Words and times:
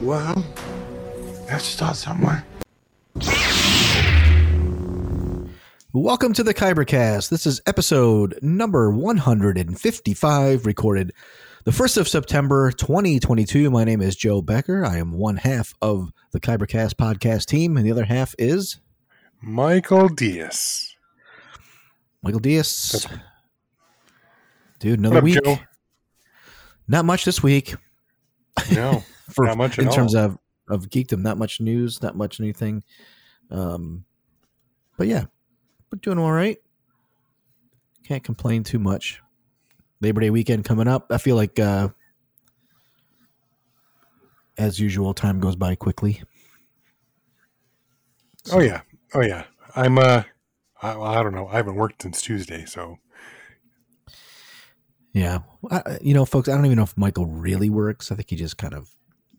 Well, 0.00 0.44
let's 1.48 1.64
start 1.64 1.96
somewhere. 1.96 2.44
Welcome 5.92 6.32
to 6.34 6.44
the 6.44 6.54
Kybercast. 6.54 7.30
This 7.30 7.46
is 7.46 7.60
episode 7.66 8.38
number 8.40 8.92
155, 8.92 10.66
recorded 10.66 11.12
the 11.64 11.72
1st 11.72 11.96
of 11.96 12.06
September 12.06 12.70
2022. 12.70 13.72
My 13.72 13.82
name 13.82 14.00
is 14.00 14.14
Joe 14.14 14.40
Becker. 14.40 14.86
I 14.86 14.98
am 14.98 15.10
one 15.14 15.36
half 15.36 15.74
of 15.82 16.12
the 16.30 16.38
Kybercast 16.38 16.94
podcast 16.94 17.46
team, 17.46 17.76
and 17.76 17.84
the 17.84 17.90
other 17.90 18.04
half 18.04 18.36
is 18.38 18.78
Michael 19.42 20.08
Diaz. 20.08 20.94
Michael 22.22 22.38
Diaz. 22.38 23.04
Dude, 24.78 25.00
another 25.00 25.18
up, 25.18 25.24
week. 25.24 25.40
Joe? 25.42 25.58
Not 26.86 27.04
much 27.04 27.24
this 27.24 27.42
week 27.42 27.74
No, 28.72 29.02
for 29.30 29.46
Not 29.46 29.56
much 29.56 29.78
at 29.78 29.84
in 29.84 29.90
terms 29.90 30.14
of 30.14 30.38
of 30.68 30.88
geekdom. 30.88 31.22
Not 31.22 31.38
much 31.38 31.60
news. 31.60 32.02
Not 32.02 32.16
much 32.16 32.40
anything. 32.40 32.82
Um, 33.50 34.04
but 34.96 35.06
yeah, 35.06 35.24
we're 35.90 35.98
doing 36.00 36.18
all 36.18 36.32
right. 36.32 36.58
Can't 38.04 38.24
complain 38.24 38.64
too 38.64 38.78
much. 38.78 39.20
Labor 40.00 40.20
Day 40.20 40.30
weekend 40.30 40.64
coming 40.64 40.88
up. 40.88 41.06
I 41.10 41.18
feel 41.18 41.36
like, 41.36 41.58
uh, 41.58 41.88
as 44.56 44.78
usual, 44.78 45.14
time 45.14 45.40
goes 45.40 45.56
by 45.56 45.74
quickly. 45.74 46.22
oh 48.52 48.60
yeah, 48.60 48.82
oh 49.14 49.22
yeah. 49.22 49.44
I'm 49.76 49.98
uh, 49.98 50.22
I, 50.82 50.98
I 50.98 51.22
don't 51.22 51.34
know. 51.34 51.48
I 51.48 51.56
haven't 51.56 51.76
worked 51.76 52.02
since 52.02 52.20
Tuesday, 52.20 52.64
so 52.64 52.98
Yeah, 55.14 55.38
I, 55.70 55.98
you 56.00 56.14
know, 56.14 56.24
folks. 56.24 56.48
I 56.48 56.54
don't 56.54 56.66
even 56.66 56.76
know 56.76 56.84
if 56.84 56.96
Michael 56.96 57.26
really 57.26 57.70
works. 57.70 58.12
I 58.12 58.14
think 58.14 58.30
he 58.30 58.36
just 58.36 58.56
kind 58.58 58.74
of 58.74 58.88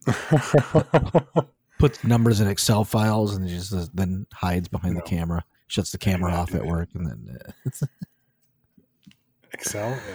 puts 1.80 2.04
numbers 2.04 2.42
in 2.42 2.48
Excel 2.48 2.84
files 2.84 3.36
and 3.36 3.48
just 3.48 3.74
uh, 3.74 3.86
then 3.94 4.26
hides 4.34 4.68
behind 4.68 4.96
No. 4.96 5.02
the 5.02 5.06
camera, 5.08 5.44
shuts 5.68 5.92
the 5.92 5.98
camera 5.98 6.34
off 6.34 6.54
at 6.56 6.66
work, 6.66 6.90
and 6.96 7.06
then 7.06 7.38
uh, 7.66 7.86
Excel. 9.54 9.98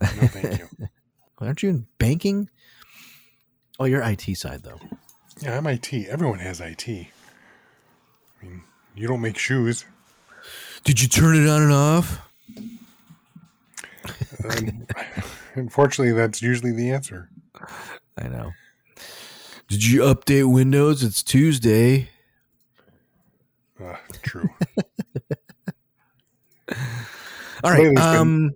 No, 0.00 0.26
thank 0.26 0.58
you. 0.58 0.88
Aren't 1.38 1.62
you 1.62 1.68
in 1.68 1.86
banking? 1.98 2.50
Oh, 3.78 3.84
you're 3.84 4.02
IT 4.02 4.22
side 4.36 4.62
though. 4.64 4.80
Yeah, 5.40 5.56
I'm 5.58 5.66
IT. 5.68 5.92
Everyone 6.08 6.40
has 6.40 6.60
IT. 6.60 6.88
I 6.88 7.06
mean, 8.42 8.64
you 8.96 9.06
don't 9.06 9.20
make 9.20 9.38
shoes. 9.38 9.84
Did 10.84 11.00
you 11.00 11.06
turn 11.08 11.36
it 11.36 11.48
on 11.48 11.62
and 11.62 11.72
off? 11.72 12.18
Unfortunately, 15.54 16.12
that's 16.12 16.40
usually 16.42 16.72
the 16.72 16.90
answer. 16.90 17.28
I 18.18 18.28
know. 18.28 18.52
Did 19.68 19.84
you 19.84 20.00
update 20.02 20.52
Windows? 20.52 21.02
It's 21.02 21.22
Tuesday. 21.22 22.08
Uh, 23.82 23.96
true. 24.22 24.48
All 27.62 27.70
right. 27.70 27.78
Lately 27.80 27.92
it's 27.92 28.00
been- 28.00 28.16
Um. 28.16 28.50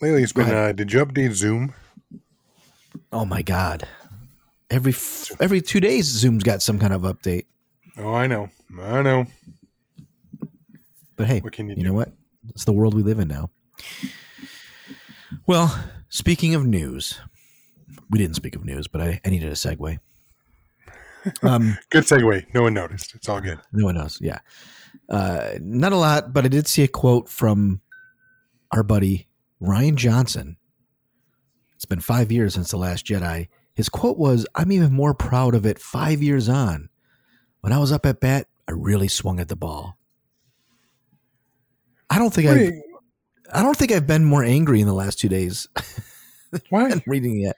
Lately, 0.00 0.22
it's 0.24 0.32
been. 0.32 0.50
Uh, 0.50 0.72
did 0.72 0.92
you 0.92 1.04
update 1.04 1.32
Zoom? 1.32 1.74
Oh 3.12 3.24
my 3.24 3.42
God. 3.42 3.86
Every 4.68 4.92
f- 4.92 5.30
every 5.40 5.60
two 5.60 5.78
days, 5.80 6.06
Zoom's 6.06 6.42
got 6.42 6.60
some 6.62 6.78
kind 6.78 6.92
of 6.92 7.02
update. 7.02 7.44
Oh, 7.98 8.12
I 8.14 8.26
know. 8.26 8.48
I 8.80 9.02
know. 9.02 9.26
But 11.16 11.26
hey, 11.28 11.40
What 11.40 11.52
can 11.52 11.66
you 11.68 11.76
you 11.76 11.82
do? 11.82 11.88
know 11.88 11.94
what? 11.94 12.10
It's 12.48 12.64
the 12.64 12.72
world 12.72 12.94
we 12.94 13.02
live 13.02 13.18
in 13.20 13.28
now. 13.28 13.50
Well, 15.46 15.78
speaking 16.08 16.54
of 16.54 16.64
news, 16.64 17.20
we 18.10 18.18
didn't 18.18 18.36
speak 18.36 18.56
of 18.56 18.64
news, 18.64 18.88
but 18.88 19.00
I, 19.00 19.20
I 19.24 19.30
needed 19.30 19.48
a 19.48 19.54
segue. 19.54 19.98
Um. 21.44 21.78
Good 21.90 22.02
segue. 22.02 22.52
No 22.52 22.62
one 22.62 22.74
noticed. 22.74 23.14
It's 23.14 23.28
all 23.28 23.40
good. 23.40 23.60
No 23.72 23.84
one 23.84 23.94
knows. 23.94 24.18
Yeah. 24.20 24.40
Uh, 25.08 25.52
not 25.60 25.92
a 25.92 25.96
lot, 25.96 26.32
but 26.32 26.44
I 26.44 26.48
did 26.48 26.66
see 26.66 26.82
a 26.82 26.88
quote 26.88 27.28
from 27.28 27.80
our 28.72 28.82
buddy 28.82 29.28
Rian 29.62 29.94
Johnson. 29.94 30.56
It's 31.76 31.84
been 31.84 32.00
five 32.00 32.32
years 32.32 32.54
since 32.54 32.72
The 32.72 32.76
Last 32.76 33.06
Jedi. 33.06 33.46
His 33.74 33.88
quote 33.88 34.18
was 34.18 34.46
I'm 34.54 34.72
even 34.72 34.92
more 34.92 35.14
proud 35.14 35.54
of 35.54 35.64
it 35.64 35.78
five 35.78 36.22
years 36.22 36.48
on. 36.48 36.88
When 37.60 37.72
I 37.72 37.78
was 37.78 37.92
up 37.92 38.04
at 38.04 38.20
bat, 38.20 38.48
I 38.68 38.72
really 38.72 39.08
swung 39.08 39.38
at 39.38 39.48
the 39.48 39.56
ball. 39.56 39.96
I 42.10 42.18
don't 42.18 42.34
think 42.34 42.48
Wait, 42.50 42.74
I 43.52 43.62
don't 43.62 43.76
think 43.76 43.92
I've 43.92 44.06
been 44.06 44.24
more 44.24 44.42
angry 44.44 44.80
in 44.80 44.86
the 44.86 44.94
last 44.94 45.18
two 45.18 45.28
days 45.28 45.68
why? 46.70 46.88
than 46.88 47.02
reading 47.06 47.42
it. 47.42 47.56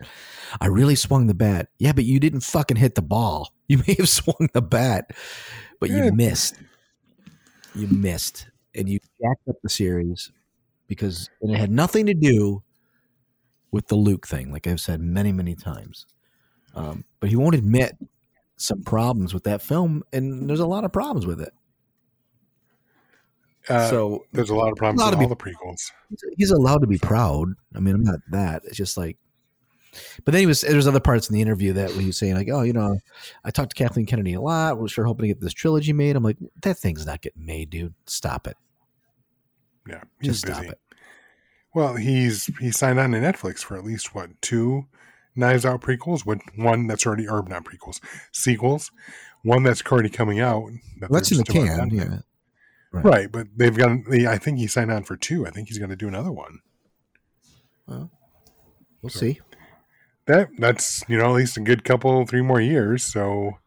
I 0.60 0.66
really 0.66 0.94
swung 0.94 1.26
the 1.26 1.34
bat. 1.34 1.68
Yeah, 1.78 1.92
but 1.92 2.04
you 2.04 2.18
didn't 2.20 2.40
fucking 2.40 2.76
hit 2.76 2.94
the 2.94 3.02
ball. 3.02 3.52
You 3.66 3.78
may 3.86 3.94
have 3.94 4.10
swung 4.10 4.50
the 4.52 4.60
bat, 4.60 5.12
but 5.80 5.88
Yeah. 5.88 6.04
you 6.04 6.12
missed. 6.12 6.56
You 7.74 7.86
missed. 7.88 8.46
And 8.74 8.86
you 8.90 8.98
jacked 9.22 9.48
up 9.48 9.56
the 9.62 9.70
series 9.70 10.30
because 10.86 11.30
and 11.40 11.50
it 11.50 11.58
had 11.58 11.70
nothing 11.70 12.04
to 12.06 12.12
do 12.14 12.62
with 13.70 13.86
the 13.88 13.94
Luke 13.94 14.26
thing, 14.26 14.52
like 14.52 14.66
I've 14.66 14.80
said 14.80 15.00
many, 15.00 15.32
many 15.32 15.54
times. 15.54 16.04
Um, 16.74 17.04
but 17.20 17.30
he 17.30 17.36
won't 17.36 17.54
admit 17.54 17.96
some 18.58 18.82
problems 18.82 19.32
with 19.32 19.44
that 19.44 19.62
film, 19.62 20.02
and 20.12 20.46
there's 20.48 20.60
a 20.60 20.66
lot 20.66 20.84
of 20.84 20.92
problems 20.92 21.24
with 21.26 21.40
it. 21.40 21.54
Uh, 23.68 23.88
so 23.88 24.26
there's 24.32 24.50
a 24.50 24.54
lot 24.54 24.70
of 24.70 24.76
problems 24.76 25.02
with 25.04 25.20
all 25.20 25.28
the 25.28 25.36
prequels. 25.36 25.90
he's 26.36 26.50
allowed 26.50 26.82
to 26.82 26.86
be 26.86 26.98
proud. 26.98 27.48
I 27.74 27.80
mean, 27.80 27.94
I'm 27.94 28.04
not 28.04 28.20
that. 28.30 28.62
It's 28.64 28.76
just 28.76 28.96
like, 28.96 29.16
but 30.24 30.32
then 30.32 30.40
he 30.40 30.46
was. 30.46 30.60
There's 30.62 30.86
other 30.86 31.00
parts 31.00 31.30
in 31.30 31.34
the 31.34 31.40
interview 31.40 31.72
that 31.74 31.90
he 31.92 32.06
was 32.06 32.18
saying 32.18 32.34
like, 32.34 32.48
oh, 32.50 32.62
you 32.62 32.72
know, 32.72 32.98
I 33.44 33.50
talked 33.50 33.70
to 33.70 33.82
Kathleen 33.82 34.06
Kennedy 34.06 34.34
a 34.34 34.40
lot. 34.40 34.78
We're 34.78 34.88
sure 34.88 35.04
hoping 35.04 35.24
to 35.24 35.28
get 35.28 35.40
this 35.40 35.52
trilogy 35.52 35.92
made. 35.92 36.16
I'm 36.16 36.24
like, 36.24 36.36
that 36.62 36.78
thing's 36.78 37.06
not 37.06 37.22
getting 37.22 37.46
made, 37.46 37.70
dude. 37.70 37.94
Stop 38.06 38.46
it. 38.46 38.56
Yeah, 39.88 40.02
he's 40.20 40.32
Just 40.32 40.46
stop 40.46 40.60
busy. 40.60 40.72
it. 40.72 40.78
Well, 41.74 41.94
he's 41.94 42.46
he 42.60 42.70
signed 42.70 42.98
on 42.98 43.12
to 43.12 43.18
Netflix 43.18 43.58
for 43.60 43.76
at 43.76 43.84
least 43.84 44.14
what 44.14 44.30
two 44.40 44.86
Knives 45.36 45.64
Out 45.64 45.80
prequels? 45.80 46.24
What 46.24 46.38
one 46.56 46.86
that's 46.86 47.06
already 47.06 47.28
or 47.28 47.42
not 47.48 47.64
prequels 47.64 48.00
sequels? 48.32 48.90
One 49.42 49.62
that's 49.62 49.82
already 49.82 50.08
coming 50.08 50.40
out. 50.40 50.70
that 51.00 51.10
That's 51.10 51.30
in 51.32 51.38
the 51.38 51.44
can. 51.44 51.90
Yeah. 51.90 52.18
With. 52.94 53.04
Right, 53.04 53.30
but 53.30 53.48
they've 53.56 53.76
got. 53.76 53.90
I 54.10 54.38
think 54.38 54.58
he 54.58 54.66
signed 54.66 54.90
on 54.92 55.04
for 55.04 55.16
two. 55.16 55.46
I 55.46 55.50
think 55.50 55.68
he's 55.68 55.78
going 55.78 55.90
to 55.90 55.96
do 55.96 56.08
another 56.08 56.32
one. 56.32 56.60
Well, 57.86 58.10
we'll 59.02 59.10
see. 59.10 59.40
That 60.26 60.48
that's 60.58 61.04
you 61.08 61.18
know 61.18 61.26
at 61.26 61.32
least 61.32 61.56
a 61.56 61.60
good 61.60 61.84
couple 61.84 62.24
three 62.26 62.40
more 62.42 62.60
years. 62.60 63.02
So 63.02 63.58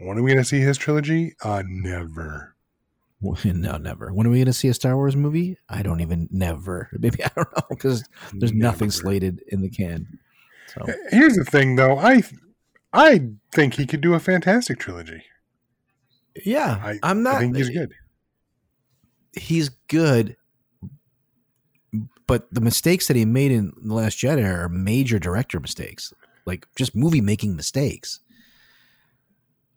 when 0.00 0.18
are 0.18 0.22
we 0.22 0.30
going 0.32 0.42
to 0.42 0.48
see 0.48 0.60
his 0.60 0.78
trilogy? 0.78 1.34
Uh, 1.42 1.62
never. 1.66 2.54
No, 3.44 3.76
never. 3.78 4.12
When 4.12 4.28
are 4.28 4.30
we 4.30 4.38
going 4.38 4.46
to 4.46 4.52
see 4.52 4.68
a 4.68 4.74
Star 4.74 4.94
Wars 4.94 5.16
movie? 5.16 5.58
I 5.68 5.82
don't 5.82 6.00
even. 6.00 6.28
Never. 6.30 6.88
Maybe 6.98 7.24
I 7.24 7.30
don't 7.34 7.50
know 7.56 7.64
because 7.68 8.04
there's 8.32 8.52
nothing 8.52 8.92
slated 8.92 9.42
in 9.48 9.60
the 9.60 9.68
can. 9.68 10.20
So 10.68 10.86
Here's 11.10 11.34
the 11.34 11.44
thing, 11.44 11.74
though. 11.74 11.98
I 11.98 12.22
I 12.92 13.30
think 13.52 13.74
he 13.74 13.86
could 13.86 14.02
do 14.02 14.14
a 14.14 14.20
fantastic 14.20 14.78
trilogy. 14.78 15.24
yeah, 16.44 16.80
I, 16.80 16.98
I'm 17.02 17.24
not. 17.24 17.34
I 17.36 17.38
think 17.40 17.56
he's 17.56 17.70
good. 17.70 17.92
He's 19.32 19.68
good, 19.88 20.36
but 22.26 22.52
the 22.52 22.60
mistakes 22.60 23.08
that 23.08 23.16
he 23.16 23.24
made 23.24 23.50
in 23.52 23.72
the 23.82 23.94
Last 23.94 24.18
Jedi 24.18 24.44
are 24.44 24.68
major 24.68 25.18
director 25.18 25.60
mistakes, 25.60 26.12
like 26.46 26.66
just 26.76 26.94
movie 26.94 27.20
making 27.20 27.56
mistakes. 27.56 28.20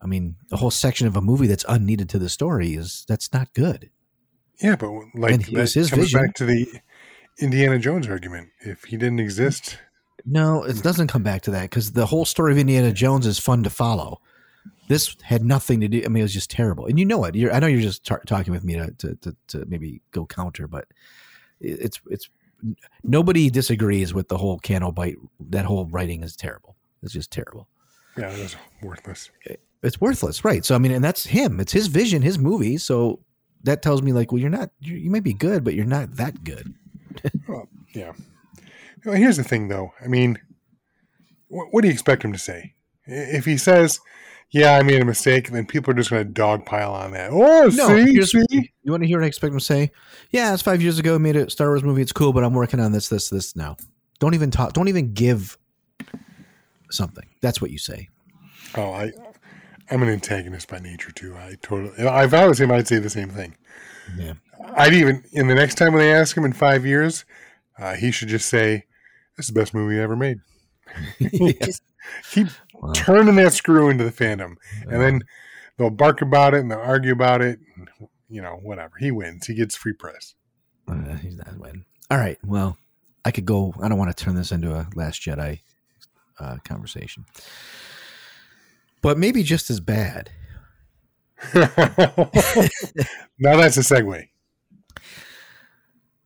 I 0.01 0.07
mean, 0.07 0.35
the 0.49 0.57
whole 0.57 0.71
section 0.71 1.07
of 1.07 1.15
a 1.15 1.21
movie 1.21 1.47
that's 1.47 1.65
unneeded 1.69 2.09
to 2.09 2.19
the 2.19 2.29
story 2.29 2.73
is 2.73 3.05
that's 3.07 3.31
not 3.31 3.53
good. 3.53 3.89
Yeah, 4.61 4.75
but 4.75 4.91
like 5.15 5.33
And 5.33 5.43
that 5.45 5.73
his 5.73 5.89
comes 5.89 6.03
vision. 6.03 6.21
back 6.21 6.33
to 6.35 6.45
the 6.45 6.67
Indiana 7.39 7.79
Jones 7.79 8.07
argument. 8.07 8.49
If 8.61 8.83
he 8.85 8.97
didn't 8.97 9.19
exist, 9.19 9.77
No, 10.25 10.63
it 10.63 10.81
doesn't 10.83 11.07
come 11.07 11.23
back 11.23 11.41
to 11.43 11.51
that 11.51 11.63
because 11.63 11.93
the 11.93 12.07
whole 12.07 12.25
story 12.25 12.51
of 12.51 12.57
Indiana 12.57 12.91
Jones 12.91 13.25
is 13.25 13.39
fun 13.39 13.63
to 13.63 13.69
follow. 13.69 14.21
This 14.87 15.15
had 15.21 15.43
nothing 15.43 15.79
to 15.81 15.87
do. 15.87 16.01
I 16.03 16.07
mean, 16.09 16.21
it 16.21 16.23
was 16.23 16.33
just 16.33 16.51
terrible, 16.51 16.85
and 16.85 16.99
you 16.99 17.05
know 17.05 17.23
it. 17.25 17.35
You're, 17.35 17.53
I 17.53 17.59
know 17.59 17.67
you're 17.67 17.81
just 17.81 18.05
tar- 18.05 18.21
talking 18.25 18.53
with 18.53 18.63
me 18.63 18.73
to, 18.75 18.91
to 18.91 19.15
to 19.15 19.35
to 19.47 19.65
maybe 19.67 20.01
go 20.11 20.25
counter, 20.25 20.67
but 20.67 20.85
it's 21.59 22.01
it's 22.09 22.29
nobody 23.03 23.49
disagrees 23.49 24.13
with 24.13 24.27
the 24.27 24.37
whole 24.37 24.59
candle 24.59 24.91
Canto 24.91 25.15
Bight. 25.15 25.49
That 25.49 25.65
whole 25.65 25.85
writing 25.85 26.23
is 26.23 26.35
terrible. 26.35 26.75
It's 27.03 27.13
just 27.13 27.31
terrible. 27.31 27.67
Yeah, 28.17 28.31
it 28.31 28.39
is 28.39 28.55
worthless. 28.81 29.31
It's 29.83 30.01
worthless, 30.01 30.43
right? 30.43 30.65
So 30.65 30.75
I 30.75 30.77
mean, 30.77 30.91
and 30.91 31.03
that's 31.03 31.25
him. 31.25 31.59
It's 31.59 31.71
his 31.71 31.87
vision, 31.87 32.21
his 32.21 32.37
movie. 32.37 32.77
So 32.77 33.19
that 33.63 33.81
tells 33.81 34.01
me 34.01 34.13
like, 34.13 34.31
well, 34.31 34.39
you're 34.39 34.49
not. 34.49 34.71
You, 34.79 34.95
you 34.95 35.09
might 35.09 35.23
be 35.23 35.33
good, 35.33 35.63
but 35.63 35.73
you're 35.73 35.85
not 35.85 36.15
that 36.17 36.43
good. 36.43 36.73
Well, 37.47 37.67
yeah. 37.93 38.13
Well, 39.05 39.15
here's 39.15 39.35
the 39.35 39.43
thing, 39.43 39.67
though. 39.67 39.91
I 40.03 40.07
mean, 40.07 40.39
what, 41.49 41.67
what 41.71 41.81
do 41.81 41.89
you 41.89 41.93
expect 41.93 42.23
him 42.23 42.31
to 42.31 42.39
say? 42.39 42.73
If 43.05 43.43
he 43.43 43.57
says, 43.57 43.99
"Yeah, 44.51 44.75
I 44.75 44.83
made 44.83 45.01
a 45.01 45.05
mistake," 45.05 45.47
and 45.47 45.55
then 45.55 45.65
people 45.65 45.91
are 45.91 45.95
just 45.95 46.09
going 46.09 46.25
to 46.25 46.41
dogpile 46.41 46.91
on 46.91 47.11
that. 47.11 47.31
Oh, 47.31 47.69
No, 47.73 47.87
see, 47.87 48.21
see. 48.23 48.71
You 48.83 48.91
want 48.91 49.03
to 49.03 49.07
hear 49.07 49.19
what 49.19 49.23
I 49.25 49.27
expect 49.27 49.53
him 49.53 49.59
to 49.59 49.65
say? 49.65 49.91
Yeah, 50.31 50.53
it's 50.53 50.61
five 50.61 50.81
years 50.81 50.99
ago. 50.99 51.15
I 51.15 51.17
made 51.17 51.35
a 51.35 51.49
Star 51.49 51.69
Wars 51.69 51.83
movie. 51.83 52.01
It's 52.01 52.11
cool, 52.11 52.33
but 52.33 52.43
I'm 52.43 52.53
working 52.53 52.79
on 52.79 52.91
this, 52.91 53.09
this, 53.09 53.29
this 53.29 53.55
now. 53.55 53.77
Don't 54.19 54.33
even 54.33 54.51
talk. 54.51 54.73
Don't 54.73 54.87
even 54.87 55.13
give 55.13 55.57
something. 56.91 57.27
That's 57.41 57.61
what 57.61 57.71
you 57.71 57.77
say. 57.77 58.09
Oh, 58.75 58.91
I, 58.91 59.11
I'm 59.89 60.03
an 60.03 60.09
antagonist 60.09 60.69
by 60.69 60.79
nature 60.79 61.11
too. 61.11 61.35
I 61.35 61.55
totally. 61.61 61.93
If 61.97 62.33
I 62.33 62.47
was 62.47 62.59
him, 62.59 62.71
I'd 62.71 62.87
say 62.87 62.99
the 62.99 63.09
same 63.09 63.29
thing. 63.29 63.55
Yeah. 64.17 64.33
I'd 64.75 64.93
even 64.93 65.23
in 65.33 65.47
the 65.47 65.55
next 65.55 65.75
time 65.75 65.93
when 65.93 66.01
they 66.01 66.13
ask 66.13 66.35
him 66.35 66.45
in 66.45 66.53
five 66.53 66.85
years, 66.85 67.25
uh, 67.79 67.95
he 67.95 68.11
should 68.11 68.27
just 68.27 68.47
say, 68.47 68.85
"This 69.35 69.47
is 69.47 69.53
the 69.53 69.59
best 69.59 69.73
movie 69.73 69.99
I 69.99 70.03
ever 70.03 70.15
made." 70.15 70.39
Just 71.63 71.83
keep 72.31 72.47
Wow. 72.81 72.93
turning 72.93 73.35
that 73.35 73.53
screw 73.53 73.89
into 73.89 74.03
the 74.03 74.11
fandom, 74.11 74.55
and 74.89 75.01
then 75.01 75.21
they'll 75.77 75.91
bark 75.91 76.21
about 76.21 76.53
it 76.53 76.61
and 76.61 76.71
they'll 76.71 76.79
argue 76.79 77.11
about 77.11 77.41
it. 77.41 77.59
And, 77.75 77.89
you 78.27 78.41
know, 78.41 78.59
whatever. 78.63 78.93
He 78.97 79.11
wins. 79.11 79.45
He 79.45 79.53
gets 79.53 79.75
free 79.75 79.93
press. 79.93 80.33
Uh, 80.87 81.15
he's 81.17 81.37
not 81.37 81.57
winning. 81.57 81.85
All 82.09 82.17
right. 82.17 82.37
Well, 82.43 82.77
I 83.23 83.31
could 83.31 83.45
go. 83.45 83.73
I 83.81 83.87
don't 83.87 83.97
want 83.97 84.15
to 84.15 84.23
turn 84.23 84.35
this 84.35 84.51
into 84.51 84.73
a 84.73 84.87
Last 84.95 85.21
Jedi 85.21 85.59
uh, 86.39 86.57
conversation, 86.63 87.25
but 89.01 89.17
maybe 89.17 89.43
just 89.43 89.69
as 89.69 89.79
bad. 89.79 90.31
now 91.53 91.65
that's 93.39 93.77
a 93.77 93.81
segue. 93.81 94.27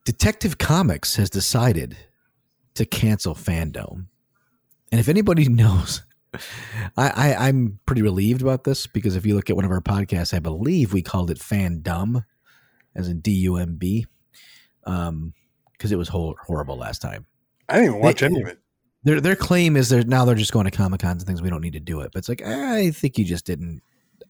Detective 0.04 0.58
Comics 0.58 1.16
has 1.16 1.28
decided 1.30 1.96
to 2.74 2.84
cancel 2.84 3.34
Fandome. 3.34 4.06
And 4.92 5.00
if 5.00 5.08
anybody 5.08 5.48
knows, 5.48 6.04
I, 6.96 7.08
I, 7.10 7.48
I'm 7.48 7.78
pretty 7.86 8.02
relieved 8.02 8.42
about 8.42 8.64
this 8.64 8.86
because 8.86 9.16
if 9.16 9.24
you 9.26 9.34
look 9.34 9.50
at 9.50 9.56
one 9.56 9.64
of 9.64 9.70
our 9.70 9.80
podcasts, 9.80 10.34
I 10.34 10.38
believe 10.38 10.92
we 10.92 11.02
called 11.02 11.30
it 11.30 11.38
Fandom, 11.38 12.24
as 12.94 13.08
in 13.08 13.20
D 13.20 13.30
U 13.32 13.56
M 13.56 13.76
B, 13.76 14.06
um, 14.84 15.32
because 15.72 15.92
it 15.92 15.96
was 15.98 16.08
hor- 16.08 16.36
horrible 16.46 16.76
last 16.76 17.00
time. 17.02 17.26
I 17.68 17.74
didn't 17.76 17.88
even 17.90 18.00
watch 18.00 18.20
They- 18.20 18.26
any 18.26 18.42
of 18.42 18.48
it. 18.48 18.58
Their 19.04 19.20
their 19.20 19.36
claim 19.36 19.76
is 19.76 19.88
they're 19.88 20.02
now 20.02 20.24
they're 20.24 20.34
just 20.34 20.52
going 20.52 20.64
to 20.64 20.70
comic 20.72 21.00
cons 21.00 21.22
and 21.22 21.28
things. 21.28 21.40
We 21.40 21.48
don't 21.48 21.60
need 21.60 21.74
to 21.74 21.80
do 21.80 22.00
it, 22.00 22.10
but 22.12 22.18
it's 22.18 22.28
like 22.28 22.42
I 22.42 22.90
think 22.90 23.18
you 23.18 23.24
just 23.24 23.46
didn't. 23.46 23.80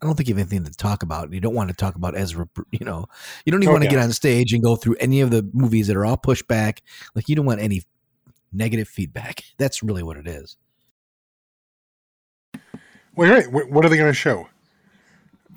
I 0.02 0.04
don't 0.04 0.14
think 0.16 0.28
you 0.28 0.34
have 0.34 0.52
anything 0.52 0.64
to 0.64 0.76
talk 0.76 1.02
about. 1.02 1.32
You 1.32 1.40
don't 1.40 1.54
want 1.54 1.70
to 1.70 1.74
talk 1.74 1.94
about 1.94 2.14
Ezra. 2.14 2.46
You 2.72 2.84
know, 2.84 3.06
you 3.46 3.52
don't 3.52 3.62
even 3.62 3.70
Oh, 3.70 3.72
want 3.72 3.84
to 3.84 3.88
get 3.90 3.98
on 3.98 4.12
stage 4.12 4.52
and 4.52 4.62
go 4.62 4.76
through 4.76 4.96
any 5.00 5.22
of 5.22 5.30
the 5.30 5.48
movies 5.54 5.86
that 5.86 5.96
are 5.96 6.04
all 6.04 6.18
pushed 6.18 6.46
back. 6.46 6.82
Like 7.14 7.26
you 7.30 7.34
don't 7.36 7.46
want 7.46 7.62
any 7.62 7.84
negative 8.52 8.86
feedback. 8.86 9.44
That's 9.56 9.82
really 9.82 10.02
what 10.02 10.18
it 10.18 10.26
is. 10.26 10.58
Wait, 13.16 13.30
wait. 13.30 13.50
What, 13.50 13.70
what 13.70 13.84
are 13.84 13.88
they 13.88 13.96
going 13.96 14.10
to 14.10 14.14
show? 14.14 14.48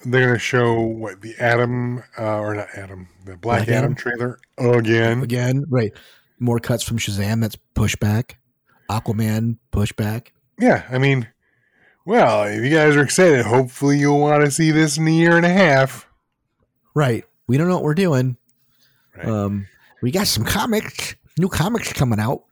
They're 0.06 0.22
going 0.22 0.34
to 0.34 0.40
show 0.40 0.82
what 0.82 1.22
the 1.22 1.36
Adam 1.40 2.04
uh, 2.18 2.40
or 2.40 2.56
not 2.56 2.70
Adam, 2.74 3.10
the 3.26 3.36
Black, 3.36 3.66
Black 3.66 3.70
Adam, 3.70 3.92
Adam? 3.92 3.96
trailer 3.96 4.40
again. 4.58 5.22
Again, 5.22 5.66
right? 5.70 5.92
More 6.40 6.60
cuts 6.60 6.84
from 6.84 6.98
Shazam. 6.98 7.42
That's 7.42 7.58
pushback. 7.76 8.36
Aquaman 8.90 9.58
pushback. 9.74 10.28
Yeah, 10.58 10.86
I 10.90 10.98
mean, 10.98 11.28
well, 12.06 12.44
if 12.44 12.64
you 12.64 12.70
guys 12.70 12.96
are 12.96 13.04
excited, 13.04 13.46
hopefully 13.46 14.00
you'll 14.00 14.20
want 14.22 14.44
to 14.46 14.52
see 14.52 14.72
this 14.72 14.98
in 14.98 15.06
a 15.08 15.12
year 15.12 15.36
and 15.36 15.46
a 15.46 15.50
half. 15.50 16.08
Right. 16.94 17.26
We 17.48 17.58
don't 17.58 17.68
know 17.68 17.76
what 17.76 17.84
we're 17.84 17.94
doing. 17.94 18.38
Right. 19.18 19.28
Um, 19.28 19.68
we 20.02 20.12
got 20.12 20.28
some 20.28 20.46
comics, 20.46 21.16
new 21.38 21.50
comics 21.50 21.92
coming 21.92 22.20
out 22.20 22.44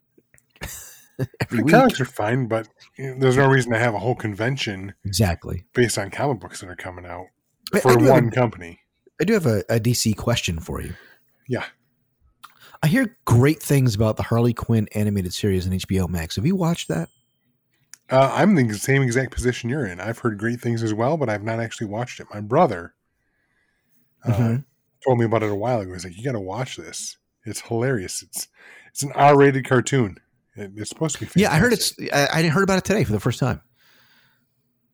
every 1.42 1.58
the 1.60 1.64
week. 1.64 1.74
comics 1.74 2.00
are 2.02 2.06
fine, 2.06 2.48
but 2.48 2.68
there's 2.98 3.38
no 3.38 3.48
reason 3.48 3.72
to 3.72 3.80
have 3.80 3.94
a 3.94 4.00
whole 4.00 4.16
convention 4.16 4.94
Exactly. 5.06 5.66
based 5.74 5.98
on 5.98 6.12
comic 6.12 6.40
books 6.40 6.62
that 6.62 6.70
are 6.70 6.76
coming 6.76 7.06
out 7.06 7.26
I 7.74 7.80
for 7.80 7.92
have 7.92 8.02
a- 8.06 8.12
one 8.12 8.32
company. 8.32 8.80
I 9.20 9.24
do 9.24 9.34
have 9.34 9.46
a, 9.48 9.64
a 9.70 9.80
DC 9.80 10.16
question 10.16 10.60
for 10.60 10.80
you. 10.82 10.94
Yeah. 11.48 11.66
I 12.84 12.88
hear 12.88 13.18
great 13.26 13.62
things 13.64 13.96
about 13.96 14.18
the 14.18 14.24
Harley 14.24 14.54
Quinn 14.54 14.88
animated 14.94 15.34
series 15.34 15.66
on 15.66 15.74
HBO 15.74 16.08
Max. 16.08 16.36
Have 16.36 16.46
you 16.46 16.56
watched 16.56 16.88
that? 16.90 17.10
Uh, 18.12 18.32
I'm 18.34 18.56
in 18.58 18.68
the 18.68 18.76
same 18.76 19.02
exact 19.02 19.32
position 19.34 19.70
you're 19.70 19.86
in. 19.88 20.00
I've 20.00 20.20
heard 20.20 20.38
great 20.38 20.62
things 20.62 20.84
as 20.84 20.94
well, 20.94 21.18
but 21.18 21.28
I've 21.30 21.44
not 21.44 21.60
actually 21.60 21.88
watched 21.88 22.20
it. 22.20 22.28
My 22.32 22.40
brother 22.42 22.94
uh, 24.24 24.32
Mhm. 24.32 24.66
told 25.04 25.18
me 25.20 25.26
about 25.26 25.42
it 25.44 25.50
a 25.52 25.56
while 25.56 25.80
ago. 25.82 25.94
He's 25.94 26.04
like, 26.06 26.16
"You 26.18 26.24
got 26.24 26.34
to 26.34 26.40
watch 26.40 26.78
this. 26.78 27.18
It's 27.46 27.62
hilarious. 27.62 28.22
It's 28.22 28.48
it's 28.92 29.04
an 29.04 29.12
R-rated 29.14 29.68
cartoon. 29.68 30.18
It, 30.58 30.72
it's 30.76 30.90
supposed 30.90 31.18
to 31.18 31.26
be. 31.26 31.32
Yeah, 31.36 31.54
I 31.54 31.58
heard 31.58 31.74
it's. 31.74 31.92
fantastic. 31.92 32.36
I, 32.36 32.40
I 32.40 32.50
heard 32.50 32.64
about 32.64 32.80
it 32.80 32.86
today 32.86 33.04
for 33.04 33.14
the 33.14 33.20
first 33.20 33.40
time. 33.40 33.62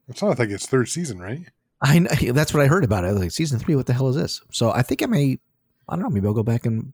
It's 0.09 0.21
not 0.21 0.37
like 0.37 0.49
it's 0.49 0.67
third 0.67 0.89
season, 0.89 1.19
right? 1.19 1.47
I 1.81 1.99
kn- 1.99 2.33
that's 2.35 2.53
what 2.53 2.61
I 2.63 2.67
heard 2.67 2.83
about 2.83 3.05
it. 3.05 3.13
Like, 3.13 3.31
season 3.31 3.59
three. 3.59 3.75
What 3.75 3.85
the 3.85 3.93
hell 3.93 4.09
is 4.09 4.15
this? 4.15 4.41
So 4.51 4.71
I 4.71 4.81
think 4.81 5.01
I 5.01 5.07
may. 5.07 5.39
I 5.87 5.95
don't 5.95 6.03
know. 6.03 6.09
Maybe 6.09 6.27
I'll 6.27 6.33
go 6.33 6.43
back 6.43 6.65
and 6.65 6.93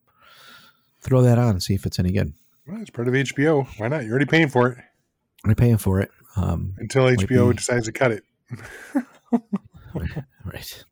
throw 1.01 1.21
that 1.21 1.38
on 1.38 1.50
and 1.50 1.63
see 1.63 1.74
if 1.74 1.86
it's 1.86 2.00
any 2.00 2.12
good. 2.12 2.33
Well, 2.68 2.81
it's 2.81 2.89
part 2.89 3.07
of 3.07 3.13
HBO. 3.13 3.68
Why 3.77 3.88
not? 3.88 4.04
You're 4.04 4.12
already 4.12 4.25
paying 4.25 4.50
for 4.50 4.69
it 4.69 4.77
I'm 5.45 5.56
paying 5.56 5.77
for 5.77 6.01
it. 6.01 6.12
Um, 6.36 6.75
until 6.77 7.06
HBO 7.06 7.50
be- 7.50 7.57
decides 7.57 7.86
to 7.86 7.92
cut 7.92 8.12
it. 8.12 8.24
right, 10.44 10.83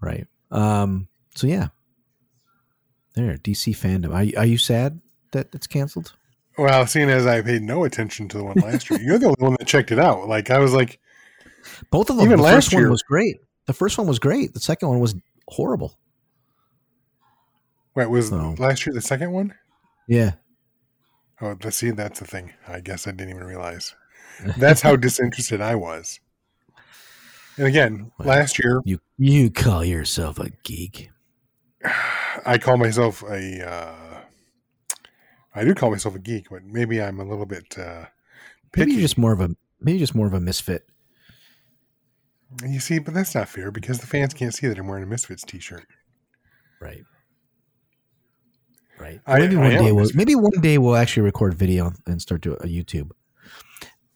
right. 0.00 0.26
Um, 0.50 1.08
so 1.34 1.46
yeah, 1.46 1.68
there. 3.14 3.36
DC 3.36 3.76
Fandome. 3.76 4.14
Are 4.14 4.22
you, 4.22 4.34
are 4.36 4.46
you 4.46 4.58
sad 4.58 5.00
that 5.32 5.48
it's 5.54 5.66
canceled? 5.66 6.14
Well, 6.56 6.86
seeing 6.86 7.10
as 7.10 7.26
I 7.26 7.42
paid 7.42 7.62
no 7.62 7.84
attention 7.84 8.28
to 8.28 8.38
the 8.38 8.44
one 8.44 8.56
last 8.56 8.88
year, 8.90 9.00
you're 9.00 9.18
the 9.18 9.26
only 9.26 9.36
one 9.42 9.56
that 9.58 9.66
checked 9.66 9.90
it 9.92 9.98
out. 9.98 10.28
Like 10.28 10.50
I 10.50 10.58
was 10.58 10.72
like, 10.72 11.00
Both 11.90 12.10
of 12.10 12.16
them. 12.16 12.26
Even 12.26 12.38
the 12.38 12.44
last 12.44 12.54
first 12.54 12.72
year- 12.72 12.82
one 12.82 12.90
was 12.92 13.02
great. 13.02 13.36
The 13.66 13.72
first 13.72 13.98
one 13.98 14.06
was 14.06 14.18
great. 14.18 14.54
The 14.54 14.60
second 14.60 14.88
one 14.88 15.00
was 15.00 15.14
horrible. 15.48 15.98
"Wait, 17.94 18.06
was 18.10 18.28
So- 18.28 18.54
last 18.58 18.86
year 18.86 18.92
the 18.94 19.00
second 19.00 19.32
one?" 19.32 19.54
Yeah. 20.06 20.32
Oh, 21.40 21.56
see, 21.70 21.90
that's 21.90 22.20
the 22.20 22.26
thing. 22.26 22.52
I 22.68 22.80
guess 22.80 23.06
I 23.06 23.10
didn't 23.10 23.30
even 23.30 23.44
realize. 23.44 23.94
That's 24.56 24.80
how 24.82 24.96
disinterested 24.96 25.60
I 25.60 25.74
was. 25.74 26.20
And 27.56 27.66
again, 27.66 28.10
Well, 28.18 28.28
last 28.28 28.58
year 28.62 28.80
You 28.84 29.00
you 29.16 29.50
call 29.50 29.84
yourself 29.84 30.38
a 30.38 30.50
geek? 30.62 31.10
I 32.46 32.58
call 32.58 32.76
myself 32.76 33.22
a. 33.22 33.66
Uh, 33.68 33.94
I 35.54 35.64
do 35.64 35.74
call 35.74 35.90
myself 35.90 36.14
a 36.14 36.18
geek, 36.18 36.48
but 36.50 36.64
maybe 36.64 37.00
I'm 37.00 37.20
a 37.20 37.24
little 37.24 37.46
bit 37.46 37.78
uh, 37.78 38.06
Maybe 38.76 38.86
picky. 38.86 38.92
you're 38.92 39.00
just 39.02 39.18
more 39.18 39.32
of 39.32 39.40
a 39.40 39.50
maybe 39.80 39.98
just 39.98 40.14
more 40.14 40.26
of 40.26 40.34
a 40.34 40.40
misfit. 40.40 40.86
You 42.64 42.80
see, 42.80 42.98
but 43.00 43.14
that's 43.14 43.34
not 43.34 43.48
fair 43.48 43.70
because 43.70 43.98
the 43.98 44.06
fans 44.06 44.32
can't 44.34 44.54
see 44.54 44.68
that 44.68 44.78
I'm 44.78 44.86
wearing 44.86 45.02
a 45.02 45.06
Misfits 45.06 45.42
T-shirt. 45.42 45.86
Right. 46.80 47.02
Right. 48.98 49.20
I- 49.26 49.38
maybe 49.40 49.56
one 49.56 49.70
day 49.70 49.92
we'll 49.92 50.10
maybe 50.14 50.34
one 50.36 50.60
day 50.60 50.78
we'll 50.78 50.96
actually 50.96 51.24
record 51.24 51.54
video 51.54 51.92
and 52.06 52.20
start 52.22 52.42
to 52.42 52.54
a 52.54 52.66
YouTube. 52.66 53.10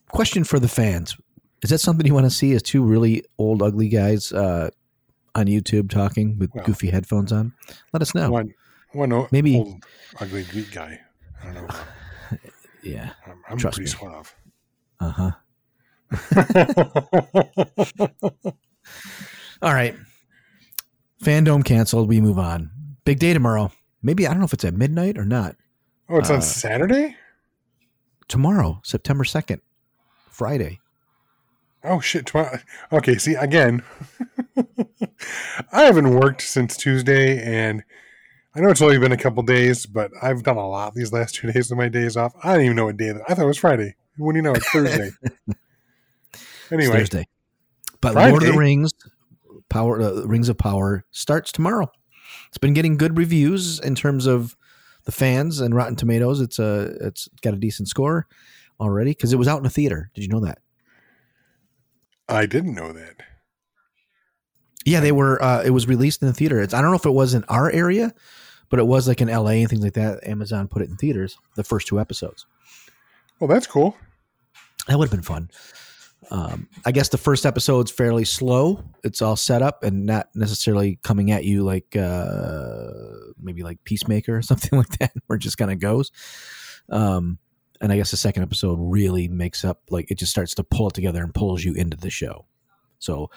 Question 0.09 0.45
for 0.45 0.59
the 0.61 0.68
fans: 0.68 1.16
Is 1.62 1.71
that 1.71 1.78
something 1.78 2.07
you 2.07 2.14
want 2.14 2.26
to 2.26 2.30
see? 2.30 2.52
Is 2.52 2.62
two 2.62 2.83
really 2.85 3.25
old, 3.38 3.62
ugly 3.62 3.88
guys 3.88 4.33
uh, 4.33 4.71
on 5.35 5.47
YouTube 5.47 5.90
talking 5.90 6.38
with 6.38 6.50
Well. 6.54 6.64
goofy 6.64 6.90
headphones 6.90 7.33
on? 7.33 7.52
Let 7.92 8.02
us 8.02 8.14
know. 8.14 8.30
One, 8.30 8.54
one 8.92 9.12
o- 9.12 9.28
Maybe- 9.33 9.57
old 9.57 9.85
ugly 10.21 10.45
geek 10.52 10.71
guy. 10.73 11.00
I 11.42 11.52
don't 11.52 11.54
know. 11.68 11.75
Yeah. 12.83 13.11
I'm, 13.26 13.42
I'm 13.49 13.59
Trust 13.59 13.76
pretty 13.78 13.90
me. 13.90 13.97
suave. 13.99 14.35
Uh 15.00 15.11
huh. 15.11 15.30
All 19.62 19.75
right. 19.75 19.95
Fandome 21.23 21.64
canceled. 21.64 22.09
We 22.09 22.21
move 22.21 22.38
on. 22.38 22.71
Big 23.04 23.18
day 23.18 23.33
tomorrow. 23.33 23.73
Maybe 24.02 24.26
I 24.26 24.30
don't 24.30 24.38
know 24.38 24.45
if 24.45 24.52
it's 24.52 24.64
at 24.64 24.75
midnight 24.75 25.18
or 25.18 25.25
not. 25.25 25.57
oh, 26.09 26.18
it's 26.18 26.30
Uh, 26.30 26.35
on 26.35 26.42
Saturday. 26.42 27.16
Tomorrow, 28.28 28.80
September 28.85 29.25
second, 29.25 29.62
Friday. 30.30 30.80
Oh 31.83 32.00
shit! 32.00 32.26
Tomorrow. 32.26 32.59
Okay, 32.92 33.16
see 33.16 33.35
again. 33.35 33.83
I 35.73 35.83
haven't 35.83 36.11
worked 36.14 36.42
since 36.42 36.76
Tuesday, 36.76 37.40
and 37.42 37.83
I 38.55 38.61
know 38.61 38.71
it's 38.71 38.83
only 38.83 38.99
been 38.99 39.12
a 39.12 39.17
couple 39.17 39.43
days, 39.43 39.87
but 39.87 40.11
I've 40.23 40.43
done 40.43 40.57
a 40.57 40.69
lot 40.69 40.95
these 40.95 41.12
last 41.12 41.35
two 41.35 41.52
days 41.52 41.71
of 41.71 41.78
my 41.78 41.88
days 41.88 42.17
off. 42.17 42.35
I 42.43 42.55
don't 42.55 42.64
even 42.64 42.76
know 42.76 42.87
what 42.87 42.97
day. 42.97 43.12
I 43.28 43.35
thought 43.35 43.45
it 43.45 43.47
was 43.47 43.59
Friday. 43.59 43.95
When 44.17 44.35
do 44.35 44.38
you 44.38 44.43
know 44.43 44.52
it's 44.52 44.69
Thursday? 44.71 45.11
It's 46.71 46.88
Thursday. 46.88 47.26
But 48.02 48.12
Friday. 48.12 48.31
Lord 48.31 48.43
of 48.43 48.52
the 48.52 48.59
Rings, 48.59 48.93
Power, 49.71 50.00
uh, 50.02 50.26
Rings 50.26 50.50
of 50.50 50.59
Power 50.59 51.05
starts 51.11 51.50
tomorrow. 51.50 51.90
It's 52.49 52.59
been 52.59 52.75
getting 52.75 52.97
good 52.99 53.17
reviews 53.17 53.81
in 53.81 53.95
terms 53.95 54.26
of 54.26 54.55
the 55.05 55.12
fans 55.12 55.61
and 55.61 55.75
Rotten 55.75 55.97
Tomatoes. 55.97 56.40
It's 56.40 56.59
a 56.59 56.95
it's 57.00 57.28
got 57.40 57.55
a 57.55 57.57
decent 57.57 57.88
score 57.88 58.26
already 58.81 59.12
because 59.12 59.33
it 59.33 59.38
was 59.38 59.49
out 59.49 59.61
in 59.61 59.67
a 59.67 59.71
theater. 59.71 60.11
Did 60.14 60.23
you 60.23 60.28
know 60.28 60.40
that? 60.40 60.59
I 62.28 62.45
didn't 62.47 62.75
know 62.75 62.93
that. 62.93 63.17
Yeah, 64.88 65.00
they 65.00 65.12
were. 65.12 65.42
Uh, 65.42 65.62
it 65.62 65.71
was 65.71 65.87
released 65.87 66.23
in 66.23 66.28
the 66.28 66.35
theater. 66.35 66.61
It's 66.61 66.73
I 66.73 66.80
don't 66.80 66.90
know 66.90 66.97
if 66.97 67.07
it 67.07 67.11
was 67.11 67.35
in 67.35 67.45
our 67.45 67.71
area, 67.71 68.14
but 68.71 68.78
it 68.78 68.87
was 68.87 69.07
like 69.07 69.21
in 69.21 69.28
L.A. 69.28 69.61
and 69.61 69.68
things 69.68 69.83
like 69.83 69.95
that. 69.95 70.26
Amazon 70.26 70.66
put 70.66 70.83
it 70.83 70.88
in 70.88 70.97
theaters. 70.97 71.37
The 71.57 71.64
first 71.64 71.87
two 71.87 72.00
episodes. 72.00 72.47
Well, 73.38 73.49
that's 73.49 73.66
cool. 73.66 73.97
That 74.87 74.99
would 74.99 75.09
have 75.09 75.12
been 75.12 75.23
fun. 75.23 75.50
Um, 76.30 76.68
I 76.85 76.92
guess 76.92 77.09
the 77.11 77.18
first 77.18 77.47
episode's 77.47 77.90
fairly 77.90 78.25
slow. 78.25 78.83
It's 79.04 79.23
all 79.23 79.37
set 79.37 79.62
up 79.62 79.83
and 79.83 80.07
not 80.07 80.28
necessarily 80.35 80.99
coming 81.02 81.30
at 81.30 81.45
you 81.45 81.62
like 81.62 81.95
uh, 81.97 82.90
maybe 83.40 83.62
like 83.62 83.85
Peacemaker 83.85 84.38
or 84.38 84.42
something 84.42 84.78
like 84.78 84.99
that, 84.99 85.12
where 85.26 85.37
it 85.37 85.40
just 85.40 85.59
kind 85.59 85.71
of 85.71 85.80
goes. 85.80 86.11
Um, 86.88 87.38
and 87.80 87.92
I 87.92 87.97
guess 87.97 88.11
the 88.11 88.16
second 88.16 88.42
episode 88.42 88.78
really 88.80 89.28
makes 89.28 89.64
up 89.64 89.83
like 89.90 90.11
it 90.11 90.18
just 90.18 90.33
starts 90.33 90.54
to 90.54 90.64
pull 90.64 90.88
it 90.88 90.95
together 90.95 91.23
and 91.23 91.35
pulls 91.35 91.62
you 91.62 91.75
into 91.75 91.97
the 91.97 92.11
show. 92.11 92.47
So 92.99 93.30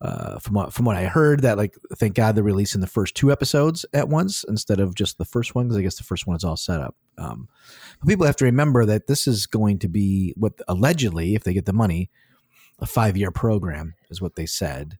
uh, 0.00 0.38
from 0.38 0.54
what 0.54 0.72
from 0.72 0.84
what 0.84 0.96
I 0.96 1.04
heard, 1.04 1.40
that 1.42 1.56
like 1.56 1.76
thank 1.96 2.14
God 2.14 2.34
they're 2.34 2.44
releasing 2.44 2.80
the 2.80 2.86
first 2.86 3.14
two 3.14 3.32
episodes 3.32 3.86
at 3.92 4.08
once 4.08 4.44
instead 4.48 4.80
of 4.80 4.94
just 4.94 5.18
the 5.18 5.24
first 5.24 5.54
one 5.54 5.66
because 5.66 5.78
I 5.78 5.82
guess 5.82 5.96
the 5.96 6.04
first 6.04 6.26
one 6.26 6.36
is 6.36 6.44
all 6.44 6.56
set 6.56 6.80
up. 6.80 6.96
Um, 7.16 7.48
but 8.00 8.08
people 8.08 8.26
have 8.26 8.36
to 8.36 8.44
remember 8.44 8.84
that 8.84 9.06
this 9.06 9.26
is 9.26 9.46
going 9.46 9.78
to 9.80 9.88
be 9.88 10.34
what 10.36 10.54
allegedly, 10.68 11.34
if 11.34 11.44
they 11.44 11.54
get 11.54 11.64
the 11.64 11.72
money, 11.72 12.10
a 12.78 12.86
five 12.86 13.16
year 13.16 13.30
program 13.30 13.94
is 14.10 14.20
what 14.20 14.34
they 14.36 14.46
said, 14.46 14.98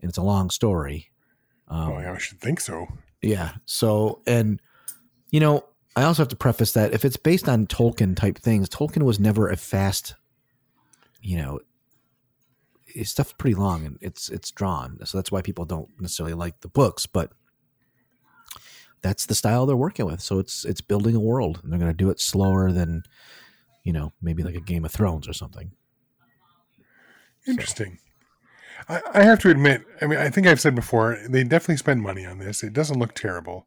and 0.00 0.08
it's 0.08 0.18
a 0.18 0.22
long 0.22 0.50
story. 0.50 1.10
Um, 1.68 1.92
oh, 1.92 1.98
yeah, 1.98 2.12
I 2.12 2.18
should 2.18 2.40
think 2.40 2.60
so. 2.60 2.86
yeah. 3.22 3.52
So, 3.64 4.22
and, 4.26 4.60
you 5.30 5.40
know, 5.40 5.64
I 5.96 6.04
also 6.04 6.22
have 6.22 6.28
to 6.28 6.36
preface 6.36 6.72
that 6.72 6.92
if 6.92 7.04
it's 7.04 7.16
based 7.16 7.48
on 7.48 7.66
Tolkien 7.66 8.14
type 8.16 8.38
things, 8.38 8.68
Tolkien 8.68 9.02
was 9.02 9.18
never 9.18 9.48
a 9.48 9.56
fast, 9.56 10.14
you 11.20 11.38
know, 11.38 11.58
his 12.96 13.10
stuff's 13.10 13.32
pretty 13.32 13.54
long 13.54 13.84
and 13.84 13.98
it's 14.00 14.28
it's 14.28 14.50
drawn. 14.50 14.98
So 15.04 15.18
that's 15.18 15.30
why 15.30 15.42
people 15.42 15.64
don't 15.64 15.88
necessarily 16.00 16.34
like 16.34 16.60
the 16.60 16.68
books, 16.68 17.06
but 17.06 17.32
that's 19.02 19.26
the 19.26 19.34
style 19.34 19.66
they're 19.66 19.76
working 19.76 20.06
with. 20.06 20.20
So 20.20 20.38
it's 20.38 20.64
it's 20.64 20.80
building 20.80 21.14
a 21.14 21.20
world 21.20 21.60
and 21.62 21.72
they're 21.72 21.78
going 21.78 21.90
to 21.90 21.96
do 21.96 22.10
it 22.10 22.20
slower 22.20 22.72
than, 22.72 23.02
you 23.84 23.92
know, 23.92 24.12
maybe 24.20 24.42
like 24.42 24.56
a 24.56 24.60
Game 24.60 24.84
of 24.84 24.92
Thrones 24.92 25.28
or 25.28 25.32
something. 25.32 25.72
Interesting. 27.46 27.98
I, 28.88 29.00
I 29.14 29.22
have 29.22 29.38
to 29.40 29.50
admit, 29.50 29.84
I 30.02 30.06
mean, 30.06 30.18
I 30.18 30.28
think 30.28 30.46
I've 30.46 30.60
said 30.60 30.74
before, 30.74 31.18
they 31.28 31.44
definitely 31.44 31.76
spend 31.76 32.02
money 32.02 32.26
on 32.26 32.38
this. 32.38 32.62
It 32.62 32.72
doesn't 32.72 32.98
look 32.98 33.14
terrible, 33.14 33.66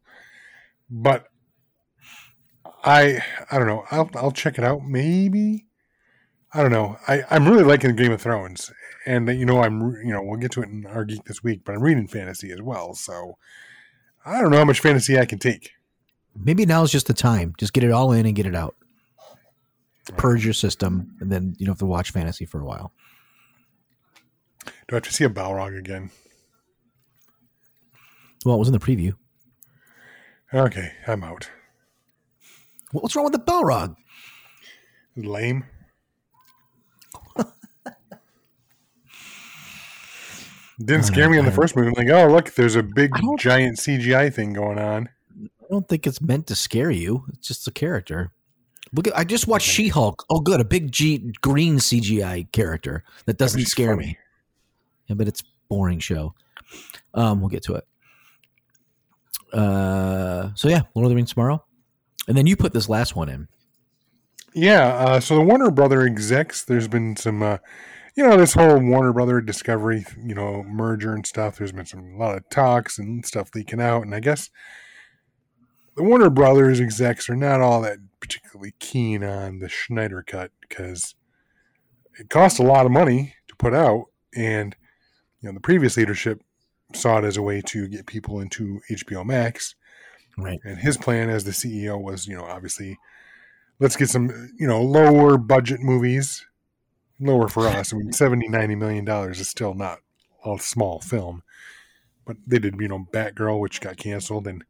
but 0.88 1.26
I, 2.84 3.22
I 3.50 3.58
don't 3.58 3.66
know. 3.66 3.84
I'll, 3.90 4.10
I'll 4.14 4.32
check 4.32 4.58
it 4.58 4.64
out. 4.64 4.84
Maybe. 4.84 5.66
I 6.52 6.62
don't 6.62 6.72
know. 6.72 6.96
I, 7.06 7.22
I'm 7.30 7.48
really 7.48 7.64
liking 7.64 7.94
Game 7.96 8.12
of 8.12 8.20
Thrones, 8.20 8.72
and 9.06 9.28
you 9.28 9.46
know, 9.46 9.62
I'm, 9.62 9.80
you 10.04 10.12
know, 10.12 10.22
we'll 10.22 10.38
get 10.38 10.52
to 10.52 10.62
it 10.62 10.68
in 10.68 10.86
our 10.86 11.04
geek 11.04 11.24
this 11.24 11.42
week, 11.42 11.62
but 11.64 11.74
I'm 11.74 11.82
reading 11.82 12.06
fantasy 12.06 12.52
as 12.52 12.60
well. 12.60 12.94
So 12.94 13.36
I 14.24 14.40
don't 14.40 14.50
know 14.50 14.58
how 14.58 14.64
much 14.64 14.80
fantasy 14.80 15.18
I 15.18 15.26
can 15.26 15.38
take. 15.38 15.72
Maybe 16.36 16.64
now's 16.66 16.92
just 16.92 17.06
the 17.06 17.14
time. 17.14 17.54
Just 17.58 17.72
get 17.72 17.84
it 17.84 17.90
all 17.90 18.12
in 18.12 18.26
and 18.26 18.36
get 18.36 18.46
it 18.46 18.54
out. 18.54 18.76
Purge 20.16 20.44
your 20.44 20.54
system, 20.54 21.16
and 21.20 21.30
then 21.30 21.54
you 21.58 21.66
don't 21.66 21.74
have 21.74 21.80
to 21.80 21.86
watch 21.86 22.10
fantasy 22.10 22.44
for 22.44 22.60
a 22.60 22.64
while. 22.64 22.92
Do 24.64 24.92
I 24.92 24.94
have 24.96 25.02
to 25.04 25.12
see 25.12 25.24
a 25.24 25.28
Balrog 25.28 25.78
again? 25.78 26.10
Well, 28.44 28.56
it 28.56 28.58
was 28.58 28.68
in 28.68 28.72
the 28.72 28.78
preview. 28.78 29.14
Okay, 30.52 30.92
I'm 31.06 31.22
out. 31.22 31.48
What's 32.92 33.14
wrong 33.14 33.24
with 33.24 33.34
the 33.34 33.38
Balrog? 33.38 33.94
Lame. 35.16 35.64
Didn't 40.84 41.04
scare 41.04 41.28
me 41.28 41.38
in 41.38 41.44
the 41.44 41.52
first 41.52 41.76
movie. 41.76 41.88
I'm 41.88 41.94
like, 41.94 42.08
oh 42.08 42.32
look, 42.32 42.54
there's 42.54 42.76
a 42.76 42.82
big 42.82 43.12
giant 43.38 43.78
CGI 43.78 44.32
thing 44.32 44.54
going 44.54 44.78
on. 44.78 45.08
I 45.44 45.66
don't 45.70 45.86
think 45.86 46.06
it's 46.06 46.20
meant 46.22 46.46
to 46.46 46.54
scare 46.54 46.90
you. 46.90 47.24
It's 47.32 47.46
just 47.46 47.68
a 47.68 47.70
character. 47.70 48.32
Look, 48.92 49.06
at, 49.06 49.16
I 49.16 49.24
just 49.24 49.46
watched 49.46 49.68
She 49.68 49.88
Hulk. 49.88 50.24
Oh, 50.30 50.40
good, 50.40 50.60
a 50.60 50.64
big 50.64 50.90
G 50.90 51.32
green 51.42 51.76
CGI 51.76 52.50
character 52.52 53.04
that 53.26 53.38
doesn't 53.38 53.66
scare 53.66 53.94
funny. 53.94 54.06
me. 54.06 54.18
Yeah, 55.06 55.14
but 55.14 55.28
it's 55.28 55.42
boring 55.68 55.98
show. 55.98 56.34
Um, 57.14 57.40
we'll 57.40 57.50
get 57.50 57.62
to 57.64 57.74
it. 57.74 57.86
Uh, 59.52 60.50
so 60.54 60.68
yeah, 60.68 60.82
Lord 60.94 61.06
of 61.06 61.10
the 61.10 61.16
Rings 61.16 61.32
tomorrow, 61.34 61.62
and 62.26 62.36
then 62.36 62.46
you 62.46 62.56
put 62.56 62.72
this 62.72 62.88
last 62.88 63.14
one 63.14 63.28
in. 63.28 63.48
Yeah, 64.54 64.88
uh, 64.88 65.20
so 65.20 65.36
the 65.36 65.42
Warner 65.42 65.70
Brother 65.70 66.02
execs, 66.02 66.64
there's 66.64 66.88
been 66.88 67.16
some, 67.16 67.42
uh, 67.42 67.58
you 68.14 68.26
know, 68.26 68.36
this 68.36 68.54
whole 68.54 68.78
Warner 68.78 69.12
Brother 69.12 69.40
Discovery, 69.40 70.04
you 70.22 70.34
know, 70.34 70.62
merger 70.62 71.14
and 71.14 71.26
stuff. 71.26 71.56
There's 71.56 71.72
been 71.72 71.86
some 71.86 72.14
a 72.14 72.18
lot 72.18 72.36
of 72.36 72.48
talks 72.50 72.98
and 72.98 73.24
stuff 73.24 73.50
leaking 73.54 73.80
out, 73.80 74.02
and 74.02 74.14
I 74.14 74.20
guess 74.20 74.50
the 75.96 76.02
Warner 76.02 76.30
Brothers 76.30 76.80
execs 76.80 77.28
are 77.28 77.36
not 77.36 77.60
all 77.60 77.80
that 77.82 77.98
particularly 78.20 78.74
keen 78.78 79.24
on 79.24 79.58
the 79.58 79.68
Snyder 79.68 80.22
cut 80.22 80.50
because 80.60 81.14
it 82.18 82.28
cost 82.28 82.58
a 82.58 82.64
lot 82.64 82.86
of 82.86 82.92
money 82.92 83.34
to 83.48 83.56
put 83.56 83.74
out, 83.74 84.06
and 84.34 84.76
you 85.40 85.48
know, 85.48 85.54
the 85.54 85.60
previous 85.60 85.96
leadership 85.96 86.42
saw 86.94 87.18
it 87.18 87.24
as 87.24 87.36
a 87.36 87.42
way 87.42 87.62
to 87.62 87.88
get 87.88 88.06
people 88.06 88.40
into 88.40 88.80
HBO 88.90 89.24
Max. 89.24 89.74
Right. 90.36 90.60
And 90.64 90.78
his 90.78 90.96
plan 90.96 91.28
as 91.28 91.44
the 91.44 91.50
CEO 91.50 92.00
was, 92.00 92.26
you 92.26 92.36
know, 92.36 92.44
obviously, 92.44 92.98
let's 93.78 93.96
get 93.96 94.08
some, 94.08 94.52
you 94.58 94.66
know, 94.66 94.82
lower 94.82 95.38
budget 95.38 95.80
movies. 95.80 96.46
Lower 97.20 97.48
for 97.48 97.68
us. 97.68 97.92
I 97.92 97.96
mean, 97.98 98.12
70, 98.12 98.48
90 98.48 98.74
million 98.76 99.04
dollars 99.04 99.40
is 99.40 99.48
still 99.48 99.74
not 99.74 99.98
a 100.44 100.56
small 100.58 101.00
film. 101.00 101.42
But 102.26 102.38
they 102.46 102.58
did, 102.58 102.76
you 102.80 102.88
know, 102.88 103.06
Batgirl, 103.12 103.60
which 103.60 103.80
got 103.80 103.96
canceled. 103.98 104.46
And 104.46 104.64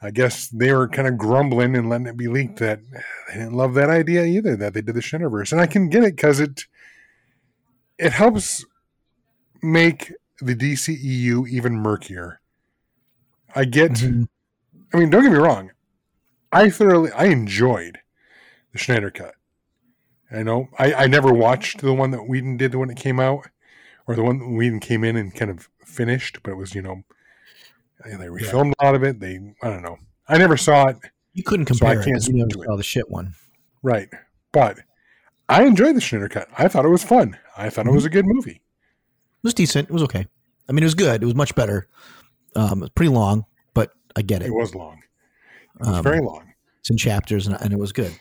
I 0.00 0.10
guess 0.10 0.48
they 0.48 0.72
were 0.72 0.88
kind 0.88 1.06
of 1.08 1.18
grumbling 1.18 1.76
and 1.76 1.88
letting 1.88 2.06
it 2.06 2.16
be 2.16 2.28
leaked 2.28 2.58
that 2.60 2.80
they 3.28 3.34
didn't 3.34 3.54
love 3.54 3.74
that 3.74 3.90
idea 3.90 4.24
either, 4.24 4.56
that 4.56 4.74
they 4.74 4.80
did 4.82 4.94
the 4.94 5.00
Snyderverse. 5.00 5.52
And 5.52 5.60
I 5.60 5.66
can 5.66 5.88
get 5.88 6.04
it 6.04 6.16
because 6.16 6.40
it, 6.40 6.64
it 7.98 8.12
helps 8.12 8.64
make 9.62 10.12
the 10.40 10.54
DCEU 10.54 11.48
even 11.48 11.74
murkier. 11.74 12.40
I 13.54 13.64
get 13.64 13.92
Mhm. 13.92 14.28
I 14.92 14.98
mean, 14.98 15.10
don't 15.10 15.22
get 15.22 15.32
me 15.32 15.38
wrong. 15.38 15.72
I 16.52 16.68
thoroughly 16.70 17.10
I 17.12 17.26
enjoyed 17.26 18.00
the 18.72 18.78
Snyder 18.78 19.10
cut. 19.10 19.34
I 20.30 20.42
know 20.42 20.68
I, 20.78 20.92
I 20.94 21.06
never 21.06 21.32
watched 21.32 21.80
the 21.80 21.92
one 21.94 22.10
that 22.10 22.26
Whedon 22.28 22.56
did 22.56 22.74
when 22.74 22.90
it 22.90 22.96
came 22.96 23.20
out, 23.20 23.48
or 24.06 24.14
the 24.16 24.22
one 24.22 24.38
that 24.38 24.48
Whedon 24.48 24.80
came 24.80 25.04
in 25.04 25.16
and 25.16 25.34
kind 25.34 25.50
of 25.50 25.68
finished, 25.84 26.38
but 26.42 26.52
it 26.52 26.56
was 26.56 26.74
you 26.74 26.82
know 26.82 27.02
they 28.04 28.26
refilmed 28.26 28.72
a 28.80 28.84
lot 28.84 28.94
of 28.94 29.02
it. 29.04 29.20
They 29.20 29.38
I 29.62 29.70
don't 29.70 29.82
know. 29.82 29.98
I 30.28 30.38
never 30.38 30.56
saw 30.56 30.88
it 30.88 30.96
You 31.34 31.42
couldn't 31.42 31.66
So 31.66 31.86
I 31.86 31.94
compare 31.94 32.00
it 32.00 32.04
can't 32.04 32.16
'cause 32.16 32.28
you 32.28 32.34
never 32.34 32.48
to 32.50 32.62
it. 32.62 32.66
saw 32.66 32.76
the 32.76 32.82
shit 32.82 33.08
one. 33.10 33.34
right, 33.82 34.08
but 34.52 34.78
I 35.48 35.64
enjoyed 35.64 35.94
the 35.96 36.00
Snyder 36.00 36.28
cut. 36.28 36.48
I 36.58 36.66
thought 36.68 36.84
it 36.84 36.88
was 36.88 37.04
fun. 37.04 37.38
I 37.56 37.70
thought 37.70 37.86
it 37.86 37.92
was 37.92 38.04
a 38.04 38.10
good 38.10 38.26
movie. 38.26 38.60
It 38.60 39.44
was 39.44 39.54
decent. 39.54 39.88
It 39.88 39.92
was 39.92 40.02
okay. 40.02 40.26
I 40.68 40.72
mean, 40.72 40.82
it 40.82 40.86
was 40.86 40.96
good. 40.96 41.22
It 41.22 41.26
was 41.26 41.36
much 41.36 41.54
better. 41.54 41.86
Um, 42.56 42.82
it's 42.82 42.92
pretty 42.96 43.12
long, 43.12 43.44
but 43.74 43.92
I 44.16 44.22
get 44.22 44.42
it. 44.42 44.46
It 44.48 44.54
was 44.54 44.74
long. 44.74 44.98
It 45.80 45.86
was 45.86 45.88
Um, 45.98 46.02
very 46.02 46.20
long. 46.20 46.52
It's 46.80 46.90
in 46.90 46.96
chapters, 46.96 47.46
and, 47.46 47.56
and 47.60 47.72
it 47.72 47.78
was 47.78 47.92
good. 47.92 48.12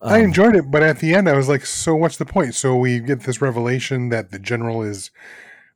I 0.00 0.18
Um, 0.18 0.24
enjoyed 0.24 0.54
it, 0.56 0.70
but 0.70 0.82
at 0.82 1.00
the 1.00 1.14
end, 1.14 1.28
I 1.28 1.36
was 1.36 1.48
like, 1.48 1.66
"So 1.66 1.94
what's 1.94 2.16
the 2.16 2.24
point?" 2.24 2.54
So 2.54 2.76
we 2.76 3.00
get 3.00 3.20
this 3.20 3.40
revelation 3.42 4.10
that 4.10 4.30
the 4.30 4.38
general 4.38 4.82
is 4.82 5.10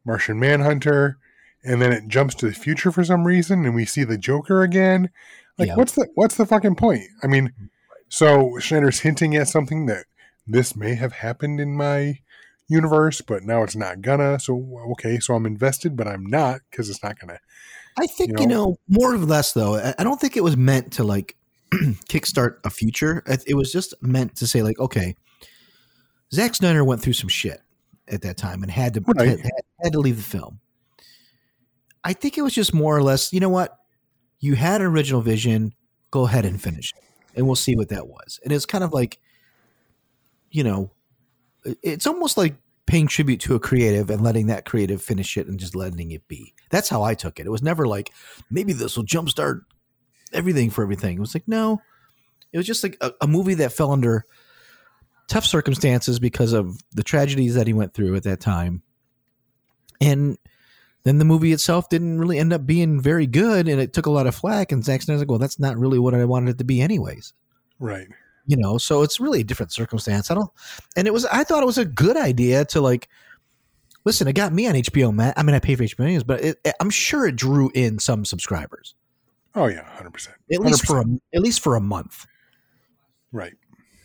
Martian 0.05 0.39
Manhunter, 0.39 1.19
and 1.65 1.83
then 1.83 1.93
it 1.93 2.09
jumps 2.09 2.35
to 2.37 2.47
the 2.47 2.55
future 2.55 2.93
for 2.93 3.05
some 3.05 3.27
reason, 3.27 3.65
and 3.65 3.75
we 3.75 3.85
see 3.85 4.05
the 4.05 4.19
Joker 4.19 4.63
again. 4.63 5.11
Like, 5.59 5.69
Yeah. 5.69 5.75
what's 5.77 5.93
the 5.93 6.09
what's 6.15 6.37
the 6.37 6.47
fucking 6.47 6.77
point? 6.77 7.03
I 7.23 7.27
mean, 7.27 7.53
so 8.09 8.59
Snyder's 8.59 9.01
hinting 9.01 9.35
at 9.37 9.49
something 9.49 9.87
that 9.87 10.07
this 10.47 10.77
may 10.77 10.95
have 10.95 11.13
happened 11.15 11.61
in 11.61 11.77
my 11.77 12.19
universe, 12.69 13.21
but 13.21 13.43
now 13.45 13.63
it's 13.63 13.77
not 13.77 14.03
gonna. 14.03 14.39
So 14.39 14.83
okay, 14.93 15.19
so 15.19 15.35
I'm 15.35 15.47
invested, 15.47 15.97
but 15.97 16.07
I'm 16.09 16.25
not 16.27 16.61
because 16.71 16.89
it's 16.89 17.03
not 17.03 17.19
gonna. 17.19 17.39
I 17.99 18.07
think 18.07 18.31
you 18.31 18.43
you 18.43 18.47
know? 18.47 18.55
know, 18.67 18.77
more 18.89 19.13
or 19.15 19.19
less 19.19 19.53
though. 19.53 19.75
I 19.77 19.95
I 19.99 20.05
don't 20.05 20.21
think 20.21 20.37
it 20.37 20.45
was 20.45 20.57
meant 20.57 20.93
to 20.95 21.05
like 21.05 21.37
kickstart 22.09 22.57
a 22.65 22.71
future. 22.71 23.23
It 23.47 23.55
was 23.55 23.73
just 23.73 23.95
meant 24.03 24.37
to 24.37 24.47
say 24.47 24.63
like, 24.63 24.79
okay, 24.79 25.15
Zack 26.33 26.55
Snyder 26.55 26.85
went 26.85 27.01
through 27.03 27.13
some 27.15 27.29
shit 27.29 27.61
at 28.09 28.23
that 28.23 28.37
time 28.37 28.63
and 28.63 28.71
had 28.71 28.95
to 28.95 29.03
Right. 29.07 29.29
had, 29.29 29.41
had- 29.41 29.51
had 29.83 29.93
to 29.93 30.01
leave 30.01 30.17
the 30.17 30.23
film. 30.23 30.61
I 32.05 32.13
think 32.13 32.37
it 32.37 32.43
was 32.43 32.55
just 32.55 32.75
more 32.75 32.97
or 32.97 33.03
less, 33.03 33.33
you 33.33 33.41
know 33.41 33.49
what? 33.49 33.79
You 34.41 34.55
had 34.55 34.81
an 34.81 34.87
original 34.89 35.21
vision, 35.21 35.73
go 36.11 36.27
ahead 36.27 36.45
and 36.45 36.61
finish 36.61 36.93
it. 36.97 37.03
And 37.37 37.47
we'll 37.47 37.57
see 37.57 37.77
what 37.77 37.89
that 37.91 38.09
was. 38.09 38.41
And 38.45 38.53
it's 38.53 38.67
kind 38.67 38.83
of 38.85 38.93
like, 38.93 39.19
you 40.51 40.65
know, 40.65 40.91
it's 41.83 42.07
almost 42.07 42.37
like 42.37 42.57
paying 42.87 43.07
tribute 43.07 43.41
to 43.41 43.55
a 43.55 43.61
creative 43.61 44.11
and 44.11 44.21
letting 44.21 44.49
that 44.49 44.65
creative 44.65 45.01
finish 45.01 45.37
it 45.37 45.47
and 45.47 45.59
just 45.61 45.77
letting 45.77 46.11
it 46.11 46.27
be. 46.29 46.53
That's 46.71 46.89
how 46.89 47.03
I 47.03 47.15
took 47.15 47.39
it. 47.39 47.47
It 47.47 47.51
was 47.51 47.63
never 47.63 47.87
like 47.87 48.13
maybe 48.51 48.73
this 48.73 48.97
will 48.97 49.05
jumpstart 49.05 49.63
everything 50.33 50.71
for 50.71 50.83
everything. 50.83 51.17
It 51.17 51.21
was 51.21 51.35
like 51.35 51.47
no, 51.49 51.81
it 52.53 52.57
was 52.59 52.67
just 52.67 52.83
like 52.83 52.97
a, 53.01 53.13
a 53.21 53.27
movie 53.27 53.55
that 53.55 53.73
fell 53.73 53.93
under 53.93 54.25
tough 55.29 55.45
circumstances 55.45 56.19
because 56.19 56.53
of 56.53 56.79
the 56.93 57.03
tragedies 57.03 57.55
that 57.55 57.67
he 57.67 57.73
went 57.73 57.95
through 57.95 58.15
at 58.17 58.23
that 58.25 58.41
time, 58.41 58.83
and 60.01 60.37
then 61.05 61.19
the 61.19 61.25
movie 61.25 61.53
itself 61.53 61.89
didn't 61.89 62.19
really 62.19 62.39
end 62.39 62.53
up 62.53 62.65
being 62.67 63.01
very 63.01 63.27
good, 63.27 63.69
and 63.69 63.81
it 63.81 63.93
took 63.93 64.07
a 64.07 64.11
lot 64.11 64.27
of 64.27 64.35
flack. 64.35 64.71
And 64.73 64.85
Zack 64.85 65.03
Snyder's 65.03 65.21
like, 65.23 65.29
well, 65.31 65.39
that's 65.39 65.59
not 65.59 65.77
really 65.77 65.99
what 65.99 66.15
I 66.15 66.25
wanted 66.25 66.51
it 66.51 66.59
to 66.59 66.65
be, 66.65 66.81
anyways 66.81 67.33
Right. 67.81 68.07
you 68.47 68.57
know 68.57 68.79
so 68.79 69.03
it's 69.03 69.19
really 69.19 69.41
a 69.41 69.45
different 69.45 69.73
circumstance 69.73 70.31
i 70.31 70.35
don't 70.35 70.51
and 70.97 71.09
it 71.09 71.13
was 71.13 71.25
i 71.27 71.43
thought 71.43 71.63
it 71.65 71.67
was 71.67 71.79
a 71.79 71.85
good 71.85 72.17
idea 72.17 72.65
to 72.67 72.81
like 72.81 73.09
listen 74.05 74.29
it 74.29 74.35
got 74.35 74.53
me 74.53 74.69
on 74.69 74.75
hbo 74.75 75.13
max 75.13 75.35
i 75.37 75.43
mean 75.43 75.55
i 75.57 75.59
pay 75.59 75.75
for 75.75 75.83
hbo 75.83 75.99
Max, 76.13 76.23
but 76.23 76.41
it, 76.45 76.59
it- 76.65 76.75
i'm 76.79 76.91
sure 76.91 77.27
it 77.27 77.35
drew 77.35 77.71
in 77.75 77.99
some 77.99 78.25
subscribers 78.25 78.95
Oh 79.55 79.67
yeah, 79.67 79.85
hundred 79.85 80.13
percent. 80.13 80.37
at 80.53 80.61
least 80.61 80.87
for 80.87 81.01
a, 81.01 81.05
at 81.35 81.43
least 81.43 81.61
for 81.61 81.77
a 81.77 81.81
month 81.81 82.27
Right. 83.33 83.55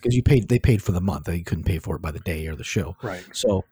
because 0.02 0.16
you 0.16 0.24
paid 0.24 0.48
they 0.50 0.60
paid 0.60 0.82
for 0.84 0.92
the 0.92 1.02
month 1.02 1.26
They 1.26 1.42
couldn't 1.42 1.64
pay 1.66 1.80
for 1.80 1.96
it 1.96 2.02
by 2.02 2.12
the 2.12 2.20
day 2.20 2.48
or 2.48 2.56
the 2.56 2.64
show 2.64 2.96
Right. 3.02 3.24
so 3.34 3.64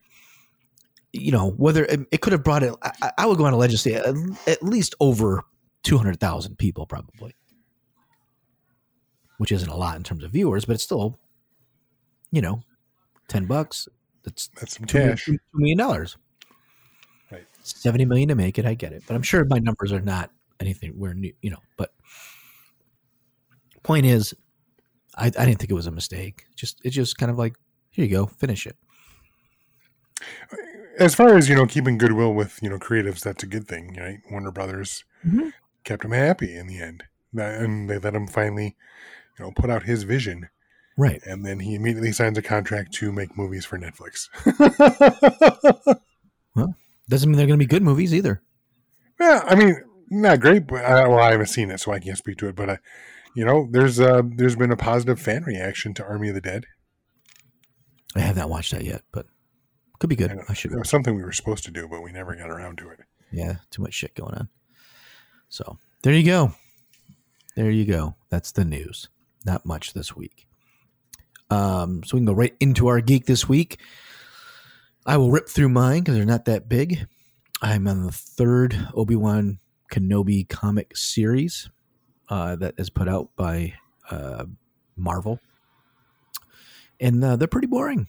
you 1.13 1.31
know 1.31 1.51
whether 1.51 1.85
it, 1.85 2.01
it 2.11 2.21
could 2.21 2.33
have 2.33 2.43
brought 2.43 2.63
it 2.63 2.73
I, 2.81 3.11
I 3.19 3.25
would 3.25 3.37
go 3.37 3.45
on 3.45 3.53
a 3.53 3.57
ledge 3.57 3.71
and 3.71 3.79
say 3.79 3.93
at, 3.93 4.05
at 4.47 4.63
least 4.63 4.95
over 4.99 5.43
200000 5.83 6.57
people 6.57 6.85
probably 6.85 7.35
which 9.37 9.51
isn't 9.51 9.69
a 9.69 9.75
lot 9.75 9.95
in 9.97 10.03
terms 10.03 10.23
of 10.23 10.31
viewers 10.31 10.65
but 10.65 10.73
it's 10.75 10.83
still 10.83 11.19
you 12.31 12.41
know 12.41 12.61
10 13.27 13.45
bucks 13.45 13.87
that's 14.23 14.47
That's 14.59 14.77
some 14.77 14.85
two 14.87 14.97
million- 14.97 15.17
cash. 15.17 15.25
two 15.25 15.37
million 15.53 15.77
dollars 15.77 16.17
Right. 17.31 17.45
70 17.63 18.05
million 18.05 18.29
to 18.29 18.35
make 18.35 18.57
it 18.59 18.65
i 18.65 18.73
get 18.75 18.91
it 18.93 19.03
but 19.07 19.15
i'm 19.15 19.23
sure 19.23 19.45
my 19.45 19.59
numbers 19.59 19.91
are 19.93 20.01
not 20.01 20.31
anything 20.59 20.91
where 20.91 21.13
new 21.13 21.33
you 21.41 21.49
know 21.49 21.59
but 21.77 21.93
point 23.83 24.05
is 24.05 24.33
I, 25.17 25.27
I 25.27 25.45
didn't 25.45 25.59
think 25.59 25.69
it 25.71 25.75
was 25.75 25.87
a 25.87 25.91
mistake 25.91 26.45
just 26.55 26.79
it's 26.83 26.95
just 26.95 27.17
kind 27.17 27.31
of 27.31 27.37
like 27.37 27.55
here 27.91 28.05
you 28.05 28.11
go 28.11 28.25
finish 28.25 28.65
it 28.67 28.75
As 30.97 31.13
far 31.13 31.35
as 31.37 31.49
you 31.49 31.55
know, 31.55 31.65
keeping 31.67 31.97
goodwill 31.97 32.33
with 32.33 32.57
you 32.63 32.69
know 32.69 32.79
creatives, 32.79 33.19
that's 33.19 33.43
a 33.43 33.47
good 33.47 33.67
thing, 33.67 33.95
right? 33.99 34.19
Warner 34.31 34.51
Brothers 34.51 35.03
Mhm. 35.25 35.51
kept 35.83 36.05
him 36.05 36.11
happy 36.11 36.55
in 36.55 36.67
the 36.67 36.79
end, 36.81 37.03
and 37.37 37.89
they 37.89 37.97
let 37.99 38.15
him 38.15 38.27
finally, 38.27 38.77
you 39.37 39.43
know, 39.45 39.51
put 39.51 39.69
out 39.69 39.83
his 39.83 40.03
vision, 40.03 40.47
right 40.97 41.21
and 41.25 41.45
then 41.45 41.59
he 41.59 41.75
immediately 41.75 42.13
signs 42.13 42.37
a 42.37 42.41
contract 42.41 42.93
to 42.93 43.11
make 43.11 43.37
movies 43.37 43.65
for 43.65 43.77
Netflix. 43.77 44.29
Well, 46.55 46.73
doesn't 47.09 47.29
mean 47.29 47.35
they're 47.37 47.47
going 47.47 47.59
to 47.59 47.65
be 47.65 47.69
good 47.69 47.83
movies 47.83 48.13
either 48.13 48.41
Yeah, 49.19 49.41
I 49.45 49.55
mean, 49.55 49.75
not 50.09 50.39
great, 50.39 50.67
but 50.67 50.83
I, 50.85 51.07
well, 51.07 51.19
I 51.19 51.31
haven't 51.31 51.47
seen 51.47 51.71
it, 51.71 51.79
so 51.79 51.91
I 51.91 51.99
can't 51.99 52.17
speak 52.17 52.37
to 52.37 52.47
it. 52.47 52.55
But 52.55 52.69
uh, 52.69 52.77
you 53.35 53.45
know, 53.45 53.67
there's 53.69 53.99
uh, 53.99 54.21
there's 54.25 54.55
been 54.55 54.71
a 54.71 54.77
positive 54.77 55.19
fan 55.19 55.43
reaction 55.43 55.93
to 55.95 56.05
Army 56.05 56.29
of 56.29 56.35
the 56.35 56.41
Dead. 56.41 56.65
i 58.15 58.19
have 58.19 58.37
not 58.37 58.49
watched 58.49 58.71
that 58.71 58.83
yet 58.83 59.01
but 59.11 59.25
could 59.99 60.09
be 60.09 60.15
good. 60.15 60.31
And 60.31 60.41
i 60.49 60.53
should 60.53 60.71
It 60.71 60.77
was 60.77 60.89
something 60.89 61.15
we 61.15 61.23
were 61.23 61.31
supposed 61.31 61.65
to 61.65 61.71
do, 61.71 61.87
but 61.87 62.01
we 62.01 62.11
never 62.11 62.35
got 62.35 62.49
around 62.49 62.77
to 62.79 62.89
it. 62.89 62.99
yeah 63.31 63.55
too 63.71 63.81
much 63.81 63.93
shit 63.93 64.15
going 64.15 64.33
on. 64.35 64.49
So 65.49 65.77
there 66.03 66.13
you 66.13 66.23
go. 66.23 66.53
There 67.55 67.71
you 67.71 67.85
go. 67.85 68.15
That's 68.29 68.51
the 68.51 68.65
news. 68.65 69.09
Not 69.45 69.65
much 69.65 69.93
this 69.93 70.15
week. 70.15 70.47
Um 71.49 72.03
so 72.03 72.15
we 72.15 72.19
can 72.19 72.25
go 72.25 72.33
right 72.33 72.55
into 72.59 72.87
our 72.87 73.01
geek 73.01 73.25
this 73.25 73.47
week. 73.47 73.79
I 75.05 75.17
will 75.17 75.31
rip 75.31 75.47
through 75.47 75.69
mine 75.69 75.99
because 76.01 76.15
they're 76.15 76.25
not 76.25 76.45
that 76.45 76.67
big. 76.67 77.07
I'm 77.61 77.87
on 77.87 78.03
the 78.05 78.11
third 78.11 78.87
obi-wan 78.93 79.59
kenobi 79.91 80.47
comic 80.47 80.95
series 80.95 81.69
uh, 82.29 82.55
that 82.55 82.73
is 82.77 82.89
put 82.89 83.07
out 83.07 83.29
by 83.35 83.73
uh, 84.09 84.45
marvel 84.95 85.39
and 86.99 87.23
uh, 87.23 87.35
they're 87.35 87.47
pretty 87.47 87.67
boring 87.67 88.07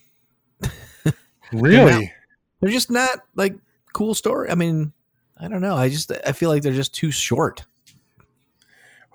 Really? 1.53 2.13
they're 2.61 2.71
just 2.71 2.91
not 2.91 3.21
like 3.35 3.55
cool 3.93 4.15
story. 4.15 4.51
I 4.51 4.55
mean, 4.55 4.93
I 5.39 5.49
don't 5.49 5.61
know. 5.61 5.75
I 5.75 5.89
just 5.89 6.13
I 6.27 6.33
feel 6.33 6.51
like 6.51 6.63
they're 6.63 6.73
just 6.73 6.95
too 6.95 7.11
short. 7.11 7.65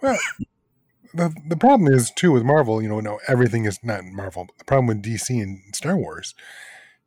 Well, 0.01 0.17
the 1.13 1.33
the 1.47 1.57
problem 1.57 1.93
is 1.93 2.11
too 2.11 2.31
with 2.31 2.43
Marvel. 2.43 2.81
You 2.81 2.89
know, 2.89 2.99
no, 2.99 3.19
everything 3.27 3.65
is 3.65 3.79
not 3.83 4.03
Marvel. 4.05 4.47
The 4.57 4.65
problem 4.65 4.87
with 4.87 5.03
DC 5.03 5.29
and 5.41 5.59
Star 5.75 5.97
Wars, 5.97 6.33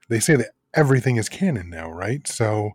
they 0.08 0.20
say 0.20 0.36
that 0.36 0.50
everything 0.74 1.16
is 1.16 1.28
canon 1.28 1.70
now, 1.70 1.90
right? 1.90 2.26
So 2.26 2.72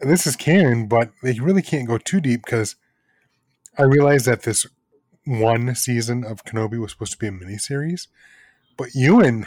this 0.00 0.26
is 0.26 0.36
canon, 0.36 0.86
but 0.86 1.10
they 1.22 1.38
really 1.38 1.62
can't 1.62 1.88
go 1.88 1.98
too 1.98 2.20
deep 2.20 2.44
because 2.44 2.76
I 3.78 3.82
realize 3.82 4.24
that 4.24 4.42
this 4.42 4.66
one 5.26 5.74
season 5.74 6.24
of 6.24 6.44
Kenobi 6.44 6.78
was 6.78 6.92
supposed 6.92 7.12
to 7.12 7.18
be 7.18 7.28
a 7.28 7.32
miniseries, 7.32 8.08
but 8.76 8.94
Ewan 8.94 9.46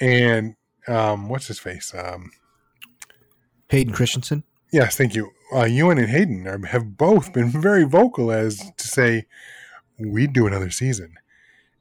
and 0.00 0.56
um, 0.88 1.28
what's 1.28 1.46
his 1.46 1.58
face? 1.58 1.94
Um, 1.94 2.30
Hayden 3.68 3.92
Christensen. 3.92 4.44
Yes, 4.72 4.96
thank 4.96 5.14
you. 5.14 5.30
Uh, 5.54 5.64
Ewan 5.64 5.98
and 5.98 6.08
Hayden 6.08 6.46
are, 6.46 6.64
have 6.66 6.96
both 6.96 7.32
been 7.32 7.50
very 7.50 7.84
vocal 7.84 8.32
as 8.32 8.70
to 8.76 8.88
say 8.88 9.26
we'd 9.98 10.32
do 10.32 10.46
another 10.46 10.70
season, 10.70 11.14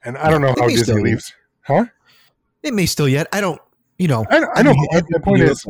and 0.03 0.17
I 0.17 0.29
don't 0.29 0.41
know 0.41 0.53
They 0.55 0.61
how 0.61 0.67
Disney 0.67 1.01
leaves, 1.01 1.33
huh? 1.61 1.85
It 2.63 2.73
may 2.73 2.85
still 2.85 3.09
yet. 3.09 3.27
I 3.31 3.41
don't. 3.41 3.61
You 3.97 4.07
know. 4.07 4.25
I, 4.29 4.45
I 4.55 4.61
know. 4.61 4.73
my 4.75 5.19
point 5.19 5.41
is, 5.41 5.65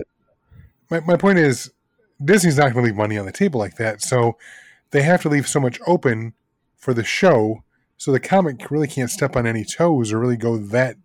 my, 0.90 1.00
my 1.02 1.18
point 1.18 1.40
is, 1.40 1.72
Disney's 2.24 2.58
not 2.58 2.74
going 2.74 2.76
to 2.76 2.82
leave 2.82 2.96
money 2.96 3.18
on 3.18 3.26
the 3.26 3.32
table 3.32 3.60
like 3.60 3.76
that, 3.78 4.02
so 4.02 4.38
they 4.92 5.02
have 5.02 5.22
to 5.24 5.30
leave 5.30 5.48
so 5.48 5.60
much 5.60 5.80
open 5.86 6.34
for 6.78 6.94
the 6.94 7.04
show, 7.04 7.64
so 7.98 8.12
the 8.12 8.20
comic 8.20 8.72
really 8.72 8.88
can't 8.88 9.10
step 9.10 9.36
on 9.36 9.46
any 9.46 9.66
toes 9.66 10.14
or 10.14 10.20
really 10.20 10.38
go 10.38 10.58
that 10.58 10.98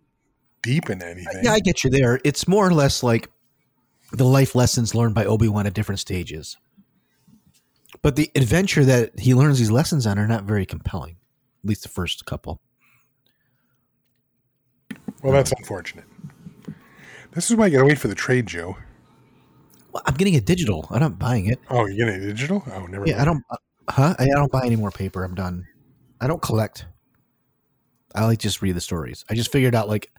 deep 0.61 0.89
in 0.89 1.01
anything. 1.01 1.41
Yeah, 1.43 1.53
I 1.53 1.59
get 1.59 1.83
you 1.83 1.89
there. 1.89 2.19
It's 2.23 2.47
more 2.47 2.65
or 2.65 2.73
less 2.73 3.03
like 3.03 3.29
the 4.11 4.25
life 4.25 4.55
lessons 4.55 4.93
learned 4.93 5.15
by 5.15 5.25
Obi 5.25 5.47
Wan 5.47 5.67
at 5.67 5.73
different 5.73 5.99
stages. 5.99 6.57
But 8.01 8.15
the 8.15 8.31
adventure 8.35 8.83
that 8.85 9.19
he 9.19 9.33
learns 9.33 9.59
these 9.59 9.71
lessons 9.71 10.07
on 10.07 10.17
are 10.17 10.27
not 10.27 10.43
very 10.43 10.65
compelling. 10.65 11.17
At 11.63 11.69
least 11.69 11.83
the 11.83 11.89
first 11.89 12.25
couple. 12.25 12.61
well, 15.21 15.33
that's 15.33 15.51
unfortunate. 15.51 16.05
This 17.33 17.49
is 17.49 17.55
why 17.55 17.67
you 17.67 17.73
got 17.73 17.79
to 17.79 17.85
wait 17.85 17.99
for 17.99 18.07
the 18.07 18.15
trade, 18.15 18.47
Joe. 18.47 18.77
Well, 19.91 20.03
I'm 20.05 20.13
getting 20.15 20.33
it 20.35 20.45
digital. 20.45 20.87
I'm 20.89 20.99
not 20.99 21.19
buying 21.19 21.47
it. 21.47 21.59
Oh, 21.69 21.85
you're 21.85 22.05
getting 22.07 22.21
it 22.23 22.25
digital? 22.27 22.63
Oh, 22.73 22.85
never. 22.85 23.07
Yeah, 23.07 23.21
I 23.21 23.25
don't. 23.25 23.43
uh, 23.49 23.57
Huh? 23.89 24.15
I 24.19 24.23
I 24.23 24.27
don't 24.27 24.51
buy 24.51 24.61
any 24.65 24.75
more 24.75 24.91
paper. 24.91 25.23
I'm 25.23 25.35
done. 25.35 25.67
I 26.21 26.27
don't 26.27 26.41
collect. 26.41 26.85
I 28.13 28.25
like 28.25 28.39
just 28.39 28.61
read 28.61 28.75
the 28.75 28.81
stories. 28.81 29.25
I 29.29 29.33
just 29.33 29.51
figured 29.51 29.75
out 29.75 29.89
like 29.89 30.11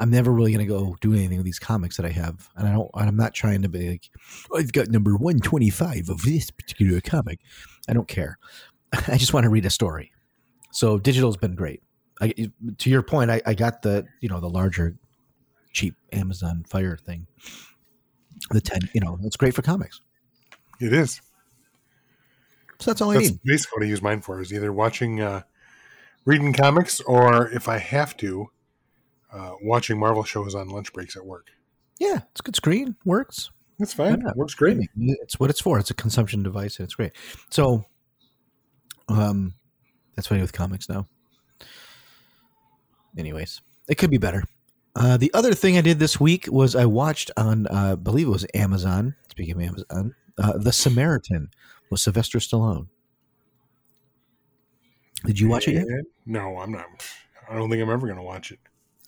I'm 0.00 0.10
never 0.10 0.32
really 0.32 0.50
gonna 0.50 0.66
go 0.66 0.96
do 1.00 1.12
anything 1.12 1.36
with 1.36 1.44
these 1.44 1.58
comics 1.58 1.96
that 1.98 2.06
I 2.06 2.08
have, 2.08 2.48
and 2.56 2.66
I 2.66 2.72
don't. 2.72 2.90
I'm 2.94 3.14
not 3.16 3.34
trying 3.34 3.62
to 3.62 3.68
be 3.68 3.90
like 3.90 4.10
I've 4.56 4.72
got 4.72 4.88
number 4.88 5.12
125 5.12 6.08
of 6.08 6.22
this 6.22 6.50
particular 6.50 7.00
comic. 7.00 7.38
I 7.88 7.92
don't 7.92 8.08
care. 8.08 8.38
I 8.92 9.18
just 9.18 9.34
want 9.34 9.44
to 9.44 9.50
read 9.50 9.66
a 9.66 9.70
story. 9.70 10.10
So 10.72 10.98
digital's 10.98 11.36
been 11.36 11.54
great. 11.54 11.82
I, 12.20 12.32
to 12.78 12.90
your 12.90 13.02
point, 13.02 13.30
I, 13.30 13.42
I 13.44 13.54
got 13.54 13.82
the 13.82 14.06
you 14.20 14.28
know 14.30 14.40
the 14.40 14.48
larger, 14.50 14.96
cheap 15.72 15.94
Amazon 16.12 16.64
Fire 16.66 16.96
thing. 16.96 17.26
The 18.52 18.60
ten, 18.60 18.80
you 18.94 19.00
know, 19.00 19.18
it's 19.24 19.36
great 19.36 19.54
for 19.54 19.62
comics. 19.62 20.00
It 20.80 20.92
is. 20.92 21.20
So 22.78 22.90
that's 22.90 23.00
all 23.00 23.10
I 23.10 23.14
That's 23.14 23.30
need. 23.30 23.40
basically 23.44 23.76
what 23.76 23.86
I 23.86 23.88
use 23.88 24.02
mine 24.02 24.20
for 24.20 24.40
is 24.40 24.52
either 24.52 24.72
watching, 24.72 25.20
uh, 25.20 25.42
reading 26.24 26.52
comics, 26.52 27.00
or 27.00 27.48
if 27.50 27.68
I 27.68 27.78
have 27.78 28.16
to, 28.18 28.50
uh, 29.32 29.52
watching 29.62 29.98
Marvel 29.98 30.24
shows 30.24 30.54
on 30.54 30.68
lunch 30.68 30.92
breaks 30.92 31.16
at 31.16 31.24
work. 31.24 31.46
Yeah, 31.98 32.20
it's 32.32 32.40
a 32.40 32.42
good 32.42 32.56
screen. 32.56 32.96
Works. 33.04 33.50
That's 33.78 33.94
fine. 33.94 34.24
Works 34.34 34.54
great. 34.54 34.78
It's 34.96 35.38
what 35.38 35.50
it's 35.50 35.60
for. 35.60 35.78
It's 35.78 35.90
a 35.90 35.94
consumption 35.94 36.42
device, 36.42 36.78
and 36.78 36.84
it's 36.84 36.94
great. 36.94 37.12
So, 37.50 37.84
um, 39.08 39.54
that's 40.14 40.28
what 40.28 40.34
I 40.34 40.38
do 40.38 40.42
with 40.42 40.52
comics 40.52 40.88
now. 40.88 41.08
Anyways, 43.16 43.60
it 43.88 43.96
could 43.96 44.10
be 44.10 44.18
better. 44.18 44.42
Uh, 44.94 45.16
the 45.16 45.32
other 45.32 45.54
thing 45.54 45.78
I 45.78 45.80
did 45.80 45.98
this 45.98 46.20
week 46.20 46.46
was 46.50 46.76
I 46.76 46.84
watched 46.84 47.30
on, 47.36 47.66
uh, 47.68 47.92
I 47.92 47.94
believe 47.94 48.26
it 48.26 48.30
was 48.30 48.46
Amazon. 48.54 49.14
Speaking 49.30 49.54
of 49.54 49.60
Amazon, 49.62 50.14
uh, 50.38 50.58
The 50.58 50.72
Samaritan 50.72 51.50
with 51.90 52.00
Sylvester 52.00 52.38
Stallone. 52.38 52.88
Did 55.24 55.40
you 55.40 55.48
watch 55.48 55.68
it 55.68 55.74
yet? 55.74 55.86
No, 56.26 56.58
I'm 56.58 56.72
not. 56.72 56.86
I 57.48 57.54
don't 57.54 57.70
think 57.70 57.82
I'm 57.82 57.90
ever 57.90 58.06
going 58.06 58.18
to 58.18 58.22
watch 58.22 58.50
it. 58.50 58.58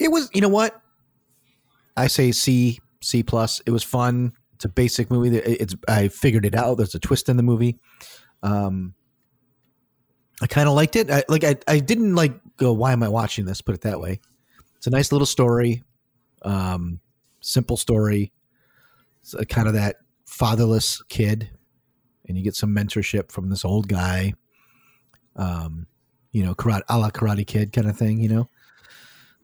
It 0.00 0.08
was, 0.08 0.30
you 0.32 0.40
know 0.40 0.48
what? 0.48 0.80
I 1.96 2.06
say 2.06 2.32
C, 2.32 2.80
C 3.02 3.22
plus. 3.22 3.60
It 3.66 3.70
was 3.70 3.82
fun. 3.82 4.32
It's 4.54 4.64
a 4.64 4.68
basic 4.68 5.10
movie. 5.10 5.36
It's 5.36 5.74
I 5.88 6.08
figured 6.08 6.46
it 6.46 6.54
out. 6.54 6.76
There's 6.76 6.94
a 6.94 6.98
twist 6.98 7.28
in 7.28 7.36
the 7.36 7.42
movie. 7.42 7.78
Um, 8.42 8.94
I 10.40 10.46
kind 10.46 10.68
of 10.68 10.74
liked 10.74 10.96
it. 10.96 11.10
I, 11.10 11.24
like 11.28 11.44
I, 11.44 11.56
I 11.68 11.80
didn't 11.80 12.14
like 12.14 12.32
go. 12.56 12.72
Why 12.72 12.92
am 12.92 13.02
I 13.02 13.08
watching 13.08 13.44
this? 13.44 13.60
Put 13.60 13.74
it 13.74 13.80
that 13.82 14.00
way. 14.00 14.20
It's 14.84 14.88
a 14.88 14.90
nice 14.90 15.12
little 15.12 15.24
story. 15.24 15.82
Um, 16.42 17.00
simple 17.40 17.78
story. 17.78 18.32
It's 19.22 19.34
kind 19.48 19.66
of 19.66 19.72
that 19.72 19.96
fatherless 20.26 21.00
kid, 21.08 21.48
and 22.28 22.36
you 22.36 22.44
get 22.44 22.54
some 22.54 22.68
mentorship 22.76 23.32
from 23.32 23.48
this 23.48 23.64
old 23.64 23.88
guy. 23.88 24.34
um, 25.36 25.86
you 26.32 26.44
know, 26.44 26.54
karate, 26.54 26.82
a 26.90 26.98
la 26.98 27.08
Karate 27.08 27.46
Kid 27.46 27.72
kind 27.72 27.88
of 27.88 27.96
thing, 27.96 28.20
you 28.20 28.28
know. 28.28 28.50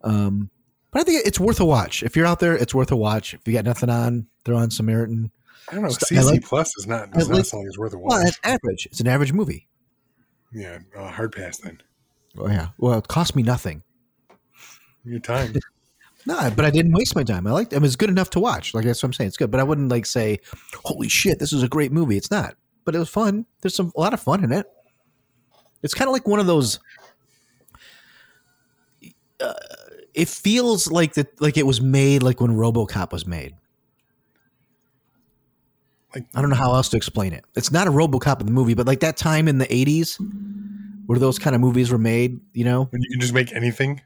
Um, 0.05 0.51
but 0.91 1.01
I 1.01 1.05
think 1.05 1.27
it's 1.27 1.41
worth 1.41 1.59
a 1.59 1.65
watch. 1.65 2.03
If 2.03 2.17
you're 2.17 2.27
out 2.27 2.39
there, 2.41 2.55
it's 2.55 2.75
worth 2.75 2.93
a 2.93 2.97
watch. 2.97 3.33
If 3.33 3.41
you 3.49 3.55
got 3.55 3.65
nothing 3.65 3.89
on, 3.89 4.27
throw 4.45 4.59
on 4.59 4.71
Samaritan. 4.71 5.31
I 5.71 5.75
don't 5.75 5.85
know. 5.85 5.89
St- 5.89 6.21
CC 6.21 6.25
like- 6.33 6.45
Plus 6.45 6.69
is 6.77 6.87
not 6.87 7.13
does 7.13 7.29
I 7.31 7.33
not 7.33 7.37
like- 7.39 7.53
like 7.55 7.67
it's 7.67 7.79
worth 7.79 7.95
a 7.95 7.99
Well, 7.99 8.19
watch. 8.19 8.29
it's 8.29 8.41
average. 8.45 8.87
It's 8.91 9.01
an 9.01 9.07
average 9.09 9.33
movie. 9.33 9.69
yeah, 10.53 10.81
uh, 10.95 11.11
hard 11.11 11.33
pass 11.35 11.57
then. 11.57 11.81
Oh 12.37 12.47
yeah. 12.49 12.69
Well, 12.77 12.99
it 12.99 13.09
cost 13.09 13.35
me 13.35 13.43
nothing. 13.43 13.83
Your 15.05 15.21
time. 15.21 15.55
No, 16.27 16.51
but 16.55 16.67
I 16.67 16.71
didn't 16.71 16.93
waste 16.93 17.17
my 17.17 17.23
time. 17.23 17.47
I 17.47 17.53
liked 17.53 17.73
it. 17.73 17.77
It 17.77 17.83
was 17.83 17.97
good 17.97 18.11
enough 18.11 18.31
to 18.31 18.41
watch. 18.41 18.75
Like 18.75 18.85
that's 18.85 19.03
what 19.03 19.09
I'm 19.09 19.13
saying. 19.15 19.29
It's 19.29 19.37
good, 19.37 19.51
but 19.51 19.59
I 19.59 19.63
wouldn't 19.63 19.91
like 19.91 20.05
say, 20.05 20.39
"Holy 20.85 21.09
shit, 21.09 21.39
this 21.39 21.53
is 21.53 21.63
a 21.63 21.69
great 21.69 21.93
movie." 21.93 22.19
It's 22.19 22.31
not, 22.31 22.57
but 22.85 22.95
it 22.95 22.99
was 22.99 23.09
fun. 23.09 23.47
There's 23.63 23.75
some 23.75 23.91
a 23.97 24.01
lot 24.01 24.13
of 24.13 24.21
fun 24.21 24.45
in 24.45 24.53
it. 24.53 24.67
It's 25.83 25.95
kind 25.95 26.09
of 26.09 26.13
like 26.13 26.29
one 26.29 26.39
of 26.39 26.47
those. 26.47 26.79
Uh, 29.41 29.55
it 30.13 30.29
feels 30.29 30.91
like 30.93 31.15
that, 31.15 31.41
like 31.41 31.57
it 31.57 31.67
was 31.67 31.81
made 31.81 32.23
like 32.23 32.41
when 32.41 32.51
RoboCop 32.51 33.13
was 33.13 33.27
made. 33.27 33.55
Like 36.15 36.27
I 36.35 36.43
don't 36.43 36.51
know 36.51 36.57
how 36.57 36.75
else 36.75 36.91
to 36.91 36.99
explain 36.99 37.33
it. 37.33 37.45
It's 37.55 37.73
not 37.73 37.87
a 37.87 37.91
RoboCop 37.91 38.41
in 38.41 38.47
the 38.47 38.53
movie, 38.53 38.75
but 38.75 38.87
like 38.87 39.01
that 39.01 39.17
time 39.17 39.49
in 39.49 39.57
the 39.57 39.67
'80s, 39.67 40.19
where 41.07 41.19
those 41.19 41.39
kind 41.39 41.55
of 41.55 41.63
movies 41.63 41.91
were 41.91 41.99
made. 41.99 42.41
You 42.53 42.65
know, 42.65 42.85
when 42.91 43.01
you 43.01 43.09
can 43.11 43.21
just 43.21 43.33
make 43.33 43.55
anything. 43.55 44.03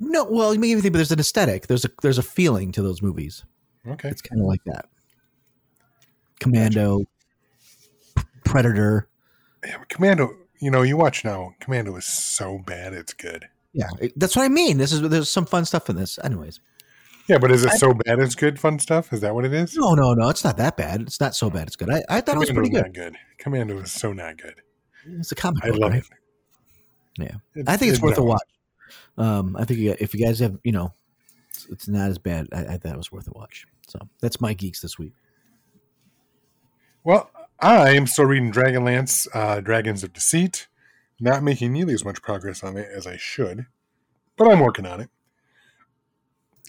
No, 0.00 0.24
well, 0.24 0.52
everything, 0.52 0.92
but 0.92 0.98
there's 0.98 1.12
an 1.12 1.20
aesthetic. 1.20 1.66
There's 1.66 1.84
a 1.84 1.90
there's 2.02 2.18
a 2.18 2.22
feeling 2.22 2.72
to 2.72 2.82
those 2.82 3.00
movies. 3.02 3.44
Okay. 3.86 4.08
It's 4.08 4.22
kind 4.22 4.40
of 4.40 4.46
like 4.46 4.62
that. 4.64 4.86
Commando, 6.40 7.04
P- 8.16 8.22
Predator. 8.44 9.08
Yeah, 9.64 9.78
but 9.78 9.88
Commando. 9.88 10.36
You 10.60 10.70
know, 10.70 10.82
you 10.82 10.96
watch 10.96 11.24
now. 11.24 11.54
Commando 11.60 11.94
is 11.96 12.06
so 12.06 12.58
bad, 12.66 12.92
it's 12.92 13.12
good. 13.12 13.48
Yeah, 13.72 13.88
that's 14.16 14.36
what 14.36 14.44
I 14.44 14.48
mean. 14.48 14.78
This 14.78 14.92
is 14.92 15.02
there's 15.02 15.28
some 15.28 15.46
fun 15.46 15.64
stuff 15.64 15.90
in 15.90 15.96
this. 15.96 16.18
Anyways, 16.22 16.60
Yeah, 17.28 17.38
but 17.38 17.50
is 17.50 17.64
it 17.64 17.72
so 17.72 17.92
bad 17.92 18.20
it's 18.20 18.34
good? 18.36 18.58
Fun 18.60 18.78
stuff? 18.78 19.12
Is 19.12 19.20
that 19.20 19.34
what 19.34 19.44
it 19.44 19.52
is? 19.52 19.76
no, 19.76 19.94
no, 19.94 20.14
no, 20.14 20.28
it's 20.28 20.44
not 20.44 20.56
that 20.58 20.76
bad. 20.76 21.02
It's 21.02 21.20
not 21.20 21.34
so 21.34 21.50
bad. 21.50 21.66
It's 21.66 21.76
good. 21.76 21.90
I, 21.90 22.02
I 22.08 22.20
thought 22.20 22.36
it 22.36 22.38
was 22.38 22.50
pretty 22.52 22.70
good. 22.70 22.94
good. 22.94 23.16
Commando 23.38 23.78
is 23.80 23.90
so 23.92 24.12
not 24.12 24.38
good. 24.38 24.54
It's 25.18 25.32
a 25.32 25.34
comic 25.34 25.64
I 25.64 25.70
book, 25.70 25.80
love 25.80 25.90
right? 25.92 26.02
it. 26.02 26.06
Yeah, 27.18 27.36
It's- 27.60 27.64
I 27.66 27.76
think 27.76 27.92
it's, 27.92 28.00
worth 28.02 28.16
a 28.18 28.22
watch. 28.24 28.40
Um, 29.16 29.56
I 29.56 29.64
think 29.64 29.80
you, 29.80 29.94
if 29.98 30.14
you 30.14 30.24
guys 30.24 30.40
have, 30.40 30.58
you 30.64 30.72
know, 30.72 30.92
it's, 31.50 31.66
it's 31.66 31.88
not 31.88 32.08
as 32.10 32.18
bad. 32.18 32.48
I, 32.52 32.74
I 32.74 32.76
thought 32.76 32.94
it 32.94 32.98
was 32.98 33.12
worth 33.12 33.28
a 33.28 33.32
watch. 33.32 33.66
So 33.86 33.98
that's 34.20 34.40
my 34.40 34.54
geeks 34.54 34.80
this 34.80 34.98
week. 34.98 35.12
Well, 37.04 37.30
I 37.60 37.90
am 37.90 38.06
still 38.06 38.24
reading 38.24 38.52
Dragonlance, 38.52 39.28
uh, 39.34 39.60
Dragons 39.60 40.02
of 40.02 40.12
Deceit. 40.12 40.66
Not 41.20 41.42
making 41.42 41.72
nearly 41.72 41.94
as 41.94 42.04
much 42.04 42.22
progress 42.22 42.64
on 42.64 42.76
it 42.76 42.88
as 42.92 43.06
I 43.06 43.16
should, 43.16 43.66
but 44.36 44.50
I'm 44.50 44.58
working 44.58 44.84
on 44.84 45.00
it. 45.00 45.10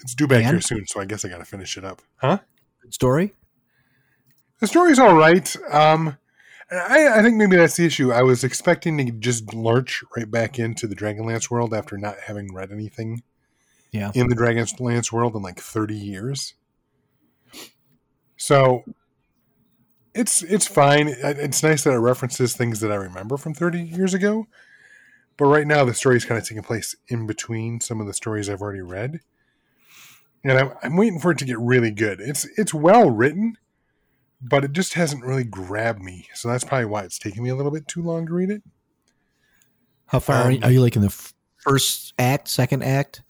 It's 0.04 0.14
due 0.14 0.28
back 0.28 0.44
And? 0.44 0.52
here 0.52 0.62
soon, 0.62 0.86
so 0.86 1.02
I 1.02 1.06
guess 1.06 1.26
I 1.26 1.30
got 1.30 1.40
to 1.40 1.46
finish 1.46 1.78
it 1.78 1.84
up. 1.84 2.02
Huh? 2.18 2.38
Good 2.82 2.94
story. 2.94 3.34
The 4.60 4.68
story's 4.68 5.00
all 5.00 5.16
right. 5.16 5.56
Um, 5.72 6.18
I, 6.72 7.20
I 7.20 7.22
think 7.22 7.36
maybe 7.38 7.56
that's 7.56 7.78
the 7.78 7.86
issue. 7.86 8.12
I 8.12 8.24
was 8.24 8.44
expecting 8.44 8.98
to 8.98 9.12
just 9.12 9.54
lurch 9.54 10.04
right 10.18 10.30
back 10.30 10.58
into 10.58 10.88
the 10.88 10.96
Dragonlance 10.96 11.50
world 11.52 11.74
after 11.74 11.98
not 11.98 12.16
having 12.26 12.54
read 12.54 12.72
anything 12.72 13.22
Yeah. 13.92 14.12
in 14.16 14.28
the 14.30 14.36
Dragonlance 14.36 15.12
world 15.12 15.36
in 15.36 15.42
like 15.44 15.60
30 15.60 15.96
years. 15.96 16.56
So 18.38 18.84
it's 20.14 20.42
it's 20.44 20.68
fine. 20.68 21.08
It's 21.10 21.62
nice 21.64 21.84
that 21.84 21.94
it 21.94 21.98
references 22.00 22.56
things 22.56 22.80
that 22.80 22.92
I 22.92 22.96
remember 22.96 23.38
from 23.38 23.54
30 23.54 23.82
years 23.82 24.14
ago. 24.14 24.48
But 25.38 25.46
right 25.46 25.68
now, 25.68 25.84
the 25.84 25.94
story 25.94 26.16
is 26.16 26.26
kind 26.26 26.40
of 26.42 26.48
taking 26.48 26.64
place 26.64 26.96
in 27.10 27.28
between 27.28 27.82
some 27.82 28.00
of 28.00 28.08
the 28.08 28.14
stories 28.14 28.50
I've 28.50 28.62
already 28.62 28.82
read, 28.82 29.20
and 30.46 30.58
I'm, 30.58 30.72
I'm 30.82 30.96
waiting 30.96 31.20
for 31.20 31.32
it 31.32 31.38
to 31.40 31.46
get 31.46 31.60
really 31.60 31.92
good. 31.92 32.22
It's 32.22 32.46
it's 32.58 32.74
well 32.74 33.10
written, 33.12 33.58
but 34.48 34.64
it 34.64 34.72
just 34.74 34.94
hasn't 34.94 35.24
really 35.26 35.44
grabbed 35.44 36.02
me. 36.02 36.28
So 36.34 36.48
that's 36.48 36.64
probably 36.64 36.86
why 36.86 37.04
it's 37.04 37.18
taking 37.20 37.44
me 37.44 37.50
a 37.50 37.56
little 37.56 37.72
bit 37.72 37.88
too 37.88 38.02
long 38.04 38.26
to 38.28 38.34
read 38.34 38.50
it. 38.52 38.62
How 40.08 40.20
far 40.20 40.36
are, 40.44 40.52
you, 40.52 40.58
Um, 40.58 40.64
are 40.66 40.72
you? 40.72 40.82
Like 40.82 40.96
in 40.96 41.02
the 41.02 41.08
f- 41.08 41.34
first 41.58 42.14
act, 42.20 42.48
second 42.48 42.84
act? 42.84 43.24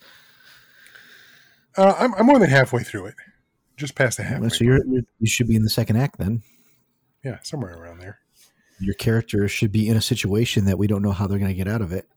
Uh, 1.77 1.93
I'm, 1.97 2.13
I'm 2.15 2.25
more 2.25 2.39
than 2.39 2.49
halfway 2.49 2.83
through 2.83 3.05
it, 3.07 3.15
just 3.77 3.95
past 3.95 4.17
the 4.17 4.23
halfway. 4.23 4.49
so 4.49 4.63
you're, 4.63 4.85
you're 4.85 5.03
you 5.19 5.27
should 5.27 5.47
be 5.47 5.55
in 5.55 5.63
the 5.63 5.69
second 5.69 5.97
act 5.97 6.17
then. 6.17 6.41
yeah, 7.23 7.39
somewhere 7.43 7.75
around 7.77 7.99
there. 7.99 8.19
Your 8.79 8.93
character 8.95 9.47
should 9.47 9.71
be 9.71 9.87
in 9.87 9.95
a 9.95 10.01
situation 10.01 10.65
that 10.65 10.77
we 10.77 10.87
don't 10.87 11.01
know 11.01 11.11
how 11.13 11.27
they're 11.27 11.39
going 11.39 11.49
to 11.51 11.55
get 11.55 11.67
out 11.67 11.81
of 11.81 11.93
it. 11.93 12.07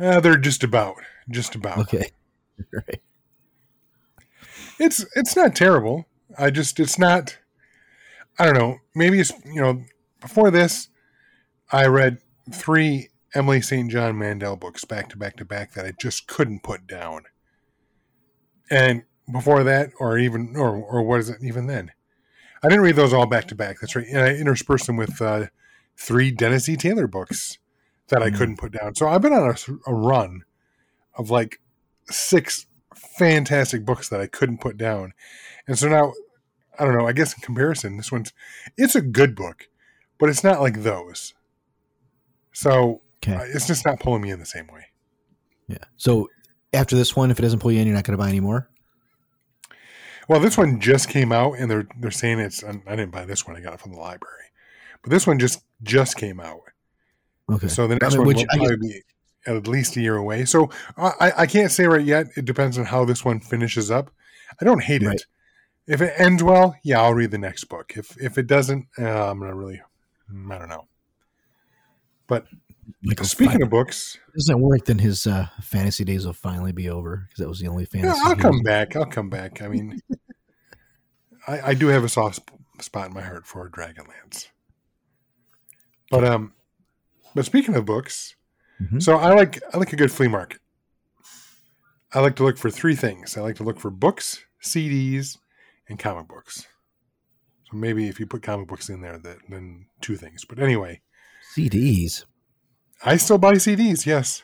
Uh, 0.00 0.18
they're 0.18 0.36
just 0.36 0.64
about, 0.64 0.96
just 1.30 1.54
about. 1.54 1.78
Okay. 1.78 2.10
right. 2.72 3.00
it's 4.80 5.04
it's 5.14 5.36
not 5.36 5.54
terrible. 5.54 6.06
I 6.36 6.50
just 6.50 6.80
it's 6.80 6.98
not. 6.98 7.38
I 8.38 8.44
don't 8.46 8.54
know. 8.58 8.78
Maybe 8.94 9.20
it's 9.20 9.32
you 9.44 9.60
know 9.60 9.84
before 10.20 10.50
this, 10.50 10.88
I 11.70 11.86
read 11.86 12.18
three 12.52 13.08
Emily 13.34 13.60
St. 13.60 13.90
John 13.90 14.18
Mandel 14.18 14.56
books 14.56 14.84
back 14.84 15.08
to 15.10 15.16
back 15.16 15.36
to 15.36 15.44
back 15.44 15.72
that 15.74 15.84
I 15.86 15.92
just 15.98 16.26
couldn't 16.26 16.62
put 16.62 16.86
down. 16.86 17.22
And 18.70 19.02
before 19.30 19.62
that, 19.64 19.90
or 20.00 20.18
even 20.18 20.54
or 20.56 20.76
or 20.76 21.02
what 21.02 21.20
is 21.20 21.28
it 21.30 21.38
even 21.42 21.66
then? 21.66 21.92
I 22.62 22.68
didn't 22.68 22.84
read 22.84 22.96
those 22.96 23.12
all 23.12 23.26
back 23.26 23.46
to 23.48 23.54
back. 23.54 23.78
That's 23.80 23.94
right. 23.94 24.06
And 24.06 24.20
I 24.20 24.30
interspersed 24.34 24.86
them 24.86 24.96
with 24.96 25.20
uh, 25.20 25.46
three 25.98 26.30
Dennis 26.30 26.68
E. 26.68 26.76
Taylor 26.76 27.06
books 27.06 27.58
that 28.08 28.22
I 28.22 28.30
Mm. 28.30 28.38
couldn't 28.38 28.56
put 28.58 28.72
down. 28.72 28.94
So 28.94 29.06
I've 29.08 29.20
been 29.22 29.32
on 29.34 29.50
a, 29.50 29.90
a 29.90 29.94
run 29.94 30.44
of 31.14 31.30
like 31.30 31.60
six 32.06 32.66
fantastic 32.94 33.84
books 33.84 34.08
that 34.08 34.20
I 34.20 34.26
couldn't 34.26 34.60
put 34.60 34.76
down. 34.78 35.12
And 35.66 35.78
so 35.78 35.88
now, 35.88 36.12
I 36.78 36.84
don't 36.84 36.96
know, 36.96 37.06
I 37.06 37.12
guess 37.12 37.34
in 37.34 37.40
comparison, 37.40 37.96
this 37.96 38.10
one's, 38.12 38.32
it's 38.76 38.94
a 38.94 39.00
good 39.00 39.34
book, 39.34 39.68
but 40.18 40.28
it's 40.28 40.42
not 40.44 40.60
like 40.60 40.82
those. 40.82 41.34
So 42.52 43.02
Okay. 43.22 43.34
uh, 43.34 43.42
it's 43.44 43.66
just 43.66 43.84
not 43.86 44.00
pulling 44.00 44.22
me 44.22 44.30
in 44.30 44.38
the 44.38 44.46
same 44.46 44.66
way. 44.66 44.86
Yeah. 45.68 45.78
So 45.96 46.28
after 46.72 46.94
this 46.96 47.16
one, 47.16 47.30
if 47.30 47.38
it 47.38 47.42
doesn't 47.42 47.60
pull 47.60 47.72
you 47.72 47.80
in, 47.80 47.86
you're 47.86 47.94
not 47.96 48.04
going 48.04 48.16
to 48.18 48.22
buy 48.22 48.28
any 48.28 48.40
more. 48.40 48.68
Well, 50.28 50.40
this 50.40 50.56
one 50.56 50.80
just 50.80 51.08
came 51.08 51.32
out 51.32 51.58
and 51.58 51.70
they're, 51.70 51.86
they're 52.00 52.10
saying 52.10 52.38
it's, 52.38 52.64
I 52.64 52.72
didn't 52.72 53.10
buy 53.10 53.24
this 53.24 53.46
one. 53.46 53.56
I 53.56 53.60
got 53.60 53.74
it 53.74 53.80
from 53.80 53.92
the 53.92 53.98
library, 53.98 54.44
but 55.02 55.10
this 55.10 55.26
one 55.26 55.38
just, 55.38 55.62
just 55.82 56.16
came 56.16 56.40
out. 56.40 56.60
Okay. 57.52 57.68
So 57.68 57.86
the 57.86 57.94
I 57.94 57.98
next 58.00 58.14
mean, 58.14 58.26
one 58.26 58.34
will 58.34 58.40
I 58.40 58.44
guess- 58.44 58.56
probably 58.56 58.76
be 58.88 59.02
at 59.46 59.68
least 59.68 59.96
a 59.96 60.00
year 60.00 60.16
away. 60.16 60.46
So 60.46 60.70
I, 60.96 61.12
I- 61.20 61.32
I 61.42 61.46
can't 61.46 61.70
say 61.70 61.84
right 61.86 62.04
yet. 62.04 62.28
It 62.36 62.46
depends 62.46 62.78
on 62.78 62.86
how 62.86 63.04
this 63.04 63.22
one 63.24 63.40
finishes 63.40 63.90
up. 63.90 64.10
I 64.60 64.64
don't 64.64 64.82
hate 64.82 65.02
Right. 65.02 65.16
it. 65.16 65.24
If 65.86 66.00
it 66.00 66.14
ends 66.16 66.42
well, 66.42 66.76
yeah, 66.82 67.00
I'll 67.02 67.12
read 67.14 67.30
the 67.30 67.38
next 67.38 67.64
book. 67.64 67.92
If 67.96 68.16
if 68.20 68.38
it 68.38 68.46
doesn't, 68.46 68.86
uh, 68.98 69.30
I'm 69.30 69.38
gonna 69.38 69.54
really, 69.54 69.82
mm, 70.32 70.52
I 70.54 70.58
don't 70.58 70.68
know. 70.70 70.86
But 72.26 72.46
Michael 73.02 73.26
speaking 73.26 73.62
of 73.62 73.68
books, 73.70 74.18
doesn't 74.34 74.60
work, 74.60 74.86
then 74.86 74.98
his 74.98 75.26
uh, 75.26 75.48
fantasy 75.62 76.04
days 76.04 76.24
will 76.24 76.32
finally 76.32 76.72
be 76.72 76.88
over 76.88 77.26
because 77.28 77.38
that 77.42 77.48
was 77.48 77.60
the 77.60 77.68
only 77.68 77.84
fantasy. 77.84 78.18
yeah, 78.18 78.28
I'll 78.30 78.36
come 78.36 78.60
back. 78.62 78.96
I'll 78.96 79.04
come 79.04 79.28
back. 79.28 79.60
I 79.60 79.68
mean, 79.68 80.00
I, 81.46 81.60
I 81.60 81.74
do 81.74 81.88
have 81.88 82.04
a 82.04 82.08
soft 82.08 82.40
spot 82.80 83.08
in 83.08 83.14
my 83.14 83.20
heart 83.22 83.46
for 83.46 83.68
Dragonlance. 83.68 84.48
But 86.10 86.24
um, 86.24 86.54
but 87.34 87.44
speaking 87.44 87.74
of 87.74 87.84
books, 87.84 88.36
Mhm. 88.80 89.02
so 89.02 89.16
I 89.18 89.34
like 89.34 89.62
I 89.74 89.78
like 89.78 89.92
a 89.92 89.96
good 89.96 90.10
flea 90.12 90.28
market. 90.28 90.60
I 92.14 92.20
like 92.20 92.36
to 92.36 92.44
look 92.44 92.56
for 92.58 92.70
three 92.70 92.94
things. 92.96 93.36
I 93.36 93.40
like 93.42 93.56
to 93.56 93.64
look 93.64 93.78
for 93.80 93.90
books, 93.90 94.40
CDs, 94.62 95.36
and 95.88 95.98
comic 95.98 96.28
books. 96.28 96.66
So 97.70 97.76
maybe 97.76 98.08
if 98.08 98.20
you 98.20 98.26
put 98.26 98.42
comic 98.42 98.68
books 98.68 98.88
in 98.88 99.00
there, 99.00 99.18
that 99.18 99.38
then 99.48 99.86
two 100.00 100.16
things. 100.16 100.44
But 100.44 100.58
anyway, 100.58 101.00
CDs. 101.56 102.24
I 103.04 103.16
still 103.16 103.38
buy 103.38 103.54
CDs. 103.54 104.06
Yes, 104.06 104.42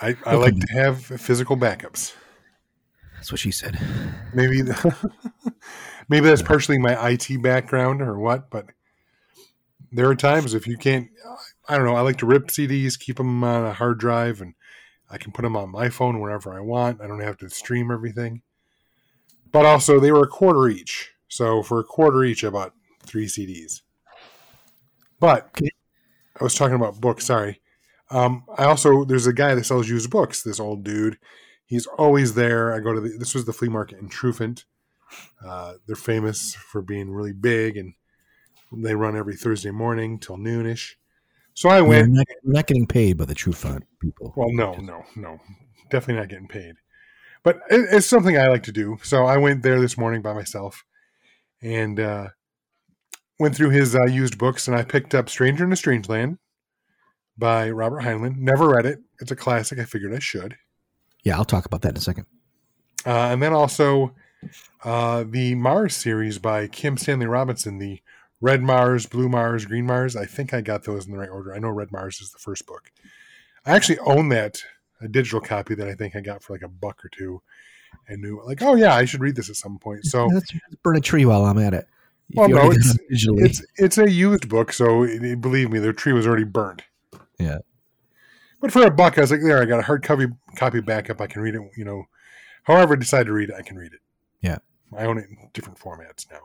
I, 0.00 0.16
I 0.26 0.34
like 0.34 0.58
to 0.58 0.72
have 0.72 1.04
physical 1.04 1.56
backups. 1.56 2.14
That's 3.14 3.30
what 3.30 3.38
she 3.38 3.52
said. 3.52 3.78
maybe 4.34 4.62
maybe 6.08 6.26
that's 6.26 6.42
partially 6.42 6.78
my 6.78 7.10
IT 7.10 7.40
background 7.40 8.02
or 8.02 8.18
what, 8.18 8.50
but 8.50 8.66
there 9.92 10.08
are 10.08 10.16
times 10.16 10.54
if 10.54 10.66
you 10.66 10.76
can't 10.76 11.08
I 11.68 11.76
don't 11.76 11.86
know, 11.86 11.94
I 11.94 12.00
like 12.00 12.18
to 12.18 12.26
rip 12.26 12.48
CDs, 12.48 12.98
keep 12.98 13.16
them 13.16 13.44
on 13.44 13.64
a 13.64 13.72
hard 13.72 13.98
drive 13.98 14.40
and 14.40 14.54
I 15.08 15.18
can 15.18 15.32
put 15.32 15.42
them 15.42 15.56
on 15.56 15.70
my 15.70 15.88
phone 15.88 16.20
whenever 16.20 16.52
I 16.52 16.60
want. 16.60 17.00
I 17.00 17.06
don't 17.06 17.20
have 17.20 17.36
to 17.38 17.50
stream 17.50 17.90
everything. 17.90 18.42
But 19.52 19.66
also 19.66 20.00
they 20.00 20.12
were 20.12 20.24
a 20.24 20.28
quarter 20.28 20.68
each. 20.68 21.12
So 21.28 21.62
for 21.62 21.78
a 21.78 21.84
quarter 21.84 22.24
each 22.24 22.44
I 22.44 22.50
bought 22.50 22.74
3 23.04 23.26
CDs. 23.26 23.82
But 25.20 25.60
I 26.40 26.42
was 26.42 26.54
talking 26.54 26.74
about 26.74 27.00
books, 27.00 27.26
sorry. 27.26 27.60
Um, 28.10 28.44
I 28.58 28.64
also 28.64 29.04
there's 29.04 29.26
a 29.26 29.32
guy 29.32 29.54
that 29.54 29.64
sells 29.64 29.88
used 29.88 30.10
books, 30.10 30.42
this 30.42 30.60
old 30.60 30.84
dude 30.84 31.18
he's 31.72 31.86
always 31.86 32.34
there. 32.34 32.74
I 32.74 32.80
go 32.80 32.92
to 32.92 33.00
the, 33.00 33.16
this 33.18 33.34
was 33.34 33.46
the 33.46 33.52
flea 33.54 33.70
market 33.70 33.98
in 33.98 34.10
Trufant. 34.10 34.64
Uh, 35.42 35.74
they're 35.86 35.96
famous 35.96 36.54
for 36.54 36.82
being 36.82 37.10
really 37.10 37.32
big 37.32 37.78
and 37.78 37.94
They 38.72 38.94
run 38.94 39.16
every 39.16 39.36
Thursday 39.36 39.70
morning 39.70 40.18
till 40.18 40.36
noonish. 40.36 40.96
So 41.54 41.70
I 41.70 41.80
We're 41.80 41.88
went. 41.88 42.12
not, 42.12 42.26
we're 42.44 42.52
not 42.52 42.66
getting 42.66 42.86
paid 42.86 43.16
by 43.16 43.24
the 43.24 43.34
Trufant 43.34 43.84
people. 44.00 44.34
Well, 44.36 44.52
no, 44.52 44.74
no, 44.74 45.02
no, 45.16 45.38
definitely 45.90 46.20
not 46.20 46.28
getting 46.28 46.48
paid. 46.48 46.74
But 47.42 47.56
it, 47.70 47.86
it's 47.90 48.06
something 48.06 48.36
I 48.36 48.48
like 48.48 48.62
to 48.64 48.72
do. 48.72 48.98
So 49.02 49.24
I 49.24 49.36
went 49.36 49.62
there 49.62 49.80
this 49.80 49.98
morning 49.98 50.22
by 50.22 50.32
myself, 50.32 50.84
and 51.60 51.98
uh, 51.98 52.28
went 53.38 53.56
through 53.56 53.70
his 53.70 53.94
uh, 53.94 54.04
used 54.04 54.38
books, 54.38 54.68
and 54.68 54.76
I 54.76 54.82
picked 54.82 55.14
up 55.14 55.28
"Stranger 55.28 55.64
in 55.64 55.72
a 55.72 55.76
Strange 55.76 56.08
Land" 56.08 56.38
by 57.36 57.70
Robert 57.70 58.02
Heinlein. 58.02 58.36
Never 58.36 58.68
read 58.68 58.86
it. 58.86 59.00
It's 59.20 59.30
a 59.30 59.36
classic. 59.36 59.78
I 59.78 59.84
figured 59.84 60.14
I 60.14 60.18
should. 60.18 60.56
Yeah, 61.24 61.36
I'll 61.36 61.44
talk 61.44 61.64
about 61.64 61.82
that 61.82 61.90
in 61.90 61.96
a 61.96 62.00
second. 62.00 62.26
Uh, 63.04 63.30
and 63.32 63.42
then 63.42 63.52
also 63.52 64.14
uh, 64.84 65.24
the 65.28 65.54
Mars 65.54 65.94
series 65.94 66.38
by 66.38 66.66
Kim 66.66 66.96
Stanley 66.96 67.26
Robinson, 67.26 67.78
the 67.78 68.00
Red 68.40 68.62
Mars, 68.62 69.06
Blue 69.06 69.28
Mars, 69.28 69.66
Green 69.66 69.86
Mars. 69.86 70.16
I 70.16 70.26
think 70.26 70.52
I 70.52 70.60
got 70.60 70.84
those 70.84 71.06
in 71.06 71.12
the 71.12 71.18
right 71.18 71.30
order. 71.30 71.54
I 71.54 71.58
know 71.58 71.68
Red 71.68 71.92
Mars 71.92 72.20
is 72.20 72.32
the 72.32 72.38
first 72.38 72.66
book. 72.66 72.90
I 73.64 73.72
actually 73.72 74.00
own 74.00 74.28
that 74.30 74.64
a 75.02 75.08
digital 75.08 75.40
copy 75.40 75.74
that 75.74 75.88
I 75.88 75.94
think 75.94 76.16
I 76.16 76.20
got 76.20 76.42
for 76.42 76.52
like 76.54 76.62
a 76.62 76.68
buck 76.68 77.04
or 77.04 77.08
two, 77.08 77.42
and 78.08 78.20
knew 78.22 78.42
like, 78.44 78.62
oh 78.62 78.74
yeah, 78.74 78.94
I 78.94 79.04
should 79.04 79.20
read 79.20 79.36
this 79.36 79.50
at 79.50 79.56
some 79.56 79.78
point. 79.78 80.04
So 80.06 80.26
Let's 80.26 80.52
burn 80.82 80.96
a 80.96 81.00
tree 81.00 81.24
while 81.24 81.44
I'm 81.44 81.58
at 81.58 81.74
it. 81.74 81.86
If 82.30 82.36
Well, 82.36 82.48
no, 82.48 82.70
it's- 82.70 82.86
got 82.92 82.96
it 82.96 83.12
digitally. 83.12 83.44
it's 83.44 83.64
it's 83.76 83.98
a 83.98 84.10
used 84.10 84.48
book, 84.48 84.72
so 84.72 85.02
it, 85.04 85.40
believe 85.40 85.70
me, 85.70 85.78
the 85.78 85.92
tree 85.92 86.12
was 86.12 86.26
already 86.26 86.44
burnt. 86.44 86.82
Yeah. 87.38 87.58
But 88.60 88.72
for 88.72 88.86
a 88.86 88.90
buck, 88.90 89.18
I 89.18 89.22
was 89.22 89.30
like, 89.32 89.40
there, 89.42 89.60
I 89.60 89.64
got 89.64 89.80
a 89.80 89.82
hard 89.82 90.02
copy 90.02 90.26
copy 90.56 90.80
backup. 90.80 91.20
I 91.20 91.26
can 91.26 91.42
read 91.42 91.54
it. 91.56 91.62
You 91.76 91.84
know, 91.84 92.04
however 92.62 92.94
I 92.94 92.96
decide 92.96 93.26
to 93.26 93.32
read 93.32 93.50
it, 93.50 93.56
I 93.56 93.62
can 93.62 93.76
read 93.76 93.92
it. 93.92 94.00
Yeah. 94.40 94.58
I 94.96 95.04
own 95.04 95.18
it 95.18 95.26
in 95.28 95.36
different 95.52 95.78
formats 95.78 96.30
now. 96.30 96.40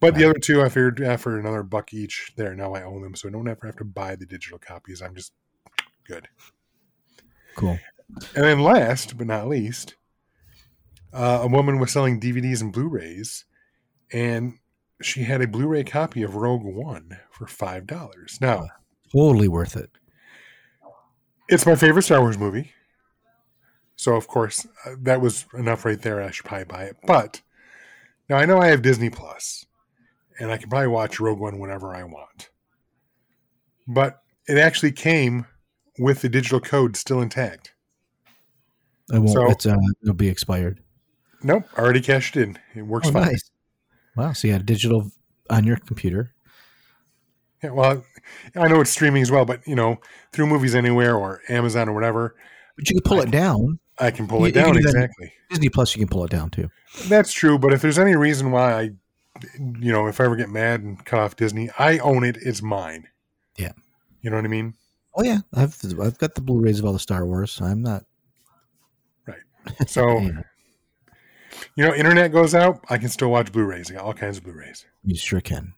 But 0.00 0.16
the 0.16 0.24
other 0.28 0.38
two, 0.38 0.60
I 0.62 0.68
figured 0.68 1.00
for 1.20 1.38
another 1.38 1.62
buck 1.62 1.94
each. 1.94 2.32
There, 2.36 2.54
now 2.54 2.74
I 2.74 2.82
own 2.82 3.02
them, 3.02 3.14
so 3.14 3.28
I 3.28 3.32
don't 3.32 3.48
ever 3.48 3.66
have 3.66 3.76
to 3.76 3.84
buy 3.84 4.16
the 4.16 4.26
digital 4.26 4.58
copies. 4.58 5.00
I'm 5.00 5.14
just 5.14 5.32
good. 6.06 6.28
Cool. 7.54 7.78
And 8.34 8.44
then 8.44 8.60
last 8.60 9.16
but 9.18 9.26
not 9.26 9.48
least, 9.48 9.96
uh, 11.12 11.40
a 11.42 11.48
woman 11.48 11.78
was 11.78 11.92
selling 11.92 12.20
DVDs 12.20 12.60
and 12.60 12.72
Blu-rays, 12.72 13.44
and 14.12 14.54
she 15.02 15.24
had 15.24 15.40
a 15.40 15.48
Blu-ray 15.48 15.84
copy 15.84 16.22
of 16.22 16.34
Rogue 16.36 16.62
One 16.64 17.18
for 17.30 17.46
five 17.46 17.86
dollars. 17.86 18.38
Now, 18.40 18.66
Totally 19.12 19.48
worth 19.48 19.76
it. 19.76 19.90
it's 21.48 21.66
my 21.66 21.74
favorite 21.76 22.02
Star 22.02 22.20
Wars 22.20 22.38
movie, 22.38 22.72
so 23.96 24.14
of 24.16 24.26
course 24.28 24.66
uh, 24.86 24.94
that 25.02 25.20
was 25.20 25.46
enough 25.54 25.84
right 25.84 26.00
there. 26.00 26.22
I 26.22 26.30
should 26.30 26.46
probably 26.46 26.64
buy 26.64 26.84
it. 26.84 26.96
But 27.06 27.42
now 28.28 28.36
I 28.36 28.44
know 28.44 28.58
I 28.58 28.68
have 28.68 28.82
Disney 28.82 29.10
Plus, 29.10 29.66
and 30.38 30.50
I 30.50 30.56
can 30.56 30.68
probably 30.68 30.88
watch 30.88 31.20
Rogue 31.20 31.38
One 31.40 31.58
whenever 31.58 31.94
I 31.94 32.04
want. 32.04 32.50
But 33.86 34.20
it 34.48 34.58
actually 34.58 34.92
came 34.92 35.46
with 35.98 36.22
the 36.22 36.28
digital 36.28 36.60
code 36.60 36.96
still 36.96 37.20
intact. 37.20 37.72
It 39.12 39.18
won't. 39.18 39.30
So- 39.30 39.50
it's 39.50 39.66
uh, 39.66 39.76
it'll 40.02 40.14
be 40.14 40.28
expired. 40.28 40.80
Nope, 41.42 41.64
already 41.76 42.00
cashed 42.00 42.36
in. 42.36 42.58
It 42.74 42.82
works 42.82 43.08
Oh, 43.08 43.12
fine. 43.12 43.26
nice. 43.26 43.50
Wow. 44.16 44.32
So 44.32 44.46
you 44.48 44.54
had 44.54 44.64
digital 44.64 45.10
on 45.50 45.64
your 45.64 45.76
computer. 45.76 46.32
Yeah, 47.62 47.70
well, 47.70 48.02
I 48.56 48.68
know 48.68 48.80
it's 48.80 48.90
streaming 48.90 49.22
as 49.22 49.30
well, 49.30 49.44
but 49.44 49.66
you 49.66 49.74
know, 49.74 49.98
through 50.32 50.46
Movies 50.46 50.74
Anywhere 50.74 51.16
or 51.16 51.42
Amazon 51.48 51.88
or 51.88 51.92
whatever, 51.92 52.34
But 52.76 52.88
you 52.88 52.94
can 53.00 53.02
pull 53.02 53.20
it 53.20 53.30
down. 53.30 53.78
I 53.98 54.10
can 54.10 54.26
pull 54.26 54.40
You- 54.40 54.46
it 54.46 54.52
down 54.54 54.72
do 54.72 54.78
exactly. 54.80 55.32
Disney 55.50 55.68
Plus, 55.68 55.94
you 55.94 56.00
can 56.00 56.08
pull 56.08 56.24
it 56.24 56.30
down 56.30 56.50
too. 56.50 56.70
That's 57.08 57.32
true, 57.32 57.58
but 57.58 57.72
if 57.74 57.82
there's 57.82 57.98
any 57.98 58.16
reason 58.16 58.50
why 58.50 58.72
I, 58.72 58.82
you 59.58 59.92
know, 59.92 60.06
if 60.06 60.20
I 60.20 60.24
ever 60.24 60.36
get 60.36 60.48
mad 60.48 60.80
and 60.80 61.04
cut 61.04 61.18
off 61.20 61.36
Disney, 61.36 61.68
I 61.78 61.98
own 61.98 62.24
it. 62.24 62.36
It's 62.40 62.62
mine. 62.62 63.08
Yeah. 63.58 63.72
You 64.22 64.30
know 64.30 64.36
what 64.36 64.44
I 64.46 64.48
mean? 64.48 64.74
Oh 65.16 65.22
yeah, 65.22 65.38
I've 65.54 65.76
I've 66.02 66.18
got 66.18 66.34
the 66.34 66.40
Blu-rays 66.40 66.78
of 66.80 66.84
all 66.86 66.92
the 66.92 66.98
Star 66.98 67.24
Wars. 67.26 67.60
I'm 67.60 67.82
not. 67.82 68.04
Right. 69.26 69.38
So, 69.88 70.18
you 71.76 71.84
know, 71.84 71.94
internet 71.94 72.32
goes 72.32 72.54
out, 72.54 72.84
I 72.90 72.98
can 72.98 73.08
still 73.08 73.30
watch 73.30 73.52
Blu-rays. 73.52 73.90
I 73.90 73.94
got 73.94 74.04
all 74.04 74.14
kinds 74.14 74.38
of 74.38 74.44
Blu-rays. 74.44 74.84
you 75.04 75.14
sure 75.16 75.40
can. 75.40 75.72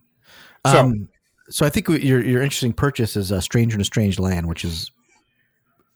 So- 0.67 0.79
Um, 0.81 1.09
so 1.49 1.65
I 1.65 1.71
think 1.71 1.87
your 1.89 1.99
your 2.25 2.43
interesting 2.43 2.73
purchase 2.73 3.15
is 3.17 3.31
a 3.31 3.41
Stranger 3.41 3.77
in 3.77 3.81
a 3.81 3.85
Strange 3.85 4.19
Land, 4.19 4.49
which 4.49 4.65
is 4.65 4.91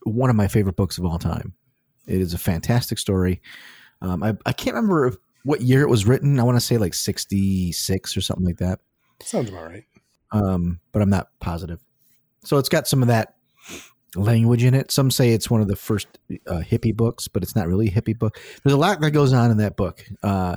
one 0.05 0.31
of 0.31 0.37
my 0.37 0.47
favorite 0.47 0.77
books 0.77 0.97
of 0.97 1.05
all 1.05 1.19
time. 1.19 1.55
It 2.07 2.21
is 2.21 2.35
a 2.35 2.39
fantastic 2.39 2.99
story. 2.99 3.43
Um, 4.01 4.23
I 4.23 4.37
I 4.47 4.53
can't 4.53 4.77
remember 4.77 5.13
what 5.45 5.61
year 5.63 5.83
it 5.83 5.89
was 5.89 6.07
written. 6.07 6.39
I 6.39 6.45
want 6.45 6.57
to 6.57 6.61
say 6.61 6.79
like 6.79 6.95
sixty 6.95 7.73
six 7.73 8.17
or 8.17 8.21
something 8.21 8.47
like 8.47 8.59
that. 8.59 8.79
Sounds 9.23 9.49
about 9.51 9.71
right. 9.71 9.85
um, 10.31 10.79
but 10.93 11.03
I'm 11.03 11.11
not 11.11 11.31
positive. 11.41 11.81
So 12.45 12.59
it's 12.59 12.69
got 12.69 12.89
some 12.89 13.03
of 13.03 13.09
that 13.09 13.35
language 14.15 14.65
in 14.65 14.75
it. 14.75 14.91
Some 14.91 15.11
say 15.11 15.31
it's 15.31 15.51
one 15.51 15.61
of 15.61 15.69
the 15.69 15.77
first 15.77 16.09
uh, 16.47 16.61
hippie 16.61 16.97
books, 16.97 17.29
but 17.29 17.43
it's 17.43 17.55
not 17.55 17.69
really 17.69 17.89
a 17.89 17.93
hippie 17.93 18.19
book. 18.19 18.39
There's 18.63 18.75
a 18.75 18.79
lot 18.79 19.01
that 19.01 19.11
goes 19.11 19.33
on 19.33 19.51
in 19.51 19.59
that 19.59 19.77
book. 19.77 20.05
Uh, 20.23 20.57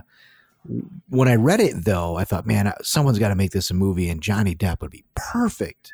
when 1.09 1.27
I 1.27 1.35
read 1.35 1.59
it, 1.59 1.85
though, 1.85 2.15
I 2.15 2.23
thought, 2.23 2.47
man, 2.47 2.71
someone's 2.81 3.19
got 3.19 3.29
to 3.29 3.35
make 3.35 3.51
this 3.51 3.69
a 3.69 3.73
movie, 3.73 4.09
and 4.09 4.21
Johnny 4.21 4.55
Depp 4.55 4.81
would 4.81 4.91
be 4.91 5.03
perfect 5.13 5.93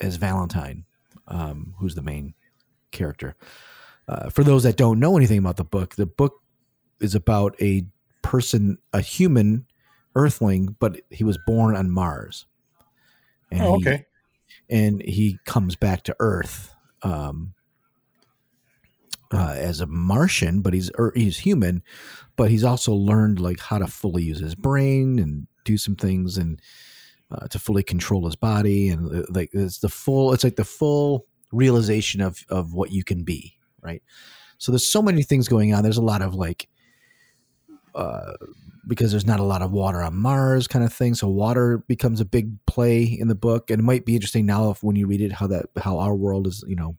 as 0.00 0.16
Valentine, 0.16 0.84
um, 1.28 1.74
who's 1.78 1.94
the 1.94 2.02
main 2.02 2.34
character. 2.90 3.36
Uh, 4.08 4.30
for 4.30 4.44
those 4.44 4.62
that 4.62 4.76
don't 4.76 4.98
know 4.98 5.16
anything 5.16 5.38
about 5.38 5.56
the 5.56 5.64
book, 5.64 5.96
the 5.96 6.06
book 6.06 6.40
is 7.00 7.14
about 7.14 7.54
a 7.60 7.84
person, 8.22 8.78
a 8.92 9.00
human 9.00 9.66
Earthling, 10.14 10.74
but 10.78 10.98
he 11.10 11.24
was 11.24 11.38
born 11.46 11.76
on 11.76 11.90
Mars. 11.90 12.46
And 13.52 13.60
Oh, 13.60 13.74
okay. 13.76 14.06
And 14.68 15.02
he 15.02 15.38
comes 15.44 15.76
back 15.76 16.02
to 16.04 16.16
Earth 16.18 16.74
um, 17.02 17.54
uh, 19.32 19.54
as 19.56 19.80
a 19.80 19.86
Martian, 19.86 20.60
but 20.60 20.74
he's 20.74 20.90
er, 20.98 21.12
he's 21.14 21.38
human, 21.38 21.82
but 22.36 22.50
he's 22.50 22.64
also 22.64 22.92
learned 22.92 23.40
like 23.40 23.60
how 23.60 23.78
to 23.78 23.86
fully 23.86 24.22
use 24.22 24.40
his 24.40 24.54
brain 24.54 25.18
and 25.18 25.46
do 25.64 25.76
some 25.76 25.96
things 25.96 26.38
and 26.38 26.60
uh, 27.30 27.48
to 27.48 27.58
fully 27.58 27.82
control 27.82 28.24
his 28.24 28.36
body 28.36 28.88
and 28.88 29.14
uh, 29.14 29.26
like 29.30 29.50
it's 29.52 29.80
the 29.80 29.88
full 29.88 30.32
it's 30.32 30.44
like 30.44 30.54
the 30.54 30.64
full 30.64 31.26
realization 31.52 32.20
of 32.20 32.44
of 32.48 32.72
what 32.74 32.92
you 32.92 33.02
can 33.02 33.24
be, 33.24 33.58
right? 33.80 34.02
So 34.58 34.72
there's 34.72 34.86
so 34.86 35.02
many 35.02 35.22
things 35.22 35.48
going 35.48 35.74
on. 35.74 35.82
There's 35.82 35.96
a 35.96 36.02
lot 36.02 36.22
of 36.22 36.34
like 36.34 36.68
uh, 37.94 38.34
because 38.86 39.10
there's 39.10 39.26
not 39.26 39.40
a 39.40 39.44
lot 39.44 39.62
of 39.62 39.72
water 39.72 40.00
on 40.02 40.16
Mars 40.16 40.68
kind 40.68 40.84
of 40.84 40.92
thing. 40.92 41.14
So 41.14 41.28
water 41.28 41.78
becomes 41.88 42.20
a 42.20 42.24
big 42.24 42.50
play 42.66 43.02
in 43.02 43.28
the 43.28 43.34
book, 43.34 43.70
and 43.70 43.80
it 43.80 43.82
might 43.84 44.04
be 44.04 44.14
interesting 44.14 44.46
now 44.46 44.70
if 44.70 44.82
when 44.82 44.96
you 44.96 45.06
read 45.06 45.20
it 45.20 45.32
how 45.32 45.46
that 45.48 45.66
how 45.76 45.98
our 45.98 46.14
world 46.14 46.46
is, 46.46 46.64
you 46.66 46.76
know, 46.76 46.96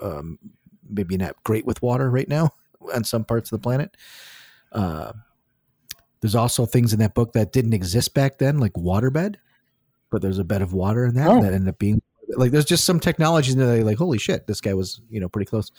um, 0.00 0.38
maybe 0.88 1.16
not 1.16 1.36
great 1.44 1.66
with 1.66 1.82
water 1.82 2.10
right 2.10 2.28
now 2.28 2.50
on 2.94 3.04
some 3.04 3.24
parts 3.24 3.52
of 3.52 3.60
the 3.60 3.62
planet. 3.62 3.96
Uh, 4.72 5.12
there's 6.20 6.34
also 6.34 6.64
things 6.64 6.92
in 6.92 7.00
that 7.00 7.14
book 7.14 7.34
that 7.34 7.52
didn't 7.52 7.74
exist 7.74 8.14
back 8.14 8.38
then, 8.38 8.58
like 8.58 8.72
waterbed, 8.72 9.36
but 10.10 10.22
there's 10.22 10.38
a 10.38 10.44
bed 10.44 10.62
of 10.62 10.72
water 10.72 11.04
in 11.04 11.14
that 11.16 11.28
Oh. 11.28 11.42
that 11.42 11.52
ended 11.52 11.68
up 11.68 11.78
being 11.78 12.00
like 12.36 12.50
there's 12.50 12.64
just 12.64 12.86
some 12.86 12.98
technologies 12.98 13.52
in 13.52 13.58
there 13.58 13.68
that 13.68 13.76
you're 13.76 13.84
like, 13.84 13.98
holy 13.98 14.16
shit, 14.18 14.46
this 14.46 14.62
guy 14.62 14.72
was 14.72 15.02
you 15.10 15.20
know 15.20 15.28
pretty 15.28 15.48
close. 15.48 15.70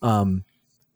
Um, 0.00 0.44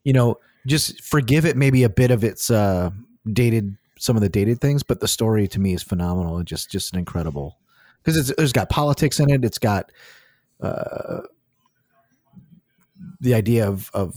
you 0.04 0.14
know, 0.14 0.38
just 0.66 1.02
forgive 1.04 1.44
it 1.44 1.56
maybe 1.56 1.82
a 1.82 1.90
bit 1.90 2.10
of 2.10 2.24
its 2.24 2.50
uh 2.50 2.88
dated 3.32 3.76
some 3.98 4.16
of 4.16 4.22
the 4.22 4.28
dated 4.28 4.60
things, 4.60 4.82
but 4.82 5.00
the 5.00 5.08
story 5.08 5.48
to 5.48 5.58
me 5.60 5.74
is 5.74 5.82
phenomenal 5.82 6.36
and 6.36 6.46
just 6.46 6.70
just 6.70 6.92
an 6.92 6.98
incredible 6.98 7.58
because 8.02 8.16
it's 8.16 8.30
it's 8.38 8.52
got 8.52 8.68
politics 8.70 9.18
in 9.20 9.30
it. 9.30 9.44
It's 9.44 9.58
got 9.58 9.90
uh 10.60 11.20
the 13.20 13.34
idea 13.34 13.68
of 13.68 13.90
of 13.94 14.14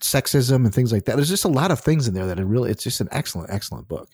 sexism 0.00 0.64
and 0.64 0.74
things 0.74 0.92
like 0.92 1.04
that. 1.06 1.16
There's 1.16 1.28
just 1.28 1.44
a 1.44 1.48
lot 1.48 1.70
of 1.70 1.80
things 1.80 2.06
in 2.08 2.14
there 2.14 2.26
that 2.26 2.38
are 2.38 2.44
really 2.46 2.70
it's 2.70 2.82
just 2.84 3.00
an 3.00 3.08
excellent 3.10 3.50
excellent 3.50 3.88
book. 3.88 4.10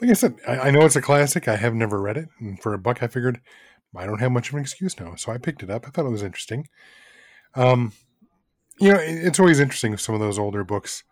Like 0.00 0.10
I 0.10 0.14
said, 0.14 0.36
I, 0.48 0.58
I 0.58 0.70
know 0.70 0.80
it's 0.84 0.96
a 0.96 1.02
classic. 1.02 1.46
I 1.46 1.56
have 1.56 1.74
never 1.74 2.00
read 2.00 2.16
it, 2.16 2.28
and 2.38 2.60
for 2.60 2.72
a 2.74 2.78
buck, 2.78 3.02
I 3.02 3.06
figured 3.06 3.40
I 3.94 4.06
don't 4.06 4.20
have 4.20 4.32
much 4.32 4.48
of 4.48 4.54
an 4.54 4.60
excuse 4.60 4.98
now, 4.98 5.14
so 5.16 5.30
I 5.32 5.38
picked 5.38 5.62
it 5.62 5.70
up. 5.70 5.86
I 5.86 5.90
thought 5.90 6.06
it 6.06 6.10
was 6.10 6.22
interesting. 6.22 6.68
Um, 7.54 7.92
you 8.78 8.92
know, 8.92 8.98
it- 8.98 9.26
it's 9.26 9.38
always 9.40 9.60
interesting 9.60 9.90
with 9.90 10.00
some 10.00 10.14
of 10.14 10.20
those 10.20 10.38
older 10.38 10.64
books, 10.64 11.02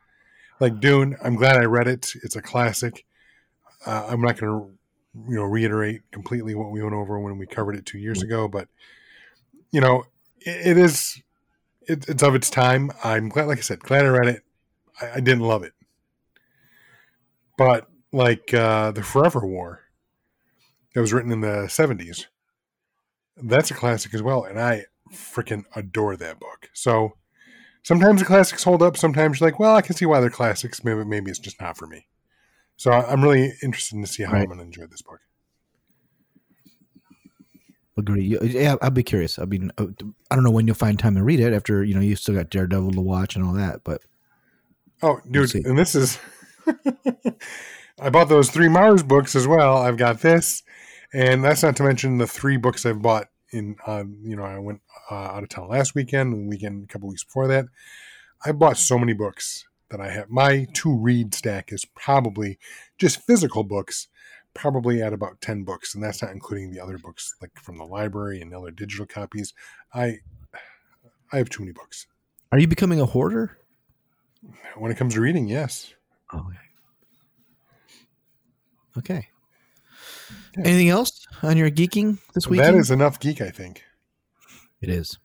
like 0.60 0.80
Dune. 0.80 1.16
I'm 1.22 1.36
glad 1.36 1.56
I 1.56 1.64
read 1.64 1.88
it. 1.88 2.12
It's 2.22 2.36
a 2.36 2.42
classic. 2.42 3.04
Uh, 3.86 4.06
I'm 4.08 4.20
not 4.20 4.38
going 4.38 4.52
to, 4.52 5.30
you 5.30 5.36
know, 5.36 5.44
reiterate 5.44 6.02
completely 6.10 6.54
what 6.54 6.70
we 6.70 6.82
went 6.82 6.94
over 6.94 7.18
when 7.18 7.38
we 7.38 7.46
covered 7.46 7.76
it 7.76 7.86
two 7.86 7.98
years 7.98 8.22
ago, 8.22 8.48
but 8.48 8.68
you 9.70 9.80
know, 9.80 10.04
it, 10.40 10.68
it 10.68 10.78
is, 10.78 11.20
it, 11.86 12.08
it's 12.08 12.22
of 12.22 12.34
its 12.34 12.50
time. 12.50 12.90
I'm 13.04 13.28
glad, 13.28 13.46
like 13.46 13.58
I 13.58 13.62
said, 13.62 13.80
glad 13.80 14.04
I 14.04 14.08
read 14.08 14.28
it. 14.28 14.42
I, 15.00 15.12
I 15.14 15.20
didn't 15.20 15.40
love 15.40 15.62
it, 15.62 15.72
but 17.56 17.88
like 18.12 18.52
uh, 18.54 18.90
the 18.92 19.02
Forever 19.02 19.46
War 19.46 19.82
that 20.94 21.00
was 21.00 21.12
written 21.12 21.32
in 21.32 21.40
the 21.40 21.66
70s. 21.68 22.26
That's 23.36 23.70
a 23.70 23.74
classic 23.74 24.14
as 24.14 24.22
well, 24.22 24.42
and 24.44 24.58
I 24.58 24.86
freaking 25.12 25.64
adore 25.76 26.16
that 26.16 26.40
book. 26.40 26.70
So 26.72 27.14
sometimes 27.82 28.20
the 28.20 28.26
classics 28.26 28.64
hold 28.64 28.82
up. 28.82 28.96
Sometimes 28.96 29.40
you're 29.40 29.48
like, 29.50 29.58
well, 29.58 29.74
I 29.76 29.82
can 29.82 29.94
see 29.96 30.06
why 30.06 30.20
they're 30.20 30.30
classics. 30.30 30.84
Maybe 30.84 31.04
maybe 31.04 31.30
it's 31.30 31.38
just 31.38 31.60
not 31.60 31.76
for 31.76 31.86
me. 31.86 32.06
So 32.76 32.92
I'm 32.92 33.22
really 33.22 33.52
interested 33.62 34.00
to 34.00 34.06
see 34.06 34.22
how 34.22 34.32
Right. 34.32 34.42
I'm 34.42 34.46
going 34.46 34.58
to 34.58 34.64
enjoy 34.64 34.86
this 34.86 35.02
book. 35.02 35.20
Agree. 37.96 38.38
Yeah, 38.42 38.76
I'll 38.80 38.90
be 38.90 39.02
curious. 39.02 39.40
I 39.40 39.44
mean, 39.44 39.72
uh, 39.76 39.86
I 40.30 40.36
don't 40.36 40.44
know 40.44 40.52
when 40.52 40.68
you'll 40.68 40.76
find 40.76 40.96
time 40.96 41.16
to 41.16 41.24
read 41.24 41.40
it 41.40 41.52
after 41.52 41.82
you 41.82 41.94
know 41.94 42.00
you 42.00 42.14
still 42.14 42.36
got 42.36 42.48
Daredevil 42.48 42.92
to 42.92 43.00
watch 43.00 43.34
and 43.34 43.44
all 43.44 43.54
that. 43.54 43.82
But 43.82 44.02
Oh, 45.02 45.20
dude, 45.28 45.50
see. 45.50 45.62
and 45.64 45.76
this 45.76 45.94
is. 45.96 46.18
I 48.00 48.10
bought 48.10 48.28
those 48.28 48.50
three 48.50 48.68
Mars 48.68 49.02
books 49.02 49.34
as 49.34 49.48
well. 49.48 49.78
I've 49.78 49.96
got 49.96 50.20
this, 50.20 50.62
and 51.12 51.42
that's 51.42 51.64
not 51.64 51.74
to 51.76 51.82
mention 51.82 52.18
the 52.18 52.26
three 52.28 52.56
books 52.56 52.86
I've 52.86 53.02
bought 53.02 53.26
in. 53.50 53.74
Uh, 53.84 54.04
you 54.22 54.36
know, 54.36 54.44
I 54.44 54.58
went 54.60 54.80
uh, 55.10 55.14
out 55.14 55.42
of 55.42 55.48
town 55.48 55.68
last 55.68 55.94
weekend, 55.94 56.32
and 56.32 56.44
the 56.44 56.48
weekend 56.48 56.84
a 56.84 56.86
couple 56.86 57.08
weeks 57.08 57.24
before 57.24 57.48
that. 57.48 57.66
I 58.44 58.52
bought 58.52 58.76
so 58.76 58.98
many 58.98 59.12
books 59.12 59.66
that 59.90 60.00
I 60.00 60.10
have. 60.10 60.30
My 60.30 60.66
to 60.74 60.94
read 60.94 61.34
stack 61.34 61.72
is 61.72 61.84
probably 61.84 62.58
just 62.98 63.22
physical 63.22 63.64
books, 63.64 64.08
probably 64.54 65.02
at 65.02 65.12
about 65.12 65.40
ten 65.40 65.64
books, 65.64 65.94
and 65.94 66.02
that's 66.02 66.22
not 66.22 66.32
including 66.32 66.70
the 66.70 66.80
other 66.80 66.98
books 66.98 67.34
like 67.40 67.50
from 67.58 67.78
the 67.78 67.84
library 67.84 68.40
and 68.40 68.54
other 68.54 68.70
digital 68.70 69.06
copies. 69.06 69.54
I 69.92 70.18
I 71.32 71.38
have 71.38 71.50
too 71.50 71.62
many 71.62 71.72
books. 71.72 72.06
are 72.52 72.58
you 72.58 72.68
becoming 72.68 73.00
a 73.00 73.06
hoarder? 73.06 73.58
When 74.76 74.90
it 74.90 74.96
comes 74.96 75.14
to 75.14 75.20
reading, 75.20 75.48
yes. 75.48 75.92
Okay. 76.32 76.58
Okay. 78.96 79.28
Anything 80.64 80.88
else 80.88 81.26
on 81.42 81.56
your 81.56 81.70
geeking 81.70 82.18
this 82.34 82.46
week? 82.46 82.60
That 82.60 82.74
is 82.74 82.90
enough 82.90 83.20
geek, 83.20 83.40
I 83.40 83.50
think. 83.50 83.82
It 84.80 84.90
is. 84.90 85.18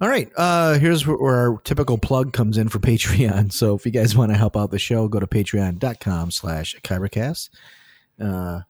All 0.00 0.08
right. 0.08 0.30
Uh, 0.36 0.78
here's 0.78 1.06
where, 1.06 1.16
our 1.20 1.60
typical 1.62 1.98
plug 1.98 2.32
comes 2.32 2.58
in 2.58 2.68
for 2.68 2.78
Patreon. 2.80 3.52
So 3.52 3.74
if 3.74 3.86
you 3.86 3.92
guys 3.92 4.16
want 4.16 4.32
to 4.32 4.38
help 4.38 4.56
out 4.56 4.70
the 4.70 4.78
show, 4.78 5.08
go 5.08 5.20
to 5.20 5.26
patreon.com 5.26 6.30
slash 6.30 6.76
kybercast. 6.82 7.50
Uh, 8.20 8.60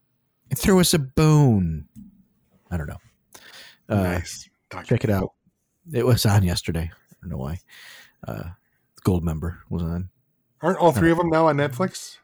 and 0.51 0.59
throw 0.59 0.81
us 0.81 0.93
a 0.93 0.99
bone. 0.99 1.87
I 2.71 2.77
don't 2.77 2.89
know. 2.89 2.99
Uh, 3.89 4.03
nice. 4.03 4.49
Dr. 4.71 4.87
check 4.87 5.05
it 5.05 5.11
out. 5.11 5.33
It 5.93 6.05
was 6.05 6.27
on 6.27 6.43
yesterday. 6.43 6.91
I 6.93 7.15
don't 7.23 7.31
know 7.31 7.39
why. 7.39 7.59
Uh, 8.27 8.51
Goldmember 9.05 9.59
was 9.69 9.83
on. 9.83 10.11
Aren't 10.61 10.79
all 10.79 10.93
three 10.93 11.11
of 11.11 11.19
them 11.19 11.29
now 11.29 11.49
on 11.49 11.57
Netflix? 11.57 12.19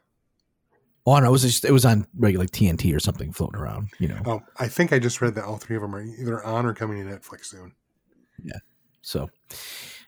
Oh 1.11 1.21
no, 1.21 1.27
it 1.27 1.31
was 1.31 1.43
just 1.43 1.65
it 1.65 1.73
was 1.73 1.85
on 1.85 2.07
regular 2.19 2.45
like 2.45 2.51
TNT 2.51 2.95
or 2.95 3.01
something 3.01 3.33
floating 3.33 3.61
around. 3.61 3.91
You 3.99 4.09
know. 4.09 4.21
Oh, 4.27 4.43
I 4.59 4.69
think 4.69 4.93
I 4.93 4.99
just 4.99 5.21
read 5.21 5.35
that 5.37 5.45
all 5.45 5.57
three 5.57 5.77
of 5.77 5.83
them 5.83 5.95
are 5.95 6.03
either 6.03 6.45
on 6.45 6.67
or 6.67 6.75
coming 6.75 7.05
to 7.05 7.17
Netflix 7.17 7.47
soon. 7.47 7.73
Yeah. 8.43 8.59
So, 9.03 9.31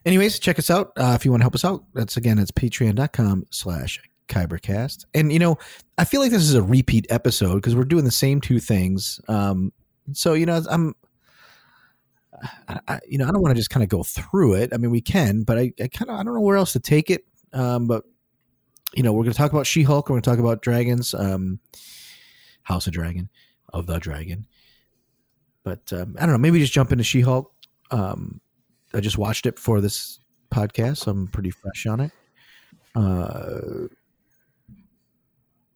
anyways, 0.04 0.38
check 0.38 0.58
us 0.58 0.70
out 0.70 0.92
uh, 0.96 1.14
if 1.16 1.24
you 1.24 1.30
want 1.30 1.40
to 1.40 1.44
help 1.44 1.54
us 1.54 1.64
out. 1.64 1.84
That's 1.94 2.16
again, 2.16 2.38
it's 2.38 2.50
patreon.com 2.50 3.46
slash 3.50 4.00
kybercast. 4.28 5.04
And, 5.14 5.32
you 5.32 5.38
know, 5.38 5.58
I 5.98 6.04
feel 6.04 6.20
like 6.20 6.30
this 6.30 6.42
is 6.42 6.54
a 6.54 6.62
repeat 6.62 7.06
episode 7.10 7.56
because 7.56 7.74
we're 7.74 7.84
doing 7.84 8.04
the 8.04 8.10
same 8.10 8.40
two 8.40 8.60
things. 8.60 9.20
Um, 9.28 9.72
so, 10.12 10.34
you 10.34 10.46
know, 10.46 10.62
I'm, 10.70 10.94
I, 12.68 12.80
I, 12.88 13.00
you 13.08 13.18
know, 13.18 13.26
I 13.26 13.32
don't 13.32 13.42
want 13.42 13.54
to 13.54 13.58
just 13.58 13.70
kind 13.70 13.82
of 13.82 13.88
go 13.88 14.02
through 14.02 14.54
it. 14.54 14.72
I 14.72 14.76
mean, 14.76 14.90
we 14.90 15.00
can, 15.00 15.42
but 15.42 15.58
I, 15.58 15.72
I 15.80 15.88
kind 15.88 16.10
of, 16.10 16.18
I 16.18 16.22
don't 16.22 16.34
know 16.34 16.40
where 16.40 16.56
else 16.56 16.72
to 16.72 16.80
take 16.80 17.10
it. 17.10 17.24
Um, 17.52 17.86
but, 17.86 18.04
you 18.94 19.02
know, 19.02 19.12
we're 19.12 19.22
going 19.22 19.32
to 19.32 19.38
talk 19.38 19.52
about 19.52 19.66
She 19.66 19.82
Hulk. 19.82 20.08
We're 20.08 20.14
going 20.14 20.22
to 20.22 20.30
talk 20.30 20.38
about 20.38 20.62
dragons, 20.62 21.14
um, 21.14 21.60
House 22.62 22.86
of 22.86 22.92
Dragon, 22.92 23.28
of 23.72 23.86
the 23.86 23.98
Dragon. 23.98 24.46
But 25.62 25.92
um, 25.92 26.16
I 26.18 26.22
don't 26.22 26.32
know. 26.32 26.38
Maybe 26.38 26.58
just 26.58 26.72
jump 26.72 26.92
into 26.92 27.04
She 27.04 27.20
Hulk. 27.20 27.52
Um, 27.90 28.40
I 28.94 29.00
just 29.00 29.18
watched 29.18 29.46
it 29.46 29.58
for 29.58 29.80
this 29.80 30.20
podcast, 30.52 30.98
so 30.98 31.12
I'm 31.12 31.28
pretty 31.28 31.50
fresh 31.50 31.86
on 31.86 32.00
it. 32.00 32.12
Uh, 32.94 33.88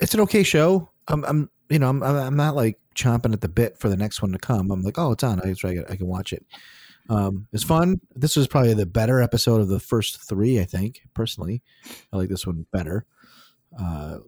it's 0.01 0.15
an 0.15 0.21
okay 0.21 0.43
show. 0.43 0.91
I'm, 1.09 1.25
I'm 1.25 1.51
you 1.69 1.79
know, 1.79 1.89
I'm, 1.89 2.03
I'm 2.03 2.37
not 2.37 2.57
like 2.57 2.79
chomping 2.95 3.33
at 3.33 3.41
the 3.41 3.49
bit 3.49 3.79
for 3.79 3.89
the 3.89 3.97
next 3.97 4.23
one 4.23 4.33
to 4.33 4.39
come. 4.39 4.71
I'm 4.71 4.83
like, 4.83 4.99
oh, 4.99 5.13
it's 5.13 5.25
on. 5.25 5.41
I, 5.41 5.55
I, 5.67 5.85
I 5.91 5.97
can 5.97 6.07
watch 6.07 6.33
it. 6.33 6.45
Um, 7.09 7.47
it's 7.53 7.65
fun. 7.65 8.01
This 8.15 8.37
was 8.37 8.47
probably 8.47 8.75
the 8.75 8.87
better 8.87 9.21
episode 9.21 9.61
of 9.61 9.69
the 9.69 9.81
first 9.81 10.27
three. 10.27 10.61
I 10.61 10.65
think 10.65 11.03
personally, 11.13 11.63
I 12.13 12.17
like 12.17 12.29
this 12.29 12.47
one 12.47 12.67
better. 12.73 13.05
Uh, 13.79 14.19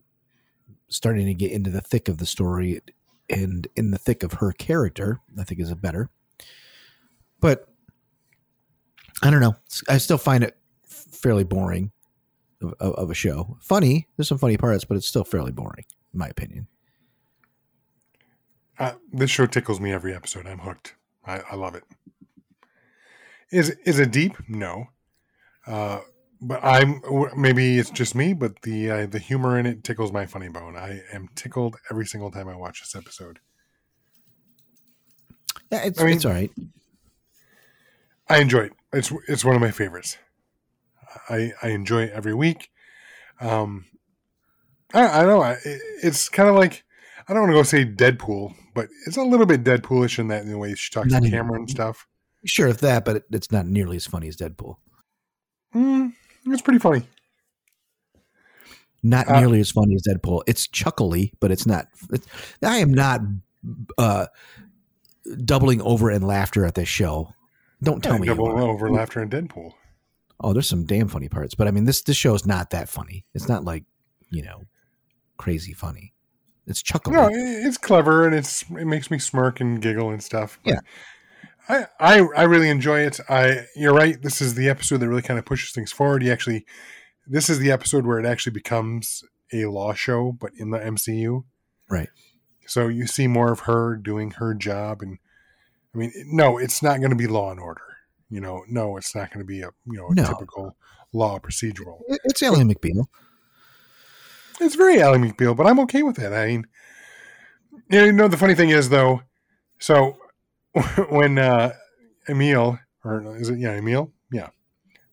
starting 0.88 1.26
to 1.26 1.34
get 1.34 1.52
into 1.52 1.70
the 1.70 1.80
thick 1.80 2.08
of 2.08 2.18
the 2.18 2.26
story 2.26 2.80
and 3.28 3.66
in 3.76 3.90
the 3.90 3.98
thick 3.98 4.22
of 4.22 4.34
her 4.34 4.52
character, 4.52 5.20
I 5.38 5.44
think 5.44 5.60
is 5.60 5.70
a 5.70 5.76
better. 5.76 6.10
But 7.40 7.68
I 9.22 9.30
don't 9.30 9.40
know. 9.40 9.56
I 9.88 9.98
still 9.98 10.18
find 10.18 10.44
it 10.44 10.56
fairly 10.86 11.44
boring 11.44 11.92
of, 12.62 12.74
of, 12.80 13.10
a 13.10 13.14
show. 13.14 13.56
Funny, 13.60 14.06
there's 14.16 14.28
some 14.28 14.38
funny 14.38 14.56
parts, 14.56 14.84
but 14.84 14.96
it's 14.96 15.08
still 15.08 15.24
fairly 15.24 15.52
boring, 15.52 15.84
in 16.12 16.18
my 16.18 16.28
opinion. 16.28 16.66
Uh, 18.78 18.92
this 19.12 19.30
show 19.30 19.46
tickles 19.46 19.80
me 19.80 19.92
every 19.92 20.14
episode. 20.14 20.46
I'm 20.46 20.58
hooked. 20.58 20.94
I, 21.24 21.40
I 21.50 21.54
love 21.56 21.74
it. 21.74 21.84
Is 23.52 23.70
is 23.84 23.98
it 23.98 24.10
deep? 24.10 24.36
No. 24.48 24.86
Uh, 25.66 26.00
but 26.40 26.62
I'm 26.62 27.00
maybe 27.36 27.78
it's 27.78 27.90
just 27.90 28.14
me, 28.14 28.34
but 28.34 28.62
the 28.62 28.90
uh, 28.90 29.06
the 29.06 29.18
humor 29.18 29.58
in 29.58 29.66
it 29.66 29.84
tickles 29.84 30.12
my 30.12 30.26
funny 30.26 30.48
bone. 30.48 30.76
I 30.76 31.02
am 31.12 31.28
tickled 31.34 31.76
every 31.90 32.06
single 32.06 32.30
time 32.30 32.48
I 32.48 32.56
watch 32.56 32.80
this 32.80 32.94
episode. 32.94 33.38
Yeah, 35.70 35.84
it's 35.84 36.00
I 36.00 36.04
mean- 36.04 36.16
it's 36.16 36.24
all 36.24 36.32
right. 36.32 36.50
I 38.28 38.38
enjoy 38.38 38.64
it. 38.64 38.72
It's 38.92 39.12
it's 39.28 39.44
one 39.44 39.54
of 39.54 39.60
my 39.62 39.70
favorites. 39.70 40.18
I 41.28 41.52
I 41.62 41.68
enjoy 41.68 42.04
it 42.04 42.12
every 42.12 42.34
week. 42.34 42.70
Um, 43.40 43.86
I 44.92 45.06
I 45.06 45.22
don't 45.22 45.28
know. 45.28 45.42
I, 45.42 45.56
it's 46.02 46.28
kind 46.28 46.48
of 46.48 46.56
like 46.56 46.84
I 47.28 47.32
don't 47.32 47.42
want 47.42 47.50
to 47.52 47.58
go 47.58 47.62
say 47.62 47.84
Deadpool, 47.84 48.54
but 48.74 48.88
it's 49.06 49.16
a 49.16 49.22
little 49.22 49.46
bit 49.46 49.64
Deadpoolish 49.64 50.18
in 50.18 50.28
that 50.28 50.42
in 50.42 50.50
the 50.50 50.58
way 50.58 50.74
she 50.74 50.90
talks 50.90 51.12
Not 51.12 51.22
to 51.22 51.30
camera 51.30 51.58
and 51.58 51.70
stuff. 51.70 52.06
Sure, 52.46 52.68
if 52.68 52.78
that, 52.78 53.04
but 53.04 53.24
it's 53.30 53.50
not 53.52 53.66
nearly 53.66 53.96
as 53.96 54.06
funny 54.06 54.28
as 54.28 54.36
Deadpool. 54.36 54.76
Mm, 55.74 56.12
it's 56.46 56.62
pretty 56.62 56.78
funny. 56.78 57.06
Not 59.02 59.28
Uh, 59.28 59.38
nearly 59.40 59.60
as 59.60 59.70
funny 59.70 59.94
as 59.94 60.02
Deadpool. 60.02 60.42
It's 60.46 60.66
chuckly, 60.66 61.32
but 61.40 61.50
it's 61.50 61.66
not. 61.66 61.86
It's, 62.10 62.26
I 62.62 62.78
am 62.78 62.92
not 62.92 63.20
uh, 63.98 64.26
doubling 65.44 65.80
over 65.82 66.10
in 66.10 66.22
laughter 66.22 66.64
at 66.64 66.74
this 66.74 66.88
show. 66.88 67.32
Don't 67.82 68.02
tell 68.02 68.18
me. 68.18 68.26
double 68.26 68.48
over 68.62 68.90
laughter 68.90 69.22
in 69.22 69.28
Deadpool. 69.28 69.72
Oh, 70.40 70.52
there's 70.52 70.68
some 70.68 70.84
damn 70.84 71.08
funny 71.08 71.28
parts, 71.28 71.54
but 71.54 71.66
I 71.66 71.70
mean 71.70 71.84
this 71.84 72.02
this 72.02 72.16
show 72.16 72.34
is 72.34 72.46
not 72.46 72.70
that 72.70 72.88
funny. 72.88 73.24
It's 73.34 73.48
not 73.48 73.64
like 73.64 73.84
you 74.30 74.42
know 74.42 74.62
crazy 75.36 75.72
funny. 75.72 76.12
It's 76.66 76.82
chuckly. 76.82 77.14
No, 77.14 77.28
it- 77.28 77.32
it's 77.34 77.78
clever 77.78 78.26
and 78.26 78.34
it's 78.34 78.62
it 78.70 78.86
makes 78.86 79.10
me 79.10 79.18
smirk 79.18 79.60
and 79.60 79.80
giggle 79.80 80.10
and 80.10 80.22
stuff. 80.22 80.58
Yeah. 80.64 80.80
I, 81.68 81.86
I 81.98 82.20
I 82.36 82.42
really 82.44 82.68
enjoy 82.68 83.00
it. 83.00 83.18
I 83.28 83.64
you're 83.74 83.94
right. 83.94 84.20
This 84.20 84.40
is 84.40 84.54
the 84.54 84.68
episode 84.68 84.98
that 84.98 85.08
really 85.08 85.22
kind 85.22 85.38
of 85.38 85.44
pushes 85.44 85.72
things 85.72 85.92
forward. 85.92 86.22
You 86.22 86.32
actually, 86.32 86.64
this 87.26 87.50
is 87.50 87.58
the 87.58 87.70
episode 87.72 88.06
where 88.06 88.18
it 88.20 88.26
actually 88.26 88.52
becomes 88.52 89.24
a 89.52 89.66
law 89.66 89.92
show, 89.92 90.32
but 90.32 90.52
in 90.56 90.70
the 90.70 90.78
MCU. 90.78 91.44
Right. 91.88 92.08
So 92.66 92.88
you 92.88 93.06
see 93.06 93.26
more 93.28 93.52
of 93.52 93.60
her 93.60 93.96
doing 93.96 94.32
her 94.32 94.54
job, 94.54 95.02
and 95.02 95.18
I 95.94 95.98
mean, 95.98 96.12
no, 96.26 96.58
it's 96.58 96.82
not 96.82 96.98
going 96.98 97.10
to 97.10 97.16
be 97.16 97.26
Law 97.26 97.50
and 97.50 97.60
Order. 97.60 97.80
You 98.28 98.40
know, 98.40 98.64
no, 98.68 98.96
it's 98.96 99.14
not 99.14 99.30
going 99.32 99.44
to 99.44 99.46
be 99.46 99.60
a 99.60 99.70
you 99.86 99.98
know 99.98 100.08
a 100.08 100.14
No. 100.14 100.24
typical 100.24 100.76
law 101.12 101.38
procedural. 101.38 102.00
It's 102.08 102.42
Ally 102.42 102.62
McBeal. 102.62 103.06
It's 104.60 104.74
very 104.74 105.00
Ally 105.00 105.18
McBeal, 105.18 105.56
but 105.56 105.66
I'm 105.66 105.78
okay 105.80 106.02
with 106.02 106.16
that. 106.16 106.32
I 106.32 106.46
mean, 106.46 106.66
you 107.90 108.12
know, 108.12 108.28
the 108.28 108.36
funny 108.36 108.54
thing 108.54 108.70
is 108.70 108.88
though, 108.88 109.22
so 109.78 110.16
when 111.10 111.38
uh 111.38 111.72
Emil, 112.28 112.78
or 113.04 113.36
is 113.36 113.48
it 113.48 113.58
yeah 113.58 113.72
Emil, 113.72 114.12
yeah, 114.32 114.48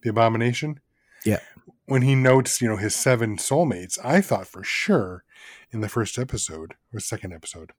the 0.02 0.10
Abomination, 0.10 0.80
Yeah. 1.26 1.39
when 1.86 2.02
he 2.02 2.15
notes 2.15 2.62
you 2.62 2.67
know 2.67 2.78
his 2.78 2.95
seven 2.95 3.38
soulmates, 3.38 3.97
I 4.04 4.21
thought 4.21 4.47
for 4.47 4.63
sure 4.63 5.23
in 5.71 5.82
the 5.82 5.89
first 5.89 6.17
episode 6.19 6.73
or 6.93 6.99
second 6.99 7.34
episode, 7.34 7.72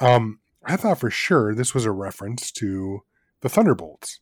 um, 0.00 0.40
I 0.64 0.76
thought 0.76 1.00
for 1.00 1.10
sure 1.10 1.54
this 1.54 1.74
was 1.74 1.84
a 1.84 1.90
reference 1.92 2.50
to 2.52 3.00
the 3.40 3.48
Thunderbolts. 3.48 4.20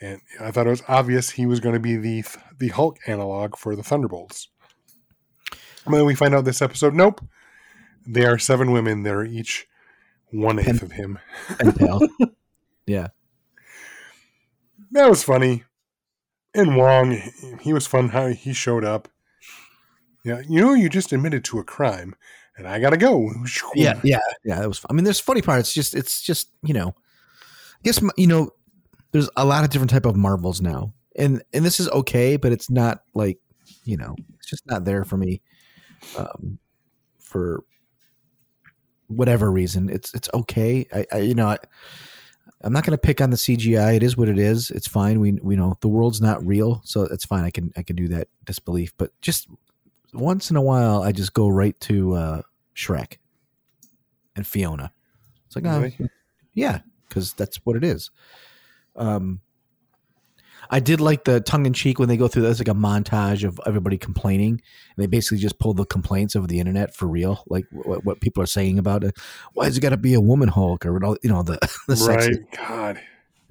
And 0.00 0.20
I 0.40 0.50
thought 0.50 0.66
it 0.66 0.70
was 0.70 0.82
obvious 0.88 1.30
he 1.30 1.46
was 1.46 1.58
going 1.60 1.74
to 1.74 1.80
be 1.80 1.96
the 1.96 2.22
the 2.58 2.68
Hulk 2.68 2.98
analog 3.06 3.56
for 3.56 3.74
the 3.74 3.82
Thunderbolts. 3.82 4.48
And 5.86 5.94
then 5.94 6.04
we 6.04 6.14
find 6.14 6.34
out 6.34 6.44
this 6.44 6.60
episode, 6.62 6.94
nope. 6.94 7.24
They 8.06 8.24
are 8.26 8.38
seven 8.38 8.72
women 8.72 9.02
that 9.04 9.14
are 9.14 9.24
each 9.24 9.66
one 10.30 10.58
eighth 10.58 10.66
Pen- 10.66 10.82
of 10.82 10.92
him. 10.92 11.18
And 11.60 11.76
pal. 11.76 12.00
yeah. 12.86 13.08
That 14.92 15.10
was 15.10 15.22
funny. 15.22 15.64
And 16.54 16.76
Wong, 16.76 17.20
he 17.60 17.72
was 17.72 17.86
fun 17.86 18.08
how 18.10 18.28
he 18.28 18.52
showed 18.52 18.84
up. 18.84 19.08
Yeah, 20.24 20.40
you 20.48 20.60
know, 20.60 20.72
you 20.74 20.88
just 20.88 21.12
admitted 21.12 21.44
to 21.46 21.58
a 21.58 21.64
crime, 21.64 22.14
and 22.56 22.66
I 22.66 22.80
gotta 22.80 22.96
go. 22.96 23.30
Yeah. 23.74 24.00
Yeah. 24.02 24.18
Yeah. 24.44 24.60
That 24.60 24.68
was. 24.68 24.78
Fun. 24.78 24.88
I 24.90 24.94
mean, 24.94 25.04
there's 25.04 25.20
funny 25.20 25.42
parts. 25.42 25.72
Just 25.72 25.94
it's 25.94 26.22
just 26.22 26.50
you 26.62 26.74
know, 26.74 26.88
I 26.88 27.80
guess 27.84 28.00
you 28.16 28.26
know, 28.26 28.50
there's 29.12 29.28
a 29.36 29.44
lot 29.44 29.64
of 29.64 29.70
different 29.70 29.90
type 29.90 30.06
of 30.06 30.16
marvels 30.16 30.60
now, 30.60 30.94
and 31.16 31.42
and 31.52 31.64
this 31.64 31.78
is 31.78 31.88
okay, 31.90 32.36
but 32.36 32.52
it's 32.52 32.70
not 32.70 33.02
like 33.14 33.38
you 33.84 33.96
know, 33.96 34.16
it's 34.38 34.48
just 34.48 34.66
not 34.66 34.84
there 34.84 35.04
for 35.04 35.16
me. 35.16 35.42
um, 36.16 36.58
for 37.20 37.62
whatever 39.08 39.50
reason. 39.50 39.88
It's 39.88 40.14
it's 40.14 40.28
okay. 40.34 40.86
I, 40.94 41.06
I 41.12 41.18
you 41.18 41.34
know 41.34 41.48
I, 41.48 41.58
I'm 42.62 42.72
not 42.72 42.84
going 42.84 42.92
to 42.96 42.98
pick 42.98 43.20
on 43.20 43.30
the 43.30 43.36
CGI. 43.36 43.96
It 43.96 44.02
is 44.02 44.16
what 44.16 44.28
it 44.28 44.38
is. 44.38 44.70
It's 44.70 44.86
fine. 44.88 45.20
We 45.20 45.32
we 45.42 45.56
know 45.56 45.76
the 45.80 45.88
world's 45.88 46.20
not 46.20 46.44
real, 46.46 46.80
so 46.84 47.02
it's 47.02 47.24
fine. 47.24 47.44
I 47.44 47.50
can 47.50 47.72
I 47.76 47.82
can 47.82 47.96
do 47.96 48.08
that 48.08 48.28
disbelief. 48.44 48.92
But 48.96 49.12
just 49.20 49.48
once 50.12 50.50
in 50.50 50.56
a 50.56 50.62
while, 50.62 51.02
I 51.02 51.12
just 51.12 51.34
go 51.34 51.48
right 51.48 51.78
to 51.80 52.14
uh, 52.14 52.42
Shrek 52.74 53.18
and 54.34 54.46
Fiona. 54.46 54.92
It's 55.46 55.56
like, 55.56 55.66
oh, 55.66 55.80
Really? 55.80 55.96
yeah, 56.54 56.80
because 57.08 57.32
that's 57.34 57.56
what 57.64 57.76
it 57.76 57.84
is. 57.84 58.10
Um, 58.96 59.40
I 60.70 60.80
did 60.80 61.00
like 61.00 61.24
the 61.24 61.40
tongue 61.40 61.66
in 61.66 61.72
cheek 61.72 61.98
when 61.98 62.08
they 62.08 62.16
go 62.16 62.28
through. 62.28 62.42
That's 62.42 62.58
like 62.58 62.68
a 62.68 62.74
montage 62.74 63.44
of 63.46 63.60
everybody 63.66 63.98
complaining, 63.98 64.50
and 64.50 65.02
they 65.02 65.06
basically 65.06 65.38
just 65.38 65.58
pull 65.58 65.74
the 65.74 65.84
complaints 65.84 66.34
of 66.34 66.48
the 66.48 66.60
internet 66.60 66.94
for 66.94 67.06
real, 67.06 67.42
like 67.48 67.66
what, 67.70 68.04
what 68.04 68.20
people 68.20 68.42
are 68.42 68.46
saying 68.46 68.78
about 68.78 69.04
it. 69.04 69.16
Why 69.54 69.66
has 69.66 69.76
it 69.76 69.80
got 69.80 69.90
to 69.90 69.96
be 69.96 70.14
a 70.14 70.20
woman 70.20 70.48
Hulk 70.48 70.86
or 70.86 71.04
all? 71.04 71.16
You 71.22 71.30
know 71.30 71.42
the 71.42 71.58
the 71.88 71.96
sexy. 71.96 72.30
right. 72.30 72.56
God. 72.56 73.00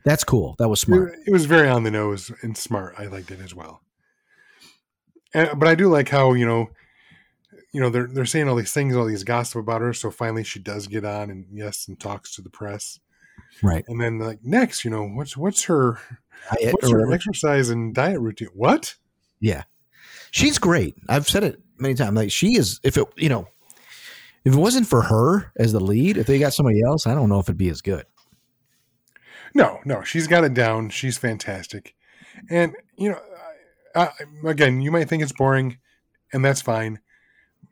That's 0.03 0.23
cool. 0.23 0.55
That 0.59 0.69
was 0.69 0.79
smart. 0.79 1.13
It, 1.13 1.19
it 1.27 1.31
was 1.31 1.45
very 1.45 1.67
on 1.67 1.83
the 1.83 1.91
nose 1.91 2.31
and 2.41 2.55
smart. 2.55 2.93
I 2.97 3.07
liked 3.07 3.31
it 3.31 3.39
as 3.41 3.55
well. 3.55 3.81
And, 5.33 5.59
but 5.59 5.67
I 5.67 5.73
do 5.73 5.89
like 5.89 6.09
how 6.09 6.33
you 6.33 6.45
know, 6.45 6.69
you 7.73 7.81
know, 7.81 7.89
they're 7.89 8.07
they're 8.07 8.25
saying 8.25 8.47
all 8.47 8.55
these 8.55 8.71
things, 8.71 8.95
all 8.95 9.05
these 9.05 9.23
gossip 9.23 9.59
about 9.59 9.81
her. 9.81 9.93
So 9.93 10.11
finally, 10.11 10.43
she 10.43 10.59
does 10.59 10.87
get 10.87 11.05
on 11.05 11.29
and 11.29 11.45
yes, 11.51 11.87
and 11.87 11.99
talks 11.99 12.35
to 12.35 12.41
the 12.41 12.49
press. 12.49 12.99
Right. 13.61 13.85
And 13.87 13.99
then 13.99 14.19
like 14.19 14.39
next, 14.43 14.85
you 14.85 14.91
know, 14.91 15.07
what's 15.07 15.35
what's 15.35 15.65
her 15.65 15.99
Diet 16.59 16.73
what's 16.73 16.91
her 16.91 17.11
exercise 17.11 17.69
and 17.69 17.93
diet 17.93 18.19
routine? 18.19 18.49
What? 18.53 18.95
Yeah. 19.39 19.63
She's 20.31 20.57
great. 20.59 20.95
I've 21.09 21.27
said 21.27 21.43
it 21.43 21.61
many 21.77 21.95
times. 21.95 22.15
Like 22.15 22.31
she 22.31 22.57
is 22.57 22.79
if 22.83 22.97
it 22.97 23.07
you 23.15 23.29
know 23.29 23.47
if 24.45 24.53
it 24.53 24.57
wasn't 24.59 24.87
for 24.87 25.01
her 25.01 25.51
as 25.57 25.71
the 25.73 25.79
lead, 25.79 26.17
if 26.17 26.27
they 26.27 26.37
got 26.37 26.53
somebody 26.53 26.81
else, 26.83 27.07
I 27.07 27.15
don't 27.15 27.29
know 27.29 27.39
if 27.39 27.45
it'd 27.45 27.57
be 27.57 27.69
as 27.69 27.81
good. 27.81 28.05
No, 29.55 29.79
no, 29.85 30.03
she's 30.03 30.27
got 30.27 30.43
it 30.43 30.53
down. 30.53 30.89
She's 30.89 31.17
fantastic. 31.17 31.95
And, 32.49 32.75
you 32.97 33.09
know, 33.09 33.19
I, 33.95 34.01
I, 34.07 34.49
again, 34.49 34.81
you 34.81 34.91
might 34.91 35.09
think 35.09 35.23
it's 35.23 35.31
boring, 35.31 35.77
and 36.31 36.43
that's 36.43 36.61
fine. 36.61 36.99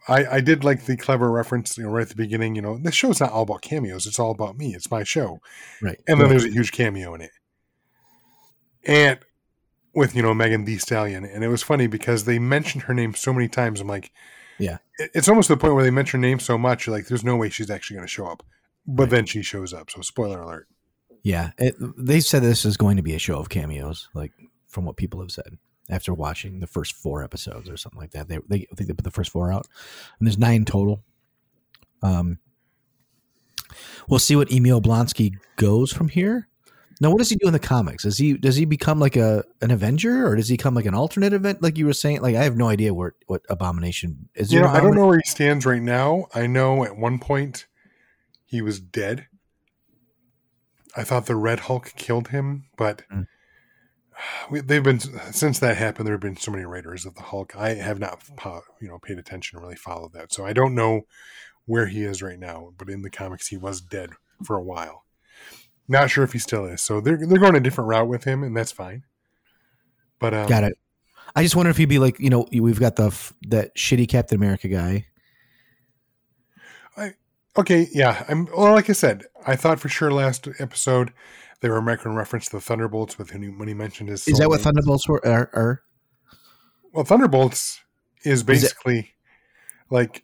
I, 0.08 0.26
I 0.26 0.40
did 0.42 0.64
like 0.64 0.86
the 0.86 0.98
clever 0.98 1.30
reference, 1.30 1.78
you 1.78 1.84
know, 1.84 1.90
right 1.90 2.04
at 2.04 2.10
the 2.10 2.16
beginning. 2.16 2.56
You 2.56 2.62
know, 2.62 2.78
this 2.78 2.96
show's 2.96 3.20
not 3.20 3.32
all 3.32 3.44
about 3.44 3.62
cameos. 3.62 4.08
It's 4.08 4.20
all 4.20 4.32
about 4.32 4.58
me. 4.58 4.74
It's 4.74 4.90
my 4.90 5.04
show. 5.04 5.42
Right. 5.82 6.00
And 6.08 6.20
then 6.20 6.28
Right. 6.28 6.30
there's 6.30 6.46
a 6.46 6.52
huge 6.52 6.72
cameo 6.72 7.14
in 7.14 7.22
it. 7.22 7.32
And 8.86 9.20
with, 9.94 10.16
you 10.16 10.22
know, 10.22 10.34
Megan 10.34 10.66
Thee 10.66 10.78
Stallion. 10.78 11.24
And 11.24 11.44
it 11.44 11.48
was 11.48 11.64
funny 11.64 11.88
because 11.88 12.26
they 12.26 12.40
mentioned 12.40 12.84
her 12.84 12.94
name 12.94 13.14
so 13.14 13.32
many 13.32 13.48
times. 13.48 13.80
I'm 13.80 13.88
like, 13.88 14.12
Yeah. 14.58 14.78
It's 15.00 15.28
almost 15.28 15.48
to 15.48 15.56
the 15.56 15.60
point 15.60 15.76
where 15.76 15.84
they 15.84 15.92
mention 15.92 16.22
her 16.22 16.28
name 16.28 16.40
so 16.40 16.58
much, 16.58 16.88
like, 16.88 17.08
there's 17.08 17.24
no 17.24 17.36
way 17.36 17.50
she's 17.50 17.70
actually 17.70 17.96
going 17.96 18.08
to 18.08 18.12
show 18.12 18.28
up. 18.28 18.44
But 18.86 19.10
then 19.10 19.26
she 19.26 19.42
shows 19.42 19.74
up. 19.74 19.90
So, 19.90 20.02
spoiler 20.02 20.42
alert. 20.42 20.68
Yeah, 21.24 21.52
it, 21.58 21.76
they 21.98 22.20
said 22.20 22.44
this 22.44 22.66
is 22.66 22.76
going 22.76 22.98
to 22.98 23.04
be 23.04 23.16
a 23.16 23.20
show 23.20 23.40
of 23.40 23.48
cameos, 23.48 24.10
like 24.14 24.34
from 24.68 24.84
what 24.84 24.98
people 24.98 25.22
have 25.22 25.32
said 25.32 25.58
after 25.90 26.14
watching 26.14 26.60
the 26.60 26.68
first 26.68 26.94
four 26.94 27.24
episodes 27.24 27.70
or 27.70 27.78
something 27.78 28.00
like 28.00 28.12
that. 28.12 28.28
They, 28.28 28.40
they 28.48 28.68
I 28.72 28.76
think 28.76 28.88
they 28.88 28.94
put 28.94 29.06
the 29.06 29.12
first 29.12 29.32
four 29.32 29.52
out, 29.52 29.66
and 30.20 30.28
there's 30.28 30.38
nine 30.38 30.66
total. 30.66 31.02
Um, 32.02 32.40
we'll 34.10 34.20
see 34.20 34.36
what 34.36 34.52
Emil 34.52 34.82
Blonsky 34.82 35.36
goes 35.56 35.94
from 35.94 36.10
here. 36.10 36.50
Now, 37.02 37.10
what 37.10 37.18
does 37.18 37.30
he 37.30 37.36
do 37.36 37.48
in 37.48 37.54
the 37.54 37.60
comics? 37.60 38.04
Does 38.04 38.18
he 38.18 38.34
does 38.34 38.56
he 38.56 38.66
become 38.66 39.00
like 39.00 39.16
a 39.16 39.44
an 39.62 39.72
Avenger, 39.72 40.28
or 40.28 40.36
does 40.36 40.48
he 40.48 40.56
become 40.56 40.76
like 40.76 40.86
an 40.86 40.94
alternate 40.94 41.34
event, 41.34 41.62
like 41.62 41.78
you 41.78 41.86
were 41.86 41.94
saying? 41.94 42.22
Like 42.22 42.36
I 42.36 42.44
have 42.44 42.56
no 42.56 42.68
idea 42.70 42.94
where 42.94 43.16
what 43.28 43.42
Abomination 43.50 44.30
is. 44.36 44.54
You 44.54 44.62
know, 44.62 44.68
I 44.68 44.80
don't 44.80 44.96
know 44.96 45.08
where 45.08 45.18
he 45.18 45.30
stands 45.30 45.66
right 45.66 45.82
now. 45.82 46.28
I 46.34 46.48
know 46.48 46.84
at 46.84 46.96
one 46.98 47.20
point 47.20 47.66
he 48.46 48.62
was 48.62 48.80
dead. 48.80 49.28
I 50.96 51.04
thought 51.04 51.26
the 51.26 51.36
Red 51.36 51.62
Hulk 51.62 51.94
killed 51.96 52.28
him, 52.30 52.66
but 52.78 53.04
Mm. 53.12 53.26
we, 54.52 54.62
they've 54.62 54.84
been 54.84 55.00
since 55.00 55.58
that 55.60 55.78
happened. 55.78 56.06
There 56.06 56.14
have 56.14 56.22
been 56.22 56.38
so 56.38 56.52
many 56.52 56.66
writers 56.66 57.06
of 57.06 57.16
the 57.16 57.24
Hulk. 57.24 57.56
I 57.56 57.74
have 57.74 58.00
not, 58.00 58.22
you 58.80 58.88
know, 58.88 59.00
paid 59.00 59.18
attention 59.18 59.60
really 59.60 59.76
followed 59.76 60.14
that, 60.14 60.32
so 60.32 60.46
I 60.46 60.54
don't 60.54 60.76
know 60.76 61.02
where 61.66 61.88
he 61.88 62.04
is 62.04 62.22
right 62.22 62.38
now. 62.38 62.74
But 62.78 62.90
in 62.90 63.02
the 63.02 63.10
comics, 63.10 63.48
he 63.48 63.58
was 63.58 63.82
dead 63.82 64.12
for 64.46 64.56
a 64.56 64.64
while. 64.64 65.04
Not 65.88 66.10
sure 66.10 66.24
if 66.24 66.34
he 66.34 66.40
still 66.40 66.66
is. 66.66 66.82
So 66.82 67.02
they're 67.02 67.18
they're 67.18 67.40
going 67.40 67.56
a 67.56 67.60
different 67.60 67.90
route 67.90 68.08
with 68.08 68.24
him, 68.24 68.44
and 68.44 68.56
that's 68.56 68.72
fine. 68.72 69.04
But 70.20 70.34
um, 70.34 70.48
Got 70.48 70.64
it. 70.64 70.78
I 71.36 71.44
just 71.44 71.56
wonder 71.56 71.70
if 71.70 71.78
he'd 71.78 71.86
be 71.86 72.00
like, 72.00 72.20
you 72.20 72.30
know, 72.30 72.48
we've 72.52 72.80
got 72.80 72.96
the 72.96 73.10
that 73.48 73.76
shitty 73.76 74.08
Captain 74.08 74.38
America 74.38 74.68
guy. 74.68 75.08
I 76.96 77.14
Okay, 77.58 77.88
yeah. 77.92 78.24
I'm 78.28 78.46
well. 78.46 78.74
Like 78.74 78.90
I 78.90 78.94
said, 78.94 79.26
I 79.46 79.56
thought 79.56 79.80
for 79.80 79.90
sure 79.90 80.12
last 80.12 80.48
episode 80.60 81.14
they 81.62 81.70
were 81.70 81.82
making 81.82 82.16
reference 82.16 82.46
to 82.46 82.58
the 82.58 82.62
Thunderbolts 82.62 83.18
with 83.18 83.32
when 83.32 83.44
he, 83.44 83.50
when 83.50 83.68
he 83.68 83.74
mentioned 83.74 84.10
his. 84.10 84.28
Is 84.28 84.40
that 84.40 84.50
what. 84.50 84.62
Thunderbolts 84.62 85.08
were? 85.08 85.26
Are, 85.26 85.50
are? 85.54 85.84
Well, 86.92 87.04
Thunderbolts 87.04 87.82
is 88.24 88.44
basically 88.44 89.14
like 89.90 90.24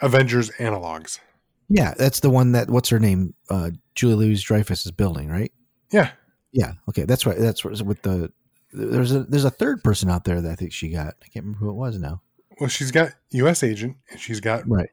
Avengers 0.00 0.50
analogs. 0.52 1.20
Yeah, 1.68 1.94
that's 1.96 2.20
the 2.20 2.30
one 2.30 2.52
that 2.52 2.70
what's 2.70 2.88
her 2.90 2.98
name? 3.00 3.34
Uh, 3.50 3.70
Julie 3.94 4.14
Louis 4.26 4.40
Dreyfus 4.42 4.86
is 4.86 4.92
building, 4.92 5.28
right? 5.28 5.52
Yeah, 5.90 6.10
Yeah. 6.52 6.72
Okay, 6.88 7.04
that's 7.04 7.26
right. 7.26 7.38
That's 7.38 7.64
with 7.64 8.02
the 8.02 8.32
there's 8.72 9.12
a 9.12 9.24
there's 9.24 9.44
a 9.44 9.50
third 9.50 9.82
person 9.84 10.10
out 10.10 10.24
there 10.24 10.40
that 10.40 10.50
I 10.52 10.54
think 10.54 10.72
she 10.72 10.90
got. 10.90 11.14
I 11.22 11.28
can't 11.28 11.44
remember 11.44 11.58
who 11.58 11.70
it 11.70 11.74
was 11.74 11.98
now. 11.98 12.22
well, 12.60 12.68
she's 12.68 12.90
got 12.90 13.12
U.S. 13.30 13.62
Agent, 13.62 13.96
and 14.10 14.20
she's 14.20 14.40
got, 14.40 14.68
Right. 14.68 14.88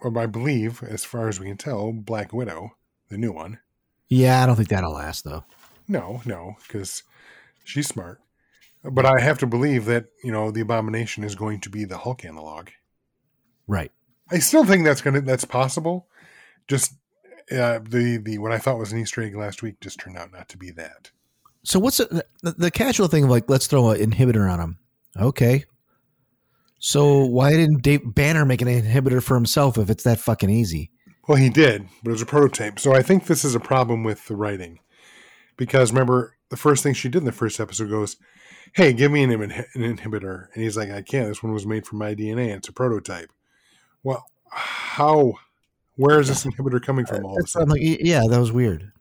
or 0.00 0.16
I 0.18 0.26
believe, 0.26 0.82
as 0.82 1.04
far 1.04 1.28
as 1.28 1.38
we 1.40 1.46
can 1.46 1.56
tell, 1.56 1.92
Black 1.92 2.32
Widow, 2.32 2.70
the 3.08 3.18
new 3.18 3.32
one. 3.32 3.58
Yeah, 4.08 4.42
I 4.42 4.46
don't 4.46 4.56
think 4.56 4.68
that'll 4.68 4.92
last 4.94 5.24
though. 5.24 5.44
No, 5.88 6.20
no, 6.26 6.56
because 6.66 7.02
she's 7.64 7.86
smart. 7.88 8.20
But 8.84 9.06
I 9.06 9.20
have 9.20 9.38
to 9.38 9.46
believe 9.46 9.84
that 9.86 10.06
you 10.22 10.30
know 10.32 10.50
the 10.50 10.60
Abomination 10.60 11.24
is 11.24 11.34
going 11.34 11.60
to 11.60 11.70
be 11.70 11.84
the 11.84 11.98
Hulk 11.98 12.24
analog. 12.24 12.68
Right. 13.66 13.90
I 14.30 14.38
still 14.38 14.64
think 14.64 14.84
that's 14.84 15.00
gonna 15.00 15.20
that's 15.20 15.44
possible. 15.44 16.08
Just 16.68 16.94
uh, 17.52 17.80
the 17.82 18.20
the 18.22 18.38
what 18.38 18.52
I 18.52 18.58
thought 18.58 18.78
was 18.78 18.92
an 18.92 18.98
Easter 18.98 19.22
egg 19.22 19.36
last 19.36 19.62
week 19.62 19.80
just 19.80 20.00
turned 20.00 20.16
out 20.16 20.32
not 20.32 20.48
to 20.50 20.58
be 20.58 20.70
that. 20.72 21.10
So 21.62 21.78
what's 21.78 21.96
the, 21.96 22.24
the, 22.42 22.52
the 22.52 22.70
casual 22.70 23.08
thing 23.08 23.24
of 23.24 23.30
like 23.30 23.48
let's 23.48 23.66
throw 23.66 23.90
an 23.90 24.10
inhibitor 24.10 24.50
on 24.50 24.60
him? 24.60 24.78
Okay. 25.18 25.64
So 26.78 27.24
why 27.24 27.52
didn't 27.52 27.82
Dave 27.82 28.14
Banner 28.14 28.44
make 28.44 28.62
an 28.62 28.68
inhibitor 28.68 29.22
for 29.22 29.34
himself 29.34 29.78
if 29.78 29.90
it's 29.90 30.04
that 30.04 30.20
fucking 30.20 30.50
easy? 30.50 30.90
Well, 31.26 31.38
he 31.38 31.48
did, 31.48 31.88
but 32.02 32.10
it 32.10 32.12
was 32.12 32.22
a 32.22 32.26
prototype. 32.26 32.78
So 32.78 32.94
I 32.94 33.02
think 33.02 33.26
this 33.26 33.44
is 33.44 33.54
a 33.54 33.60
problem 33.60 34.04
with 34.04 34.26
the 34.26 34.36
writing, 34.36 34.78
because 35.56 35.90
remember 35.90 36.36
the 36.50 36.56
first 36.56 36.82
thing 36.82 36.94
she 36.94 37.08
did 37.08 37.18
in 37.18 37.24
the 37.24 37.32
first 37.32 37.58
episode 37.58 37.90
goes, 37.90 38.16
"Hey, 38.74 38.92
give 38.92 39.10
me 39.10 39.24
an, 39.24 39.32
an 39.32 39.66
inhibitor," 39.74 40.48
and 40.54 40.62
he's 40.62 40.76
like, 40.76 40.90
"I 40.90 41.02
can't. 41.02 41.28
This 41.28 41.42
one 41.42 41.52
was 41.52 41.66
made 41.66 41.86
from 41.86 41.98
my 41.98 42.14
DNA. 42.14 42.54
It's 42.54 42.68
a 42.68 42.72
prototype." 42.72 43.32
Well, 44.06 44.24
how? 44.50 45.34
Where 45.96 46.20
is 46.20 46.28
this 46.28 46.44
inhibitor 46.44 46.80
coming 46.80 47.06
from? 47.06 47.24
All 47.24 47.32
of 47.32 47.38
a 47.38 47.42
That's 47.42 47.54
what 47.56 47.62
I'm 47.62 47.70
sudden. 47.70 47.90
like, 47.90 47.98
yeah, 48.02 48.22
that 48.28 48.38
was 48.38 48.52
weird. 48.52 48.92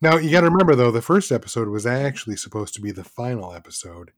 Now 0.00 0.16
you 0.16 0.30
got 0.32 0.40
to 0.40 0.50
remember 0.50 0.74
though, 0.74 0.90
the 0.90 1.00
first 1.00 1.30
episode 1.30 1.68
was 1.68 1.86
actually 1.86 2.36
supposed 2.36 2.74
to 2.74 2.80
be 2.80 2.90
the 2.90 3.04
final 3.04 3.54
episode. 3.54 4.10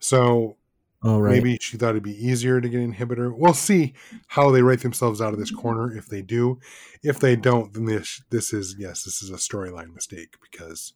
So 0.00 0.56
Oh 1.02 1.18
right. 1.18 1.32
maybe 1.32 1.58
she 1.60 1.76
thought 1.76 1.90
it'd 1.90 2.02
be 2.02 2.26
easier 2.26 2.60
to 2.60 2.68
get 2.68 2.80
an 2.80 2.92
inhibitor. 2.92 3.32
We'll 3.34 3.54
see 3.54 3.94
how 4.26 4.50
they 4.50 4.62
write 4.62 4.80
themselves 4.80 5.20
out 5.20 5.32
of 5.32 5.38
this 5.38 5.50
corner. 5.50 5.96
If 5.96 6.08
they 6.08 6.22
do, 6.22 6.58
if 7.02 7.20
they 7.20 7.36
don't, 7.36 7.72
then 7.72 7.84
this 7.84 8.22
this 8.30 8.52
is 8.52 8.76
yes, 8.78 9.04
this 9.04 9.22
is 9.22 9.30
a 9.30 9.34
storyline 9.34 9.94
mistake 9.94 10.36
because 10.42 10.92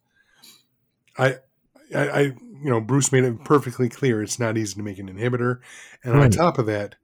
I, 1.17 1.37
I, 1.95 2.09
I, 2.09 2.19
you 2.21 2.69
know, 2.69 2.81
Bruce 2.81 3.11
made 3.11 3.23
it 3.23 3.43
perfectly 3.45 3.89
clear 3.89 4.21
it's 4.21 4.39
not 4.39 4.57
easy 4.57 4.75
to 4.75 4.83
make 4.83 4.99
an 4.99 5.07
inhibitor, 5.09 5.59
and 6.03 6.15
on 6.15 6.29
top 6.29 6.59
of 6.59 6.65
that, 6.65 6.95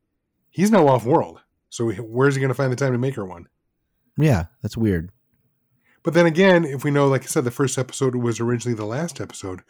he's 0.51 0.69
now 0.71 0.87
off 0.87 1.05
world. 1.05 1.39
So 1.69 1.89
where's 1.91 2.35
he 2.35 2.41
going 2.41 2.49
to 2.49 2.53
find 2.55 2.71
the 2.71 2.75
time 2.75 2.91
to 2.91 2.97
make 2.99 3.15
her 3.15 3.25
one? 3.25 3.47
Yeah, 4.17 4.45
that's 4.61 4.77
weird. 4.77 5.09
But 6.03 6.13
then 6.13 6.25
again, 6.25 6.65
if 6.65 6.83
we 6.83 6.91
know, 6.91 7.07
like 7.07 7.23
I 7.23 7.27
said, 7.27 7.43
the 7.45 7.51
first 7.51 7.77
episode 7.77 8.15
was 8.15 8.39
originally 8.39 8.75
the 8.75 8.85
last 8.85 9.19
episode. 9.21 9.61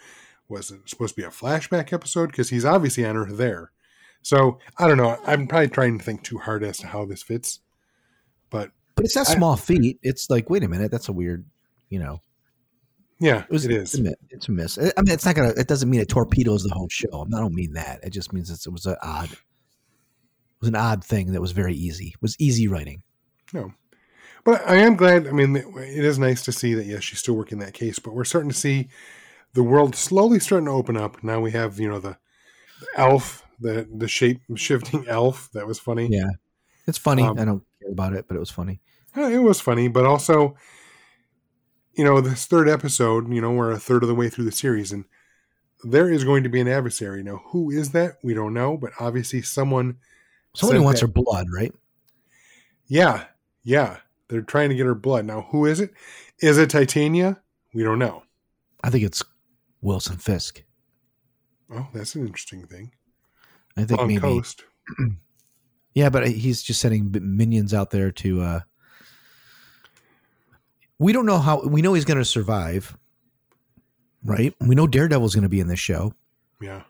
Was 0.50 0.72
it 0.72 0.80
supposed 0.90 1.16
to 1.16 1.22
be 1.22 1.26
a 1.26 1.30
flashback 1.30 1.94
episode? 1.94 2.28
Because 2.32 2.50
he's 2.50 2.66
obviously 2.66 3.06
on 3.06 3.16
Earth 3.18 3.38
there. 3.38 3.72
So 4.24 4.60
I 4.78 4.88
don't 4.88 4.98
know. 4.98 5.18
I'm 5.26 5.48
probably 5.48 5.70
trying 5.70 5.98
to 5.98 6.04
think 6.04 6.24
too 6.24 6.38
hard 6.40 6.64
as 6.64 6.78
to 6.80 6.88
how 6.88 7.06
this 7.06 7.24
fits. 7.24 7.60
But 8.50 8.72
But 8.96 9.06
it's 9.06 9.16
not 9.16 9.30
I- 9.30 9.34
small 9.36 9.56
feet. 9.56 10.00
It's 10.04 10.30
like, 10.30 10.50
wait 10.50 10.64
a 10.64 10.68
minute, 10.68 10.92
that's 10.92 11.10
a 11.10 11.14
weird, 11.14 11.46
you 11.90 12.00
know. 12.00 12.22
yeah, 13.20 13.44
It 13.44 13.50
was, 13.52 13.66
it 13.66 13.72
It's 13.72 13.98
a, 13.98 14.14
it's 14.30 14.48
a 14.48 14.52
miss. 14.52 14.78
I 14.78 14.82
mean, 15.02 15.14
it's 15.14 15.26
not 15.26 15.36
gonna. 15.36 15.54
It 15.58 15.68
doesn't 15.68 15.90
mean 15.90 16.02
it 16.02 16.10
torpedoes 16.10 16.64
the 16.64 16.74
whole 16.74 16.90
show. 16.90 17.26
I 17.34 17.40
don't 17.40 17.54
mean 17.56 17.74
that. 17.74 18.00
It 18.04 18.10
just 18.12 18.34
means 18.34 18.50
it's, 18.50 18.66
it 18.66 18.72
was 18.74 18.86
an 18.86 18.96
odd. 19.02 19.30
Was 20.62 20.70
an 20.70 20.76
odd 20.76 21.04
thing 21.04 21.34
that 21.34 21.42
was 21.42 21.52
very 21.52 21.76
easy. 21.76 22.10
It 22.10 22.22
was 22.22 22.36
easy 22.40 22.68
writing. 22.68 23.04
No. 23.52 23.74
But 24.44 24.68
I 24.68 24.78
am 24.78 24.96
glad. 24.96 25.28
I 25.28 25.32
mean, 25.32 25.56
it 25.56 26.06
is 26.06 26.18
nice 26.18 26.44
to 26.44 26.52
see 26.52 26.74
that, 26.74 26.86
yes, 26.86 27.04
she's 27.04 27.20
still 27.20 27.36
working 27.36 27.60
that 27.60 27.74
case, 27.74 28.00
but 28.00 28.14
we're 28.14 28.24
starting 28.24 28.50
to 28.50 28.58
see 28.58 28.88
the 29.54 29.64
world 29.64 29.96
slowly 29.96 30.40
starting 30.40 30.66
to 30.66 30.72
open 30.72 30.98
up. 30.98 31.24
Now 31.24 31.40
we 31.40 31.52
have, 31.52 31.80
you 31.80 31.90
know, 31.90 32.00
the, 32.00 32.18
the 32.80 32.88
elf, 32.96 33.46
the 33.60 33.88
the 33.94 34.08
shape 34.08 34.42
shifting 34.56 35.06
elf. 35.10 35.50
That 35.54 35.68
was 35.68 35.80
funny. 35.80 36.08
Yeah. 36.10 36.30
It's 36.88 36.98
funny. 36.98 37.24
Um, 37.24 37.38
I 37.38 37.46
don't 37.46 37.64
care 37.82 37.92
about 37.92 38.14
it, 38.14 38.26
but 38.28 38.36
it 38.36 38.40
was 38.40 38.50
funny. 38.50 38.82
It 39.16 39.44
was 39.44 39.60
funny, 39.60 39.90
but 39.90 40.06
also, 40.06 40.56
you 41.94 42.04
know, 42.04 42.22
this 42.22 42.46
third 42.46 42.70
episode, 42.70 43.32
you 43.32 43.42
know, 43.42 43.52
we're 43.52 43.72
a 43.72 43.80
third 43.80 44.04
of 44.04 44.10
the 44.10 44.16
way 44.16 44.30
through 44.30 44.46
the 44.46 44.52
series, 44.52 44.92
and 44.92 45.04
there 45.84 46.10
is 46.10 46.24
going 46.24 46.44
to 46.44 46.50
be 46.50 46.62
an 46.62 46.68
adversary. 46.70 47.22
Now, 47.22 47.42
who 47.48 47.70
is 47.70 47.92
that? 47.92 48.18
We 48.24 48.34
don't 48.34 48.54
know, 48.54 48.78
but 48.78 48.94
obviously, 49.00 49.42
someone. 49.42 49.98
Somebody 50.56 50.80
said 50.80 50.86
wants 50.86 51.02
that- 51.02 51.08
her 51.08 51.14
blood, 51.14 51.48
right? 51.54 51.74
Yeah, 52.88 53.26
yeah, 53.64 53.98
they're 54.28 54.42
trying 54.42 54.70
to 54.70 54.76
get 54.76 54.86
her 54.86 54.96
blood. 54.96 55.26
Now, 55.26 55.48
who 55.52 55.66
is 55.66 55.80
it? 55.80 55.94
Is 56.40 56.58
it 56.58 56.70
Titania? 56.70 57.40
We 57.74 57.84
don't 57.84 58.00
know. 58.00 58.24
I 58.84 58.90
think 58.90 59.04
it's 59.06 59.24
Wilson 59.82 60.18
Fisk. 60.18 60.64
Oh, 61.74 61.88
that's 61.94 62.16
an 62.16 62.26
interesting 62.28 62.66
thing. 62.68 62.92
I 63.78 63.86
think 63.86 64.02
maybe. 64.02 64.20
coast. 64.20 64.64
Yeah, 65.94 66.08
but 66.10 66.26
he's 66.30 66.64
just 66.64 66.80
sending 66.80 67.12
minions 67.22 67.74
out 67.74 67.90
there 67.92 68.12
to. 68.14 68.42
uh 68.42 68.60
We 71.00 71.12
don't 71.14 71.26
know 71.26 71.38
how. 71.40 71.62
We 71.68 71.82
know 71.82 71.94
he's 71.94 72.06
going 72.06 72.18
to 72.18 72.24
survive, 72.26 72.98
right? 74.24 74.56
We 74.62 74.76
know 74.76 74.88
Daredevil's 74.88 75.36
going 75.36 75.44
to 75.44 75.50
be 75.50 75.60
in 75.60 75.68
this 75.68 75.80
show. 75.80 76.14
Yeah. 76.62 76.84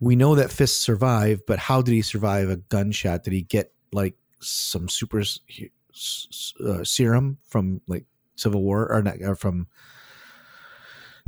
We 0.00 0.16
know 0.16 0.34
that 0.34 0.50
Fisk 0.50 0.80
survived, 0.80 1.42
but 1.46 1.58
how 1.58 1.82
did 1.82 1.92
he 1.92 2.02
survive 2.02 2.48
a 2.48 2.56
gunshot? 2.56 3.24
Did 3.24 3.32
he 3.32 3.42
get 3.42 3.72
like 3.92 4.14
some 4.40 4.88
super 4.88 5.20
uh, 5.20 6.84
serum 6.84 7.38
from 7.46 7.80
like 7.86 8.06
Civil 8.36 8.62
War 8.62 8.90
or, 8.90 9.02
not, 9.02 9.16
or 9.22 9.34
from 9.34 9.66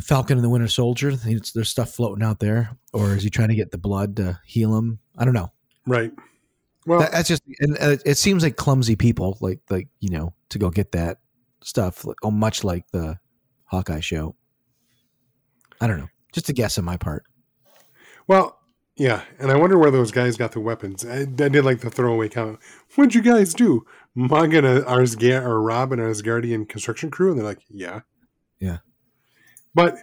Falcon 0.00 0.38
and 0.38 0.44
the 0.44 0.48
Winter 0.48 0.68
Soldier? 0.68 1.14
There's 1.14 1.52
there's 1.52 1.68
stuff 1.68 1.90
floating 1.90 2.24
out 2.24 2.40
there, 2.40 2.76
or 2.92 3.14
is 3.14 3.22
he 3.22 3.30
trying 3.30 3.50
to 3.50 3.54
get 3.54 3.70
the 3.70 3.78
blood 3.78 4.16
to 4.16 4.40
heal 4.46 4.76
him? 4.76 4.98
I 5.18 5.24
don't 5.24 5.34
know. 5.34 5.52
Right. 5.86 6.12
Well, 6.86 7.00
That, 7.00 7.12
that's 7.12 7.28
just 7.28 7.42
and 7.60 7.76
uh, 7.78 7.96
it 8.04 8.16
seems 8.16 8.42
like 8.42 8.56
clumsy 8.56 8.96
people 8.96 9.38
like 9.40 9.60
like 9.70 9.88
you 10.00 10.08
know 10.08 10.34
to 10.48 10.58
go 10.58 10.70
get 10.70 10.92
that 10.92 11.18
stuff 11.62 12.04
like, 12.04 12.16
oh 12.24 12.30
much 12.30 12.64
like 12.64 12.90
the 12.90 13.16
hawkeye 13.66 14.00
show 14.00 14.34
i 15.80 15.86
don't 15.86 15.96
know 15.96 16.08
just 16.32 16.48
a 16.48 16.52
guess 16.52 16.76
on 16.76 16.84
my 16.84 16.96
part 16.96 17.24
well, 18.26 18.58
yeah, 19.02 19.22
and 19.40 19.50
I 19.50 19.56
wonder 19.56 19.76
where 19.76 19.90
those 19.90 20.12
guys 20.12 20.36
got 20.36 20.52
the 20.52 20.60
weapons. 20.60 21.04
I, 21.04 21.22
I 21.22 21.24
did 21.24 21.64
like 21.64 21.80
the 21.80 21.90
throwaway 21.90 22.28
comment. 22.28 22.60
What'd 22.94 23.16
you 23.16 23.20
guys 23.20 23.52
do? 23.52 23.84
Mug 24.14 24.54
and 24.54 24.64
a 24.64 24.82
Arsgar 24.82 25.42
or 25.42 25.60
Rob 25.60 25.90
and 25.90 26.00
Asgardian 26.00 26.68
construction 26.68 27.10
crew, 27.10 27.30
and 27.30 27.36
they're 27.36 27.44
like, 27.44 27.64
yeah, 27.68 28.02
Yeah. 28.60 28.78
But 29.74 29.96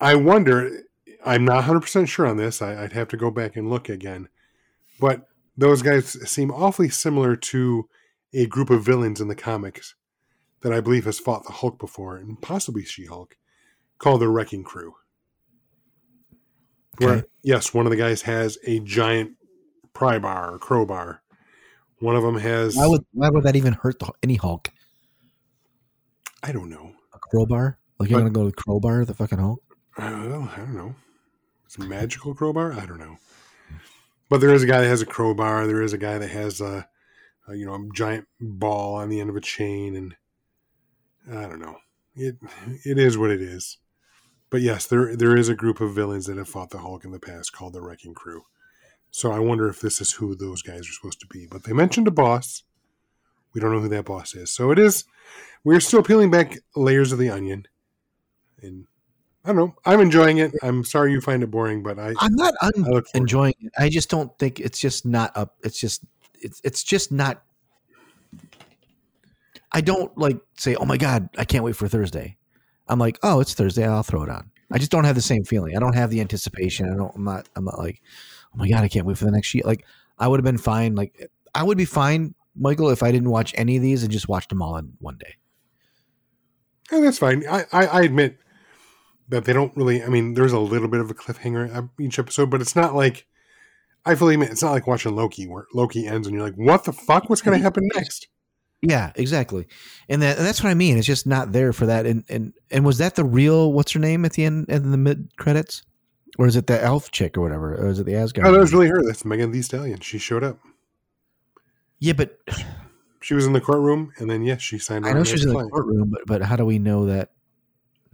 I 0.00 0.16
wonder. 0.16 0.82
I'm 1.24 1.44
not 1.44 1.58
100 1.58 1.80
percent 1.82 2.08
sure 2.08 2.26
on 2.26 2.38
this. 2.38 2.60
I, 2.60 2.82
I'd 2.82 2.92
have 2.92 3.06
to 3.08 3.16
go 3.16 3.30
back 3.30 3.54
and 3.54 3.70
look 3.70 3.88
again. 3.88 4.28
But 4.98 5.28
those 5.56 5.80
guys 5.80 6.28
seem 6.28 6.50
awfully 6.50 6.88
similar 6.88 7.36
to 7.36 7.88
a 8.34 8.46
group 8.46 8.68
of 8.68 8.84
villains 8.84 9.20
in 9.20 9.28
the 9.28 9.36
comics 9.36 9.94
that 10.62 10.72
I 10.72 10.80
believe 10.80 11.04
has 11.04 11.20
fought 11.20 11.44
the 11.44 11.52
Hulk 11.52 11.78
before, 11.78 12.16
and 12.16 12.42
possibly 12.42 12.84
She-Hulk, 12.84 13.36
called 13.98 14.22
the 14.22 14.28
Wrecking 14.28 14.64
Crew. 14.64 14.94
Where 16.98 17.24
yes, 17.42 17.72
one 17.74 17.86
of 17.86 17.90
the 17.90 17.96
guys 17.96 18.22
has 18.22 18.58
a 18.66 18.78
giant 18.80 19.32
pry 19.94 20.18
bar 20.18 20.52
or 20.54 20.58
crowbar. 20.58 21.22
One 22.00 22.16
of 22.16 22.22
them 22.22 22.36
has 22.38 22.76
why 22.76 22.86
would 22.86 23.04
why 23.12 23.30
would 23.30 23.44
that 23.44 23.56
even 23.56 23.72
hurt 23.74 23.98
the, 23.98 24.10
any 24.22 24.34
hulk 24.36 24.70
I 26.42 26.52
don't 26.52 26.68
know. 26.70 26.92
a 27.14 27.18
crowbar 27.18 27.78
like 27.98 28.10
you're 28.10 28.18
But- 28.18 28.24
gonna 28.24 28.34
go 28.34 28.42
to 28.44 28.50
the 28.50 28.62
crowbar 28.62 29.04
the 29.04 29.14
fucking 29.14 29.38
hulk 29.38 29.62
well, 29.98 30.50
I 30.54 30.56
don't 30.58 30.74
know. 30.74 30.94
It's 31.66 31.76
a 31.76 31.82
magical 31.82 32.34
crowbar. 32.34 32.72
I 32.72 32.86
don't 32.86 32.98
know. 32.98 33.18
But 34.30 34.40
there 34.40 34.54
is 34.54 34.62
a 34.62 34.66
guy 34.66 34.80
that 34.80 34.88
has 34.88 35.02
a 35.02 35.06
crowbar. 35.06 35.66
There 35.66 35.82
is 35.82 35.92
a 35.92 35.98
guy 35.98 36.16
that 36.16 36.30
has 36.30 36.62
a, 36.62 36.88
a 37.46 37.54
you 37.54 37.66
know 37.66 37.74
a 37.74 37.88
giant 37.94 38.26
ball 38.40 38.94
on 38.94 39.10
the 39.10 39.20
end 39.20 39.28
of 39.28 39.36
a 39.36 39.40
chain, 39.42 39.94
and 39.96 40.16
I 41.30 41.46
don't 41.46 41.60
know. 41.60 41.76
It 42.14 42.36
it 42.84 42.98
is 42.98 43.18
what 43.18 43.30
it 43.30 43.42
is. 43.42 43.76
But 44.52 44.60
yes, 44.60 44.86
there 44.86 45.16
there 45.16 45.34
is 45.34 45.48
a 45.48 45.54
group 45.54 45.80
of 45.80 45.94
villains 45.94 46.26
that 46.26 46.36
have 46.36 46.46
fought 46.46 46.68
the 46.68 46.80
Hulk 46.80 47.06
in 47.06 47.10
the 47.10 47.18
past 47.18 47.54
called 47.54 47.72
the 47.72 47.80
Wrecking 47.80 48.12
Crew. 48.12 48.42
So 49.10 49.32
I 49.32 49.38
wonder 49.38 49.66
if 49.66 49.80
this 49.80 49.98
is 49.98 50.12
who 50.12 50.34
those 50.34 50.60
guys 50.60 50.80
are 50.80 50.92
supposed 50.92 51.20
to 51.20 51.26
be. 51.26 51.46
But 51.50 51.64
they 51.64 51.72
mentioned 51.72 52.06
a 52.06 52.10
boss. 52.10 52.62
We 53.54 53.62
don't 53.62 53.72
know 53.72 53.80
who 53.80 53.88
that 53.88 54.04
boss 54.04 54.34
is. 54.34 54.50
So 54.50 54.70
it 54.70 54.78
is. 54.78 55.04
We're 55.64 55.80
still 55.80 56.02
peeling 56.02 56.30
back 56.30 56.58
layers 56.76 57.12
of 57.12 57.18
the 57.18 57.30
onion, 57.30 57.66
and 58.60 58.88
I 59.42 59.48
don't 59.48 59.56
know. 59.56 59.74
I'm 59.86 60.00
enjoying 60.00 60.36
it. 60.36 60.52
I'm 60.62 60.84
sorry 60.84 61.12
you 61.12 61.22
find 61.22 61.42
it 61.42 61.50
boring, 61.50 61.82
but 61.82 61.98
I, 61.98 62.12
i'm 62.20 62.34
not 62.34 62.52
un- 62.60 62.84
forward. 62.84 63.06
enjoying 63.14 63.54
it 63.58 63.72
i 63.78 63.88
just 63.88 64.10
don't 64.10 64.38
think 64.38 64.60
it's 64.60 64.78
just 64.78 65.06
not 65.06 65.34
up 65.34 65.56
it's 65.64 65.80
just 65.80 66.04
it's 66.42 66.60
it's 66.62 66.82
just 66.82 67.10
not 67.10 67.42
i 69.72 69.80
don't 69.80 70.16
like 70.18 70.38
say 70.58 70.74
oh 70.74 70.84
my 70.84 70.98
god 70.98 71.30
i 71.38 71.44
can't 71.44 71.64
wait 71.64 71.74
for 71.74 71.88
thursday 71.88 72.36
i'm 72.88 72.98
like 72.98 73.18
oh 73.22 73.40
it's 73.40 73.54
thursday 73.54 73.86
i'll 73.86 74.02
throw 74.02 74.22
it 74.22 74.28
on 74.28 74.50
i 74.70 74.78
just 74.78 74.90
don't 74.90 75.04
have 75.04 75.14
the 75.14 75.22
same 75.22 75.44
feeling 75.44 75.76
i 75.76 75.80
don't 75.80 75.94
have 75.94 76.10
the 76.10 76.20
anticipation 76.20 76.92
i 76.92 76.96
don't 76.96 77.14
i'm 77.14 77.24
not 77.24 77.48
i'm 77.56 77.64
not 77.64 77.78
like 77.78 78.02
oh 78.54 78.58
my 78.58 78.68
god 78.68 78.82
i 78.84 78.88
can't 78.88 79.06
wait 79.06 79.18
for 79.18 79.24
the 79.24 79.30
next 79.30 79.48
sheet 79.48 79.64
like 79.64 79.84
i 80.18 80.26
would 80.28 80.38
have 80.38 80.44
been 80.44 80.58
fine 80.58 80.94
like 80.94 81.30
i 81.54 81.62
would 81.62 81.78
be 81.78 81.84
fine 81.84 82.34
michael 82.54 82.90
if 82.90 83.02
i 83.02 83.10
didn't 83.10 83.30
watch 83.30 83.52
any 83.56 83.76
of 83.76 83.82
these 83.82 84.02
and 84.02 84.12
just 84.12 84.28
watched 84.28 84.48
them 84.48 84.62
all 84.62 84.76
in 84.76 84.92
one 85.00 85.16
day 85.18 85.36
Yeah, 86.90 87.00
that's 87.00 87.18
fine. 87.18 87.44
I, 87.48 87.64
I, 87.72 87.86
I 87.86 88.02
admit 88.02 88.38
that 89.28 89.44
they 89.46 89.52
don't 89.52 89.74
really. 89.76 90.02
I 90.02 90.08
mean, 90.08 90.34
there's 90.34 90.52
a 90.52 90.58
little 90.58 90.88
bit 90.88 91.00
of 91.00 91.10
a 91.10 91.14
cliffhanger 91.14 91.88
each 91.98 92.18
episode, 92.18 92.50
but 92.50 92.60
it's 92.60 92.76
not 92.76 92.94
like 92.94 93.26
I 94.04 94.14
fully 94.14 94.34
admit 94.34 94.50
it's 94.50 94.62
not 94.62 94.72
like 94.72 94.86
watching 94.86 95.16
Loki, 95.16 95.46
where 95.46 95.66
Loki 95.72 96.06
ends 96.06 96.26
and 96.26 96.36
you're 96.36 96.44
like, 96.44 96.56
"What 96.56 96.84
the 96.84 96.92
fuck? 96.92 97.30
What's 97.30 97.40
going 97.42 97.56
to 97.56 97.62
happen 97.62 97.88
next?" 97.94 98.28
Yeah, 98.82 99.12
exactly. 99.14 99.68
And 100.08 100.20
that 100.22 100.38
and 100.38 100.46
that's 100.46 100.62
what 100.62 100.70
I 100.70 100.74
mean. 100.74 100.98
It's 100.98 101.06
just 101.06 101.26
not 101.26 101.52
there 101.52 101.72
for 101.72 101.86
that. 101.86 102.04
And 102.04 102.24
and 102.28 102.52
and 102.70 102.84
was 102.84 102.98
that 102.98 103.14
the 103.14 103.24
real 103.24 103.72
what's 103.72 103.92
her 103.92 104.00
name 104.00 104.24
at 104.24 104.32
the 104.32 104.44
end 104.44 104.68
in 104.68 104.90
the 104.90 104.98
mid 104.98 105.36
credits? 105.36 105.82
Or 106.38 106.46
is 106.46 106.56
it 106.56 106.66
the 106.66 106.82
elf 106.82 107.10
chick 107.12 107.36
or 107.38 107.42
whatever? 107.42 107.74
Or 107.74 107.88
is 107.88 107.98
it 108.00 108.06
the 108.06 108.16
Asgard? 108.16 108.46
Oh, 108.46 108.52
that 108.52 108.58
was 108.58 108.72
really 108.72 108.88
her. 108.88 109.02
That's 109.04 109.24
Megan 109.24 109.52
Thee 109.52 109.62
Stallion. 109.62 110.00
She 110.00 110.18
showed 110.18 110.42
up. 110.42 110.58
yeah, 112.00 112.14
but 112.14 112.38
She 113.20 113.34
was 113.34 113.46
in 113.46 113.52
the 113.52 113.60
courtroom, 113.60 114.12
and 114.18 114.28
then 114.28 114.42
yes, 114.42 114.60
she 114.60 114.78
signed. 114.78 115.06
I 115.06 115.12
know 115.12 115.22
she 115.22 115.34
was 115.34 115.44
in 115.44 115.50
the 115.50 115.54
client. 115.54 115.72
courtroom, 115.72 116.10
but 116.10 116.22
but 116.26 116.42
how 116.42 116.56
do 116.56 116.64
we 116.64 116.78
know 116.80 117.06
that? 117.06 117.30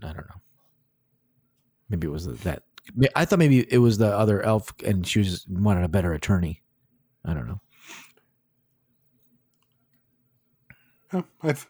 I 0.02 0.08
don't 0.08 0.28
know. 0.28 0.40
Maybe 1.88 2.06
it 2.06 2.10
was 2.10 2.26
that. 2.26 2.62
I 3.16 3.24
thought 3.24 3.38
maybe 3.38 3.66
it 3.72 3.78
was 3.78 3.96
the 3.96 4.14
other 4.14 4.42
elf, 4.42 4.72
and 4.84 5.06
she 5.06 5.20
was 5.20 5.46
wanted 5.48 5.84
a 5.84 5.88
better 5.88 6.12
attorney. 6.12 6.62
I 7.24 7.32
don't 7.32 7.48
know. 7.48 7.60
I, 11.12 11.22
th- 11.52 11.66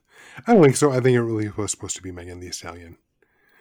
I 0.47 0.53
don't 0.55 0.63
think 0.65 0.77
so. 0.77 0.91
I 0.91 1.01
think 1.01 1.15
it 1.17 1.23
really 1.23 1.49
was 1.57 1.71
supposed 1.71 1.97
to 1.97 2.03
be 2.03 2.11
Megan 2.13 2.41
Thee 2.41 2.51
Stallion. 2.51 2.97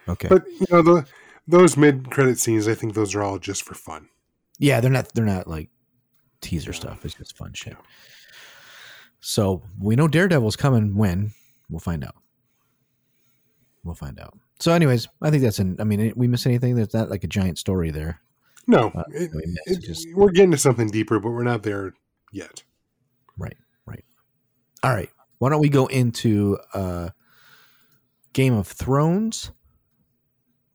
Okay. 0.08 0.28
But 0.28 0.44
you 0.48 0.66
know, 0.70 0.82
the 0.82 1.06
those 1.46 1.76
mid 1.76 2.10
credit 2.10 2.38
scenes, 2.38 2.66
I 2.68 2.74
think 2.74 2.94
those 2.94 3.14
are 3.14 3.22
all 3.22 3.38
just 3.38 3.62
for 3.62 3.74
fun. 3.74 4.08
Yeah, 4.58 4.80
they're 4.80 4.90
not 4.90 5.12
they're 5.14 5.24
not 5.24 5.46
like 5.46 5.68
teaser 6.40 6.72
stuff. 6.72 7.04
It's 7.04 7.14
just 7.14 7.36
fun 7.36 7.52
shit. 7.52 7.76
So 9.20 9.62
we 9.80 9.96
know 9.96 10.08
Daredevil's 10.08 10.56
coming 10.56 10.96
when 10.96 11.32
we'll 11.68 11.80
find 11.80 12.04
out. 12.04 12.14
We'll 13.84 13.94
find 13.94 14.18
out. 14.20 14.36
So, 14.60 14.72
anyways, 14.72 15.08
I 15.22 15.30
think 15.30 15.42
that's 15.42 15.58
an. 15.60 15.76
I 15.78 15.84
mean, 15.84 16.12
we 16.16 16.26
miss 16.26 16.44
anything? 16.46 16.74
There's 16.74 16.92
not 16.94 17.10
like 17.10 17.24
a 17.24 17.28
giant 17.28 17.58
story 17.58 17.90
there. 17.90 18.20
No, 18.66 18.90
Uh, 18.94 19.04
it- 19.12 19.30
we 19.34 19.42
it, 19.66 19.80
just, 19.80 20.06
we're 20.14 20.30
getting 20.30 20.50
to 20.50 20.58
something 20.58 20.88
deeper, 20.88 21.18
but 21.20 21.30
we're 21.30 21.42
not 21.44 21.62
there 21.62 21.94
yet. 22.32 22.62
Right. 23.38 23.56
Right. 23.86 24.04
All 24.82 24.92
right. 24.94 25.10
Why 25.38 25.50
don't 25.50 25.60
we 25.60 25.68
go 25.68 25.86
into 25.86 26.58
uh, 26.74 27.10
Game 28.32 28.54
of 28.54 28.66
Thrones, 28.66 29.50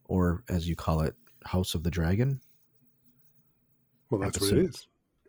or 0.05 0.43
as 0.49 0.68
you 0.68 0.76
call 0.76 1.01
it, 1.01 1.16
House 1.45 1.76
of 1.76 1.84
the 1.84 1.91
Dragon, 1.91 2.39
Well, 4.09 4.22
that's 4.22 4.39
what 4.39 4.51
it 4.51 4.57
is. 4.59 4.88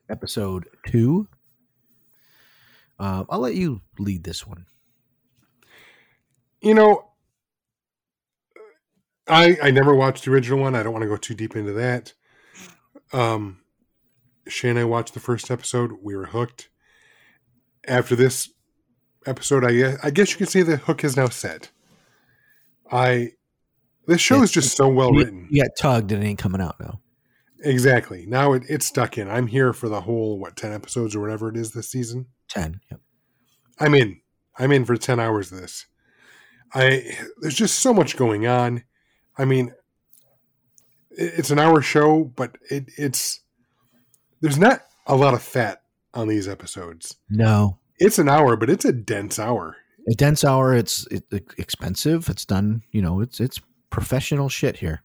Episode. 0.08 0.66
two. 0.86 1.28
Um, 2.98 3.26
I'll 3.28 3.40
let 3.40 3.54
you 3.54 3.80
lead 3.98 4.22
this 4.22 4.46
one. 4.46 4.66
You 6.60 6.74
know, 6.74 7.10
I 9.26 9.58
I 9.62 9.70
never 9.72 9.94
watched 9.94 10.24
the 10.24 10.30
original 10.30 10.60
one. 10.60 10.74
I 10.76 10.82
don't 10.84 10.92
want 10.92 11.02
to 11.02 11.08
go 11.08 11.16
too 11.16 11.34
deep 11.34 11.56
into 11.56 11.72
that. 11.72 12.12
Um, 13.12 13.60
Shay 14.46 14.70
and 14.70 14.78
I 14.78 14.84
watched 14.84 15.14
the 15.14 15.20
first 15.20 15.50
episode. 15.50 15.92
We 16.02 16.14
were 16.14 16.26
hooked. 16.26 16.68
After 17.86 18.14
this 18.16 18.50
episode, 19.26 19.64
I 19.64 19.72
guess, 19.72 19.98
I 20.02 20.10
guess 20.10 20.30
you 20.32 20.38
could 20.38 20.48
say 20.48 20.62
the 20.62 20.76
hook 20.76 21.04
is 21.04 21.16
now 21.16 21.28
set. 21.28 21.70
I 22.90 23.32
this 24.06 24.20
show 24.20 24.42
is 24.42 24.50
just 24.50 24.76
so 24.76 24.88
well 24.88 25.12
written. 25.12 25.48
You 25.50 25.62
got 25.62 25.70
tugged 25.78 26.12
and 26.12 26.22
it 26.22 26.26
ain't 26.26 26.38
coming 26.38 26.60
out 26.60 26.76
now. 26.78 27.00
Exactly. 27.60 28.26
Now 28.26 28.52
it, 28.52 28.62
it's 28.68 28.84
stuck 28.86 29.16
in. 29.16 29.28
I'm 29.30 29.46
here 29.46 29.72
for 29.72 29.88
the 29.88 30.02
whole 30.02 30.38
what 30.38 30.56
ten 30.56 30.72
episodes 30.72 31.16
or 31.16 31.20
whatever 31.20 31.48
it 31.48 31.56
is 31.56 31.72
this 31.72 31.90
season. 31.90 32.26
Ten. 32.48 32.80
Yep. 32.90 33.00
I'm 33.80 33.94
in. 33.94 34.20
I'm 34.58 34.70
in 34.70 34.84
for 34.84 34.96
10 34.96 35.18
hours 35.18 35.50
of 35.50 35.60
this. 35.60 35.86
I 36.74 37.16
there's 37.40 37.54
just 37.56 37.78
so 37.78 37.92
much 37.94 38.16
going 38.16 38.46
on. 38.46 38.84
I 39.38 39.44
mean, 39.46 39.72
it- 41.10 41.34
it's 41.38 41.50
an 41.50 41.58
hour 41.58 41.80
show, 41.82 42.24
but 42.24 42.56
it, 42.70 42.84
it's 42.98 43.40
there's 44.40 44.58
not 44.58 44.82
a 45.06 45.16
lot 45.16 45.34
of 45.34 45.42
fat 45.42 45.82
on 46.12 46.28
these 46.28 46.46
episodes. 46.46 47.16
No, 47.30 47.78
It's 47.98 48.18
an 48.18 48.28
hour, 48.28 48.56
but 48.56 48.70
it's 48.70 48.84
a 48.84 48.92
dense 48.92 49.38
hour. 49.38 49.76
a 50.08 50.14
dense 50.14 50.44
hour. 50.44 50.74
It's 50.74 51.06
it, 51.08 51.24
expensive. 51.58 52.28
It's 52.28 52.44
done. 52.44 52.82
You 52.90 53.02
know, 53.02 53.20
it's 53.20 53.40
it's 53.40 53.60
professional 53.90 54.48
shit 54.48 54.76
here. 54.76 55.02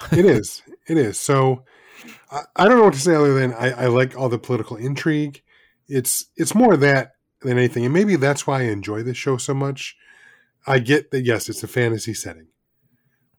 It 0.10 0.24
is. 0.24 0.62
it 0.88 0.98
is. 0.98 1.20
So 1.20 1.62
I, 2.30 2.42
I 2.56 2.66
don't 2.66 2.78
know 2.78 2.84
what 2.84 2.94
to 2.94 2.98
say 2.98 3.14
other 3.14 3.34
than 3.34 3.52
I, 3.54 3.84
I 3.84 3.86
like 3.86 4.16
all 4.16 4.28
the 4.28 4.38
political 4.38 4.76
intrigue. 4.76 5.42
It's 5.88 6.26
it's 6.36 6.54
more 6.54 6.76
that 6.76 7.12
than 7.42 7.58
anything, 7.58 7.84
and 7.84 7.94
maybe 7.94 8.16
that's 8.16 8.46
why 8.46 8.60
I 8.60 8.64
enjoy 8.64 9.02
this 9.02 9.16
show 9.16 9.36
so 9.36 9.54
much. 9.54 9.96
I 10.66 10.78
get 10.78 11.10
that 11.10 11.24
yes, 11.24 11.48
it's 11.48 11.62
a 11.62 11.68
fantasy 11.68 12.14
setting, 12.14 12.48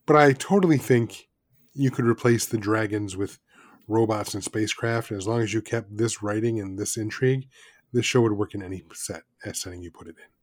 but 0.05 0.15
I 0.15 0.33
totally 0.33 0.77
think 0.77 1.27
you 1.73 1.89
could 1.89 2.05
replace 2.05 2.45
the 2.45 2.57
dragons 2.57 3.17
with 3.17 3.39
robots 3.87 4.33
and 4.33 4.43
spacecraft. 4.43 5.11
And 5.11 5.17
as 5.17 5.27
long 5.27 5.41
as 5.41 5.53
you 5.53 5.61
kept 5.61 5.97
this 5.97 6.21
writing 6.21 6.59
and 6.59 6.77
this 6.77 6.97
intrigue, 6.97 7.47
this 7.93 8.05
show 8.05 8.21
would 8.21 8.33
work 8.33 8.55
in 8.55 8.63
any 8.63 8.83
set 8.93 9.21
as 9.45 9.59
setting 9.59 9.81
you 9.81 9.91
put 9.91 10.07
it 10.07 10.15
in. 10.17 10.33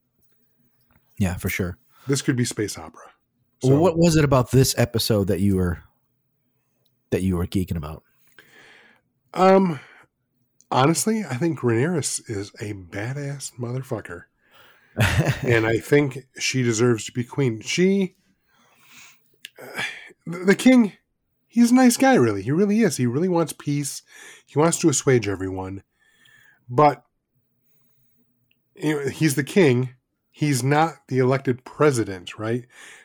Yeah, 1.18 1.36
for 1.36 1.50
sure. 1.50 1.76
This 2.06 2.22
could 2.22 2.36
be 2.36 2.44
space 2.44 2.78
opera. 2.78 3.02
well, 3.62 3.78
what 3.78 3.98
was 3.98 4.16
it 4.16 4.24
about 4.24 4.52
this 4.52 4.74
episode 4.78 5.26
that 5.26 5.40
you 5.40 5.56
were 5.56 5.82
that 7.10 7.22
you 7.22 7.36
were 7.36 7.46
geeking 7.46 7.76
about? 7.76 8.04
Um, 9.34 9.80
honestly, 10.70 11.24
I 11.28 11.34
think 11.34 11.60
Rhaenyra 11.60 11.98
is 12.30 12.52
a 12.60 12.72
badass 12.72 13.52
motherfucker, 13.58 14.22
and 15.42 15.66
I 15.66 15.78
think 15.78 16.26
she 16.38 16.62
deserves 16.62 17.04
to 17.06 17.12
be 17.12 17.24
queen. 17.24 17.60
She, 17.60 18.16
uh, 19.60 19.82
the 20.26 20.54
king, 20.54 20.94
he's 21.48 21.70
a 21.70 21.74
nice 21.74 21.96
guy. 21.96 22.14
Really, 22.14 22.42
he 22.42 22.52
really 22.52 22.80
is. 22.80 22.96
He 22.96 23.06
really 23.06 23.28
wants 23.28 23.52
peace. 23.52 24.02
He 24.46 24.58
wants 24.58 24.78
to 24.78 24.88
assuage 24.88 25.28
everyone, 25.28 25.82
but 26.68 27.04
he's 28.80 29.34
the 29.34 29.44
king. 29.44 29.90
He's 30.30 30.62
not 30.62 30.94
the 31.08 31.18
elected 31.18 31.64
president, 31.64 32.38
right? 32.38 32.64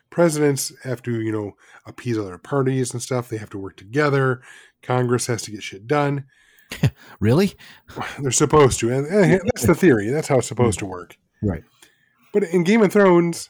Presidents 0.09 0.71
have 0.83 1.01
to, 1.03 1.19
you 1.21 1.31
know, 1.31 1.53
appease 1.85 2.17
other 2.17 2.37
parties 2.37 2.93
and 2.93 3.01
stuff. 3.01 3.27
They 3.27 3.37
have 3.37 3.49
to 3.51 3.57
work 3.57 3.77
together. 3.77 4.41
Congress 4.81 5.27
has 5.27 5.41
to 5.43 5.51
get 5.51 5.63
shit 5.63 5.87
done. 5.87 6.25
really? 7.19 7.55
They're 8.19 8.31
supposed 8.31 8.79
to. 8.79 8.91
And, 8.91 9.41
that's 9.45 9.65
the 9.65 9.75
theory. 9.75 10.09
That's 10.09 10.27
how 10.27 10.37
it's 10.37 10.47
supposed 10.47 10.79
to 10.79 10.85
work. 10.85 11.17
Right. 11.41 11.63
But 12.33 12.43
in 12.43 12.63
Game 12.63 12.81
of 12.81 12.93
Thrones, 12.93 13.49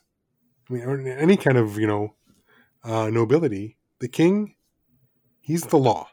I 0.69 0.73
mean, 0.73 0.83
or 0.83 0.99
in 0.99 1.07
any 1.07 1.37
kind 1.37 1.57
of, 1.57 1.77
you 1.77 1.87
know, 1.87 2.15
uh, 2.83 3.09
nobility, 3.09 3.77
the 3.99 4.07
king, 4.07 4.55
he's 5.41 5.63
the 5.63 5.77
law. 5.77 6.07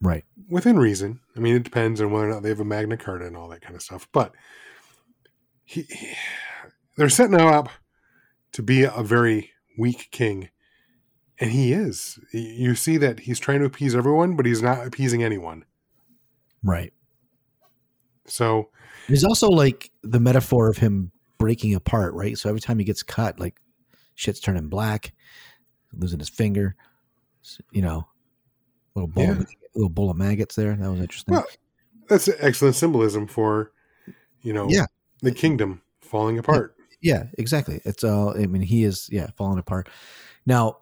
Right. 0.00 0.24
Within 0.48 0.78
reason. 0.78 1.20
I 1.36 1.40
mean, 1.40 1.56
it 1.56 1.62
depends 1.62 2.00
on 2.00 2.10
whether 2.10 2.28
or 2.28 2.32
not 2.32 2.42
they 2.42 2.50
have 2.50 2.60
a 2.60 2.64
Magna 2.64 2.96
Carta 2.96 3.26
and 3.26 3.36
all 3.36 3.48
that 3.48 3.62
kind 3.62 3.74
of 3.74 3.82
stuff. 3.82 4.08
But 4.12 4.34
he, 5.64 5.82
he 5.82 6.14
they're 6.96 7.08
setting 7.08 7.38
him 7.38 7.46
up 7.46 7.68
to 8.52 8.62
be 8.62 8.82
a 8.84 9.02
very 9.02 9.50
weak 9.78 10.08
king. 10.10 10.48
And 11.40 11.50
he 11.50 11.72
is. 11.72 12.20
You 12.32 12.76
see 12.76 12.96
that 12.98 13.20
he's 13.20 13.40
trying 13.40 13.58
to 13.58 13.64
appease 13.64 13.96
everyone, 13.96 14.36
but 14.36 14.46
he's 14.46 14.62
not 14.62 14.86
appeasing 14.86 15.24
anyone. 15.24 15.64
Right. 16.62 16.92
So 18.26 18.70
there's 19.08 19.24
also 19.24 19.48
like 19.48 19.90
the 20.02 20.20
metaphor 20.20 20.68
of 20.68 20.78
him 20.78 21.10
breaking 21.38 21.74
apart, 21.74 22.14
right? 22.14 22.38
So 22.38 22.48
every 22.48 22.60
time 22.60 22.78
he 22.78 22.84
gets 22.84 23.02
cut, 23.02 23.40
like 23.40 23.56
shit's 24.14 24.38
turning 24.40 24.68
black, 24.68 25.12
losing 25.92 26.20
his 26.20 26.28
finger, 26.28 26.76
you 27.72 27.82
know, 27.82 28.06
little 28.94 29.08
bowl, 29.08 29.24
Yeah. 29.24 29.30
of, 29.32 29.46
little 29.74 29.90
bowl 29.90 30.10
of 30.10 30.16
maggots 30.16 30.54
there. 30.54 30.74
That 30.76 30.88
was 30.90 31.00
interesting. 31.00 31.34
Well, 31.34 31.46
that's 32.08 32.28
excellent 32.38 32.76
symbolism 32.76 33.26
for, 33.26 33.72
you 34.40 34.52
know, 34.52 34.68
Yeah. 34.70 34.86
The 35.22 35.32
kingdom 35.32 35.82
falling 36.00 36.38
apart. 36.38 36.74
Yeah, 37.00 37.24
exactly. 37.38 37.80
It's 37.84 38.02
all. 38.04 38.30
I 38.30 38.46
mean, 38.46 38.62
he 38.62 38.84
is. 38.84 39.08
Yeah, 39.12 39.28
falling 39.36 39.58
apart. 39.58 39.88
Now, 40.46 40.78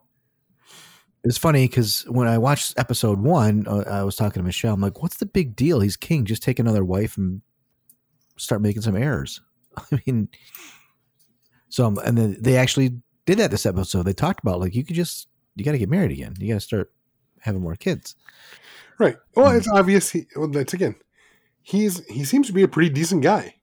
it's 1.24 1.38
funny 1.38 1.66
because 1.66 2.02
when 2.08 2.28
I 2.28 2.38
watched 2.38 2.78
episode 2.78 3.18
one, 3.20 3.66
uh, 3.66 3.84
I 3.88 4.02
was 4.04 4.16
talking 4.16 4.40
to 4.40 4.46
Michelle. 4.46 4.74
I'm 4.74 4.80
like, 4.80 5.02
"What's 5.02 5.16
the 5.16 5.26
big 5.26 5.56
deal? 5.56 5.80
He's 5.80 5.96
king. 5.96 6.24
Just 6.24 6.42
take 6.42 6.58
another 6.58 6.84
wife 6.84 7.16
and 7.16 7.42
start 8.36 8.62
making 8.62 8.82
some 8.82 8.96
errors." 8.96 9.40
I 9.92 10.00
mean, 10.06 10.28
so 11.68 11.86
um, 11.86 11.98
and 12.04 12.16
then 12.16 12.36
they 12.40 12.56
actually 12.56 13.00
did 13.26 13.38
that 13.38 13.50
this 13.50 13.66
episode. 13.66 14.02
They 14.04 14.12
talked 14.12 14.40
about 14.42 14.60
like 14.60 14.74
you 14.74 14.84
could 14.84 14.96
just 14.96 15.28
you 15.56 15.64
got 15.64 15.72
to 15.72 15.78
get 15.78 15.88
married 15.90 16.12
again. 16.12 16.34
You 16.38 16.48
got 16.48 16.54
to 16.54 16.60
start 16.60 16.92
having 17.40 17.62
more 17.62 17.74
kids. 17.76 18.14
Right. 18.98 19.16
Well, 19.34 19.50
Hmm. 19.50 19.56
it's 19.56 19.68
obvious. 19.68 20.10
He, 20.10 20.26
well, 20.36 20.48
that's 20.48 20.74
again. 20.74 20.94
He's 21.62 22.04
he 22.06 22.24
seems 22.24 22.46
to 22.48 22.52
be 22.52 22.62
a 22.62 22.68
pretty 22.68 22.90
decent 22.90 23.22
guy. 23.22 23.56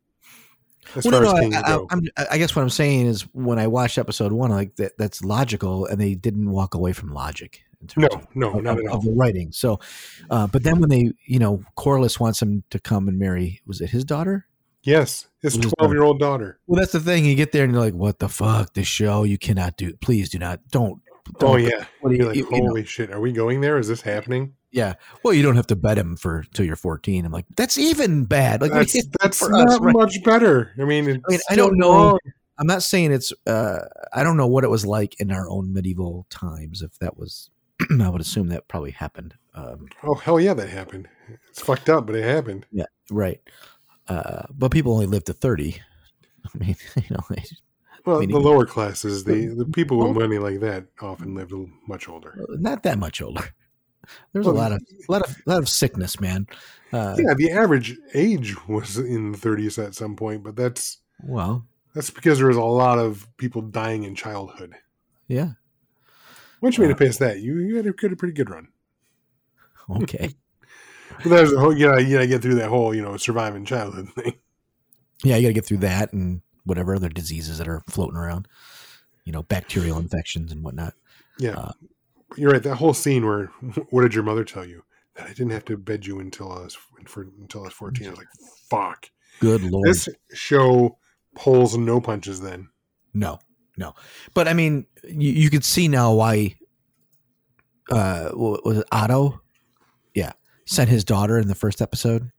As 0.95 1.05
Well, 1.05 1.13
far 1.13 1.21
no, 1.23 1.47
as 1.57 1.63
no, 1.63 1.87
I. 1.91 1.95
I, 2.17 2.27
I 2.31 2.37
guess 2.37 2.55
what 2.55 2.61
I'm 2.63 2.69
saying 2.69 3.05
is 3.07 3.21
when 3.33 3.59
I 3.59 3.67
watched 3.67 3.97
episode 3.97 4.31
one, 4.31 4.51
like 4.51 4.75
that, 4.77 4.97
that's 4.97 5.23
logical, 5.23 5.85
and 5.85 5.99
they 5.99 6.15
didn't 6.15 6.49
walk 6.49 6.73
away 6.73 6.93
from 6.93 7.13
logic. 7.13 7.61
In 7.81 7.87
terms 7.87 8.07
no, 8.11 8.17
of, 8.19 8.35
no, 8.35 8.57
of, 8.57 8.63
not 8.63 8.79
at 8.79 8.87
of 8.87 9.03
the 9.05 9.11
writing. 9.11 9.51
So, 9.51 9.79
uh, 10.29 10.47
but 10.47 10.63
then 10.63 10.79
when 10.79 10.89
they, 10.89 11.13
you 11.25 11.39
know, 11.39 11.63
Corlys 11.77 12.19
wants 12.19 12.41
him 12.41 12.63
to 12.71 12.79
come 12.79 13.07
and 13.07 13.17
marry, 13.17 13.61
was 13.65 13.79
it 13.79 13.89
his 13.89 14.03
daughter? 14.03 14.45
Yes, 14.83 15.27
his 15.41 15.55
twelve 15.57 15.91
year 15.91 16.03
old 16.03 16.19
daughter. 16.19 16.59
Well, 16.67 16.79
that's 16.79 16.91
the 16.93 16.99
thing. 16.99 17.25
You 17.25 17.35
get 17.35 17.51
there 17.51 17.63
and 17.63 17.73
you're 17.73 17.81
like, 17.81 17.93
"What 17.93 18.19
the 18.19 18.29
fuck? 18.29 18.73
This 18.73 18.87
show 18.87 19.23
you 19.23 19.37
cannot 19.37 19.77
do. 19.77 19.93
Please 19.97 20.29
do 20.29 20.39
not. 20.39 20.59
Don't. 20.71 21.01
don't 21.37 21.51
Oh 21.51 21.55
yeah. 21.57 21.85
What 22.01 22.13
you- 22.15 22.25
like, 22.27 22.35
you- 22.35 22.47
you 22.51 22.61
know. 22.61 22.67
holy 22.67 22.85
shit, 22.85 23.11
are 23.11 23.19
we 23.21 23.31
going 23.31 23.61
there? 23.61 23.77
Is 23.77 23.87
this 23.87 24.01
happening? 24.01 24.55
Yeah. 24.71 24.93
Well, 25.23 25.33
you 25.33 25.41
don't 25.41 25.55
have 25.55 25.67
to 25.67 25.75
bet 25.75 25.97
him 25.97 26.15
for 26.15 26.43
till 26.53 26.65
you're 26.65 26.75
14. 26.75 27.25
I'm 27.25 27.31
like, 27.31 27.45
that's 27.55 27.77
even 27.77 28.25
bad. 28.25 28.61
Like, 28.61 28.71
That's 28.71 28.95
that's 29.19 29.39
for 29.39 29.49
not 29.49 29.67
us, 29.69 29.79
right? 29.79 29.93
much 29.95 30.23
better. 30.23 30.71
I 30.79 30.83
mean, 30.85 31.09
it's 31.09 31.23
I 31.27 31.31
mean, 31.31 31.39
I 31.49 31.55
don't 31.55 31.77
know. 31.77 31.91
wrong. 31.91 32.19
I'm 32.59 32.67
not 32.67 32.83
saying 32.83 33.11
it's. 33.11 33.31
uh 33.47 33.79
I 34.13 34.21
don't 34.23 34.37
know 34.37 34.47
what 34.47 34.63
it 34.63 34.69
was 34.69 34.85
like 34.85 35.19
in 35.19 35.31
our 35.31 35.49
own 35.49 35.73
medieval 35.73 36.27
times. 36.29 36.81
If 36.81 36.97
that 36.99 37.17
was, 37.17 37.49
I 38.01 38.09
would 38.09 38.21
assume 38.21 38.49
that 38.49 38.67
probably 38.67 38.91
happened. 38.91 39.33
Um, 39.55 39.87
Oh 40.03 40.13
hell 40.15 40.39
yeah, 40.39 40.53
that 40.53 40.69
happened. 40.69 41.07
It's 41.49 41.61
fucked 41.61 41.89
up, 41.89 42.05
but 42.05 42.15
it 42.15 42.23
happened. 42.23 42.65
Yeah. 42.71 42.85
Right. 43.09 43.41
Uh, 44.07 44.43
but 44.51 44.71
people 44.71 44.93
only 44.93 45.05
lived 45.07 45.27
to 45.27 45.33
30. 45.33 45.77
I 46.53 46.57
mean, 46.57 46.75
you 46.95 47.03
know, 47.11 47.23
they- 47.29 47.43
Well, 48.05 48.17
I 48.17 48.19
mean, 48.21 48.31
the 48.31 48.39
lower 48.39 48.65
classes, 48.65 49.23
the 49.23 49.47
the 49.47 49.65
people 49.65 49.97
with 49.97 50.15
money 50.17 50.37
like 50.37 50.59
that 50.61 50.85
often 51.01 51.35
lived 51.35 51.53
much 51.87 52.07
older. 52.09 52.35
not 52.59 52.83
that 52.83 52.97
much 52.99 53.21
older. 53.21 53.53
There's 54.33 54.45
Well, 54.45 54.55
a 54.55 54.57
lot 54.57 54.71
of 54.71 54.81
a 55.07 55.11
lot 55.11 55.21
of 55.27 55.35
a 55.45 55.49
lot 55.49 55.59
of 55.59 55.69
sickness, 55.69 56.19
man. 56.19 56.47
Uh, 56.91 57.15
Yeah, 57.19 57.33
the 57.35 57.51
average 57.51 57.97
age 58.13 58.55
was 58.67 58.97
in 58.97 59.31
the 59.31 59.37
30s 59.37 59.83
at 59.83 59.95
some 59.95 60.15
point, 60.15 60.43
but 60.43 60.55
that's 60.55 60.97
Well, 61.23 61.65
that's 61.93 62.09
because 62.09 62.37
there 62.39 62.47
was 62.47 62.57
a 62.57 62.61
lot 62.63 62.97
of 62.99 63.27
people 63.37 63.61
dying 63.61 64.03
in 64.03 64.15
childhood. 64.15 64.75
yeah. 65.27 65.51
Once 66.61 66.77
you 66.77 66.83
made 66.83 66.91
it 66.91 66.97
past 66.97 67.19
that, 67.19 67.39
you 67.39 67.57
you 67.59 67.77
had 67.77 67.85
a, 67.85 67.91
good, 67.91 68.11
a 68.11 68.15
pretty 68.17 68.33
good 68.33 68.49
run. 68.49 68.67
Okay. 69.89 70.35
But 71.23 71.29
there's 71.29 71.51
a 71.51 71.59
whole 71.59 71.75
you 71.75 71.87
know 71.87 71.97
you 71.97 72.13
gotta 72.15 72.27
get 72.27 72.41
through 72.41 72.55
that 72.55 72.69
whole 72.69 72.93
you 72.93 73.01
know 73.01 73.17
surviving 73.17 73.65
childhood 73.65 74.09
thing. 74.15 74.35
yeah, 75.23 75.35
you 75.35 75.41
got 75.41 75.47
to 75.49 75.53
get 75.53 75.65
through 75.65 75.77
that 75.79 76.13
and 76.13 76.41
whatever 76.65 76.93
other 76.95 77.09
diseases 77.09 77.57
that 77.57 77.67
are 77.67 77.81
floating 77.89 78.15
around. 78.15 78.47
You 79.25 79.33
know, 79.33 79.41
bacterial 79.43 79.97
infections 79.97 80.51
and 80.51 80.63
whatnot. 80.63 80.93
Yeah, 81.39 81.55
Uh, 81.57 81.71
you're 82.37 82.51
right. 82.51 82.63
That 82.63 82.75
whole 82.75 82.93
scene 82.93 83.25
where 83.25 83.45
what 83.89 84.01
did 84.03 84.13
your 84.13 84.23
mother 84.23 84.43
tell 84.43 84.65
you 84.65 84.83
that 85.15 85.25
I 85.25 85.29
didn't 85.29 85.49
have 85.51 85.65
to 85.65 85.77
bed 85.77 86.05
you 86.05 86.19
until 86.19 86.51
I 86.51 86.59
was 86.63 86.77
for, 87.05 87.21
until 87.39 87.61
I 87.61 87.65
was 87.65 87.73
14. 87.73 88.07
I 88.07 88.09
was 88.11 88.19
like, 88.19 88.27
fuck. 88.69 89.09
Good 89.39 89.63
lord. 89.63 89.87
This 89.87 90.07
show 90.33 90.97
pulls 91.35 91.77
no 91.77 91.99
punches. 92.01 92.41
Then 92.41 92.69
No, 93.13 93.39
no. 93.77 93.95
But 94.33 94.47
I 94.47 94.53
mean, 94.53 94.85
you, 95.03 95.31
you 95.31 95.49
could 95.49 95.63
see 95.65 95.87
now 95.87 96.13
why. 96.13 96.55
Uh, 97.91 98.29
was 98.33 98.77
it 98.77 98.87
Otto? 98.91 99.41
Yeah, 100.13 100.33
sent 100.65 100.89
his 100.89 101.03
daughter 101.03 101.39
in 101.39 101.47
the 101.47 101.55
first 101.55 101.81
episode. 101.81 102.31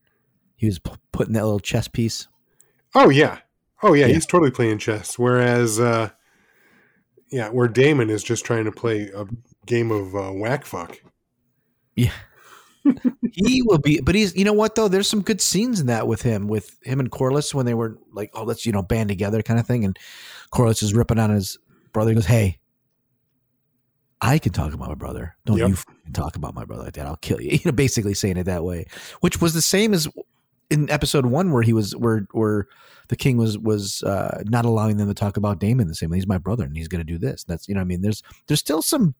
He 0.56 0.66
was 0.66 0.78
p- 0.78 0.92
putting 1.10 1.32
that 1.34 1.42
little 1.44 1.58
chess 1.58 1.88
piece. 1.88 2.28
oh 2.94 3.08
yeah, 3.08 3.38
oh 3.82 3.94
yeah, 3.94 4.06
Yeah. 4.06 4.14
he's 4.14 4.26
totally 4.26 4.50
playing 4.52 4.78
chess. 4.78 5.18
Whereas, 5.18 5.80
uh, 5.80 6.10
yeah, 7.32 7.48
where 7.48 7.66
Daemon 7.66 8.10
is 8.10 8.22
just 8.22 8.44
trying 8.44 8.64
to 8.66 8.70
play 8.72 9.10
a 9.14 9.24
game 9.70 9.90
of 9.92 10.14
uh, 10.14 10.32
whack 10.32 10.66
fuck. 10.66 11.00
Yeah. 11.94 12.12
he 13.32 13.62
will 13.62 13.78
be, 13.78 14.00
but 14.00 14.14
he's. 14.14 14.34
You 14.34 14.44
know 14.44 14.52
what 14.52 14.74
though? 14.74 14.88
There's 14.88 15.08
some 15.08 15.22
good 15.22 15.40
scenes 15.40 15.80
in 15.80 15.86
that 15.86 16.06
with 16.06 16.22
him, 16.22 16.48
with 16.48 16.78
him 16.82 16.98
and 16.98 17.10
Corlys 17.10 17.54
when 17.54 17.66
they 17.66 17.74
were 17.74 17.98
like, 18.12 18.30
"Oh, 18.34 18.42
let's 18.42 18.64
you 18.66 18.72
know 18.72 18.82
band 18.82 19.08
together," 19.10 19.42
kind 19.42 19.60
of 19.60 19.66
thing. 19.66 19.84
And 19.84 19.98
Corlys 20.52 20.82
is 20.82 20.94
ripping 20.94 21.18
on 21.18 21.30
his 21.30 21.58
brother. 21.92 22.10
He 22.10 22.14
goes, 22.14 22.24
"Hey, 22.26 22.58
I 24.22 24.38
can 24.38 24.52
talk 24.52 24.72
about 24.72 24.88
my 24.88 24.94
brother. 24.94 25.36
Don't 25.44 25.58
Yep. 25.58 25.68
you 25.68 25.76
talk 26.14 26.36
about 26.36 26.54
my 26.54 26.64
brother 26.64 26.84
like 26.84 26.94
that? 26.94 27.06
I'll 27.06 27.16
kill 27.16 27.40
you." 27.40 27.50
You 27.52 27.60
know, 27.66 27.72
basically 27.72 28.14
saying 28.14 28.38
it 28.38 28.44
that 28.44 28.64
way, 28.64 28.86
which 29.20 29.40
was 29.42 29.52
the 29.52 29.62
same 29.62 29.92
as 29.92 30.08
in 30.70 30.88
episode 30.88 31.26
one 31.26 31.52
where 31.52 31.62
he 31.62 31.74
was 31.74 31.94
where 31.94 32.26
where 32.32 32.66
the 33.08 33.16
king 33.16 33.36
was 33.36 33.58
was 33.58 34.02
uh, 34.04 34.42
not 34.46 34.64
allowing 34.64 34.96
them 34.96 35.08
to 35.08 35.14
talk 35.14 35.36
about 35.36 35.60
Daemon 35.60 35.88
the 35.88 35.94
same 35.94 36.08
way. 36.08 36.16
He's 36.16 36.26
my 36.26 36.38
brother, 36.38 36.64
and 36.64 36.74
he's 36.76 36.88
going 36.88 37.04
to 37.04 37.12
do 37.12 37.18
this. 37.18 37.44
That's 37.44 37.68
you 37.68 37.74
know, 37.74 37.82
I 37.82 37.84
mean, 37.84 38.00
there's 38.00 38.22
there's 38.46 38.60
still 38.60 38.80
some. 38.80 39.14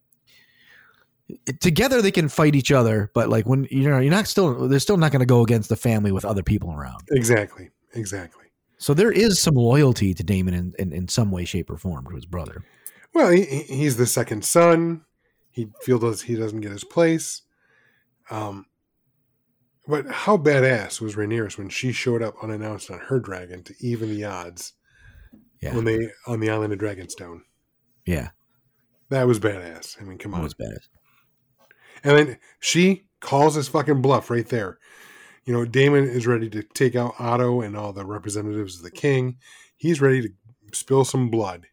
Together 1.61 2.01
they 2.03 2.11
can 2.11 2.28
fight 2.28 2.55
each 2.55 2.72
other, 2.72 3.11
but 3.14 3.28
like 3.28 3.47
when 3.47 3.66
you 3.70 3.89
know 3.89 3.99
you're 3.99 4.11
not 4.11 4.26
still 4.26 4.68
they're 4.68 4.78
still 4.81 4.97
not 4.97 5.12
going 5.12 5.20
to 5.20 5.26
go 5.26 5.43
against 5.43 5.68
the 5.68 5.76
family 5.76 6.12
with 6.12 6.24
other 6.24 6.43
people 6.43 6.72
around. 6.72 7.03
Exactly. 7.11 7.70
Exactly. 7.95 8.45
So 8.78 8.95
there 8.95 9.12
is 9.12 9.41
some 9.41 9.55
loyalty 9.55 10.14
to 10.14 10.22
Daemon 10.22 10.55
in, 10.55 10.74
in, 10.78 10.93
in 10.93 11.09
some 11.09 11.31
way, 11.31 11.45
shape, 11.45 11.68
or 11.70 11.76
form 11.76 12.07
to 12.09 12.14
his 12.14 12.24
brother. 12.24 12.64
Well, 13.12 13.31
he, 13.31 13.45
he- 13.45 13.62
he's 13.76 13.97
the 13.97 14.07
second 14.07 14.45
son. 14.45 15.05
He 15.51 15.68
feels 15.83 16.22
he 16.22 16.37
doesn't 16.37 16.61
get 16.61 16.70
his 16.72 16.85
place. 16.85 17.43
Um, 18.31 18.66
but 19.87 20.07
how 20.09 20.37
badass 20.37 21.01
was 21.01 21.16
Rhaenyra 21.16 21.59
when 21.59 21.68
she 21.68 21.91
showed 21.93 22.22
up 22.22 22.35
unannounced 22.43 22.91
on 22.91 23.01
her 23.01 23.18
dragon 23.18 23.62
to 23.64 23.74
even 23.81 24.09
the 24.11 24.24
odds 24.24 24.74
Yeah, 25.61 25.74
when 25.74 25.85
they 25.85 25.99
on 26.26 26.39
the 26.41 26.49
island 26.51 26.72
of 26.72 26.78
Dragonstone? 26.78 27.41
yeah, 28.07 28.31
That 29.09 29.26
was 29.26 29.41
badass. 29.41 30.01
I 30.01 30.05
mean, 30.05 30.16
come 30.18 30.31
that 30.33 30.39
on. 30.39 30.45
was 30.45 30.55
bad. 30.55 30.78
And 32.05 32.16
then 32.18 32.38
she 32.61 33.07
calls 33.20 33.55
his 33.55 33.68
fucking 33.68 34.01
bluff 34.03 34.30
right 34.30 34.46
there. 34.48 34.78
You 35.44 35.53
know, 35.53 35.64
Daemon 35.64 36.05
is 36.05 36.26
ready 36.26 36.48
to 36.51 36.62
take 36.62 36.94
out 36.96 37.14
Otto 37.18 37.61
and 37.61 37.76
all 37.76 37.92
the 37.92 38.05
representatives 38.05 38.76
of 38.76 38.82
the 38.82 38.90
king. 38.90 39.38
He's 39.76 40.01
ready 40.01 40.22
to 40.22 40.28
spill 40.72 41.05
some 41.05 41.30
blood 41.30 41.66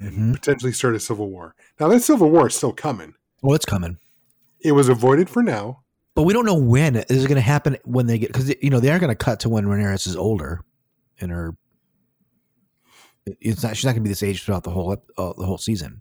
and 0.00 0.12
Mhm. 0.12 0.34
potentially 0.34 0.72
start 0.72 0.94
a 0.94 1.00
civil 1.00 1.30
war. 1.30 1.54
Now, 1.80 1.88
that 1.88 2.00
civil 2.00 2.30
war 2.30 2.48
is 2.48 2.54
still 2.54 2.72
coming. 2.72 3.14
Well, 3.42 3.54
it's 3.54 3.64
coming, 3.64 3.98
It 4.60 4.72
was 4.72 4.88
avoided 4.88 5.30
for 5.30 5.42
now. 5.42 5.82
but 6.14 6.22
we 6.24 6.32
don't 6.32 6.44
know 6.46 6.54
when. 6.58 6.96
Is 6.96 7.24
it 7.24 7.28
going 7.28 7.36
to 7.36 7.40
happen 7.40 7.76
when 7.84 8.06
they 8.06 8.18
get? 8.18 8.32
Because 8.32 8.54
you 8.62 8.70
know 8.70 8.80
they 8.80 8.90
are 8.90 8.98
going 8.98 9.10
to 9.10 9.14
cut 9.16 9.40
to 9.40 9.48
when 9.48 9.64
Rhaenyra 9.66 9.94
is 10.06 10.16
older, 10.16 10.62
and 11.20 11.30
her. 11.30 11.56
It's 13.40 13.62
not. 13.62 13.76
She's 13.76 13.84
not 13.84 13.90
going 13.92 14.02
to 14.02 14.08
be 14.08 14.10
this 14.10 14.22
age 14.22 14.42
throughout 14.44 14.64
the 14.64 14.70
whole 14.70 14.92
uh, 14.92 15.32
the 15.36 15.44
whole 15.46 15.58
season. 15.58 16.00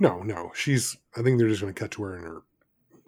No, 0.00 0.22
no. 0.22 0.50
She's, 0.54 0.96
I 1.16 1.22
think 1.22 1.38
they're 1.38 1.48
just 1.48 1.60
going 1.60 1.72
to 1.72 1.78
cut 1.78 1.90
to 1.92 2.02
her 2.02 2.16
in 2.16 2.24
her 2.24 2.42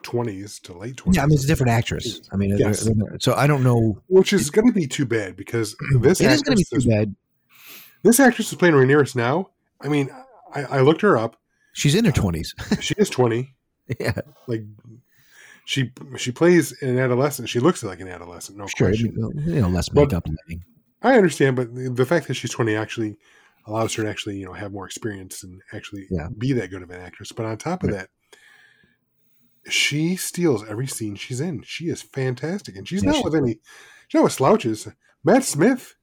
20s 0.05 0.61
to 0.63 0.73
late 0.73 0.97
20s. 0.97 1.17
Yeah, 1.17 1.23
I 1.23 1.27
mean 1.27 1.35
it's 1.35 1.45
a 1.45 1.47
different 1.49 1.71
actress. 1.73 2.21
I 2.33 2.37
mean, 2.37 2.57
Yes. 2.59 2.89
so 3.21 3.35
I 3.35 3.47
don't 3.47 3.63
know. 3.65 4.01
Which 4.09 4.33
is 4.33 4.51
going 4.51 4.67
to 4.67 4.73
be 4.73 4.87
too 4.87 5.05
bad 5.07 5.37
because 5.37 5.77
this 6.01 6.21
It 6.21 6.31
is 6.31 6.43
going 6.43 6.57
to 6.59 6.65
be 6.71 6.81
too 6.81 6.89
bad. 6.89 7.15
This 8.03 8.21
actress 8.21 8.53
is 8.53 8.59
playing 8.59 8.75
Rhaenyra 8.75 9.15
now. 9.17 9.51
I 9.81 9.89
mean, 9.89 10.11
I, 10.55 10.63
I 10.65 10.81
looked 10.81 11.01
her 11.01 11.17
up. 11.17 11.37
She's 11.73 11.95
in 11.95 12.05
her 12.05 12.11
uh, 12.11 12.15
twenties. 12.15 12.55
She 12.81 12.95
is 12.99 13.11
20. 13.11 13.55
yeah, 14.01 14.13
like 14.47 14.63
she 15.67 15.91
she 16.17 16.31
plays 16.33 16.73
an 16.83 16.99
adolescent. 16.99 17.49
She 17.49 17.61
looks 17.61 17.83
like 17.83 18.01
an 18.01 18.09
adolescent, 18.09 18.57
no 18.59 18.67
sure. 18.67 18.89
question. 18.89 19.15
You 19.47 19.61
know, 19.63 19.69
less 19.69 19.93
makeup 19.93 20.27
and 20.27 20.39
everything. 20.45 20.65
I 21.03 21.17
understand, 21.17 21.57
but 21.57 21.75
the, 21.75 21.91
the 21.91 22.07
fact 22.07 22.29
that 22.29 22.35
she's 22.35 22.51
twenty 22.53 22.77
actually 22.77 23.17
allows 23.67 23.95
her 23.95 24.03
to 24.05 24.09
actually 24.09 24.37
you 24.39 24.45
know 24.47 24.53
have 24.53 24.73
more 24.73 24.87
experience 24.87 25.43
and 25.43 25.61
actually 25.73 26.07
Yeah. 26.11 26.29
be 26.39 26.53
that 26.53 26.71
good 26.71 26.83
of 26.83 26.91
an 26.91 27.01
actress. 27.01 27.33
But 27.33 27.47
on 27.47 27.57
top 27.59 27.83
of 27.83 27.91
Right. 27.91 27.97
that, 28.01 28.11
she 29.69 30.17
steals 30.17 30.65
every 30.69 30.87
scene 30.87 31.15
she's 31.17 31.41
in. 31.41 31.63
She 31.63 31.87
is 31.89 32.03
fantastic, 32.03 32.77
and 32.77 32.87
she's 32.89 33.03
Yeah, 33.03 33.11
not 33.11 33.17
she- 33.19 33.25
with 33.25 33.35
any. 33.35 33.59
She's 34.09 34.19
not 34.19 34.25
with 34.25 34.33
slouches. 34.33 34.89
Matt 35.25 35.45
Smith, 35.45 35.95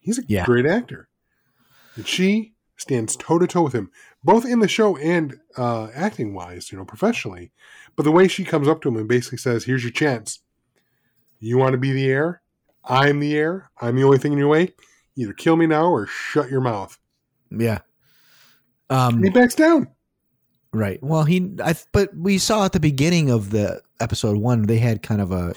he's 0.00 0.18
a 0.18 0.22
Yeah. 0.26 0.44
great 0.44 0.66
actor, 0.66 1.08
and 1.94 2.06
she 2.06 2.54
stands 2.76 3.16
toe 3.16 3.38
to 3.38 3.46
toe 3.46 3.62
with 3.62 3.72
him, 3.72 3.90
both 4.22 4.44
in 4.44 4.58
the 4.58 4.68
show 4.68 4.96
and 4.98 5.38
uh, 5.56 5.88
acting 5.94 6.34
wise, 6.34 6.70
you 6.70 6.76
know, 6.78 6.84
professionally. 6.84 7.52
But 7.94 8.02
the 8.02 8.12
way 8.12 8.28
she 8.28 8.44
comes 8.44 8.68
up 8.68 8.82
to 8.82 8.88
him 8.88 8.96
and 8.96 9.08
basically 9.08 9.38
says, 9.38 9.64
"Here's 9.64 9.82
your 9.84 9.92
chance. 9.92 10.40
You 11.38 11.56
want 11.58 11.72
to 11.72 11.78
be 11.78 11.92
the 11.92 12.06
heir? 12.06 12.42
I'm 12.84 13.20
the 13.20 13.34
heir. 13.36 13.70
I'm 13.80 13.96
the 13.96 14.04
only 14.04 14.18
thing 14.18 14.32
in 14.32 14.38
your 14.38 14.48
way. 14.48 14.74
Either 15.16 15.32
kill 15.32 15.56
me 15.56 15.66
now 15.66 15.90
or 15.90 16.06
shut 16.06 16.50
your 16.50 16.60
mouth." 16.60 16.98
Yeah. 17.50 17.78
Um, 18.90 19.16
And 19.16 19.24
he 19.24 19.30
backs 19.30 19.54
down. 19.54 19.88
Right. 20.76 21.02
Well, 21.02 21.24
he. 21.24 21.56
I. 21.64 21.74
But 21.92 22.14
we 22.14 22.36
saw 22.36 22.66
at 22.66 22.72
the 22.72 22.80
beginning 22.80 23.30
of 23.30 23.48
the 23.48 23.80
episode 23.98 24.36
one, 24.36 24.66
they 24.66 24.76
had 24.76 25.02
kind 25.02 25.22
of 25.22 25.32
a. 25.32 25.54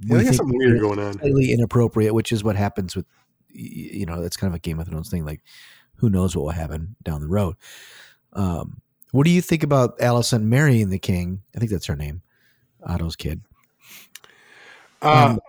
Yeah, 0.00 0.16
they 0.16 0.24
got 0.24 0.34
something 0.34 0.56
weird 0.56 0.80
going 0.80 0.98
on. 0.98 1.18
Slightly 1.18 1.52
inappropriate, 1.52 2.14
which 2.14 2.32
is 2.32 2.42
what 2.42 2.56
happens 2.56 2.96
with, 2.96 3.04
you 3.48 4.06
know, 4.06 4.22
that's 4.22 4.36
kind 4.36 4.50
of 4.50 4.54
a 4.54 4.58
Game 4.58 4.78
of 4.78 4.88
Thrones 4.88 5.10
thing. 5.10 5.26
Like, 5.26 5.42
who 5.96 6.08
knows 6.08 6.34
what 6.34 6.44
will 6.44 6.50
happen 6.52 6.96
down 7.02 7.20
the 7.20 7.28
road? 7.28 7.56
Um, 8.32 8.80
what 9.12 9.24
do 9.24 9.30
you 9.30 9.42
think 9.42 9.62
about 9.62 9.98
Alicent 9.98 10.42
marrying 10.42 10.88
the 10.88 10.98
king? 10.98 11.42
I 11.54 11.58
think 11.58 11.70
that's 11.70 11.86
her 11.86 11.96
name, 11.96 12.22
Otto's 12.86 13.16
kid. 13.16 13.42
Uh, 15.02 15.36
Um, 15.36 15.40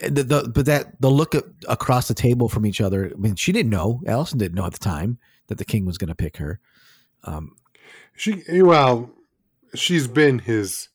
the, 0.00 0.22
the 0.22 0.48
but 0.52 0.66
that 0.66 1.00
the 1.00 1.10
look 1.10 1.34
at, 1.34 1.44
across 1.68 2.08
the 2.08 2.14
table 2.14 2.48
from 2.48 2.66
each 2.66 2.80
other. 2.80 3.12
I 3.12 3.18
mean, 3.18 3.34
she 3.36 3.52
didn't 3.52 3.70
know. 3.70 4.00
Alicent 4.06 4.38
didn't 4.38 4.54
know 4.54 4.66
at 4.66 4.72
the 4.72 4.78
time 4.78 5.18
that 5.46 5.58
the 5.58 5.64
king 5.64 5.86
was 5.86 5.98
going 5.98 6.08
to 6.08 6.14
pick 6.14 6.36
her. 6.36 6.60
Um, 7.26 7.56
she 8.16 8.42
well, 8.48 9.10
she's 9.74 10.08
been 10.08 10.38
his 10.38 10.88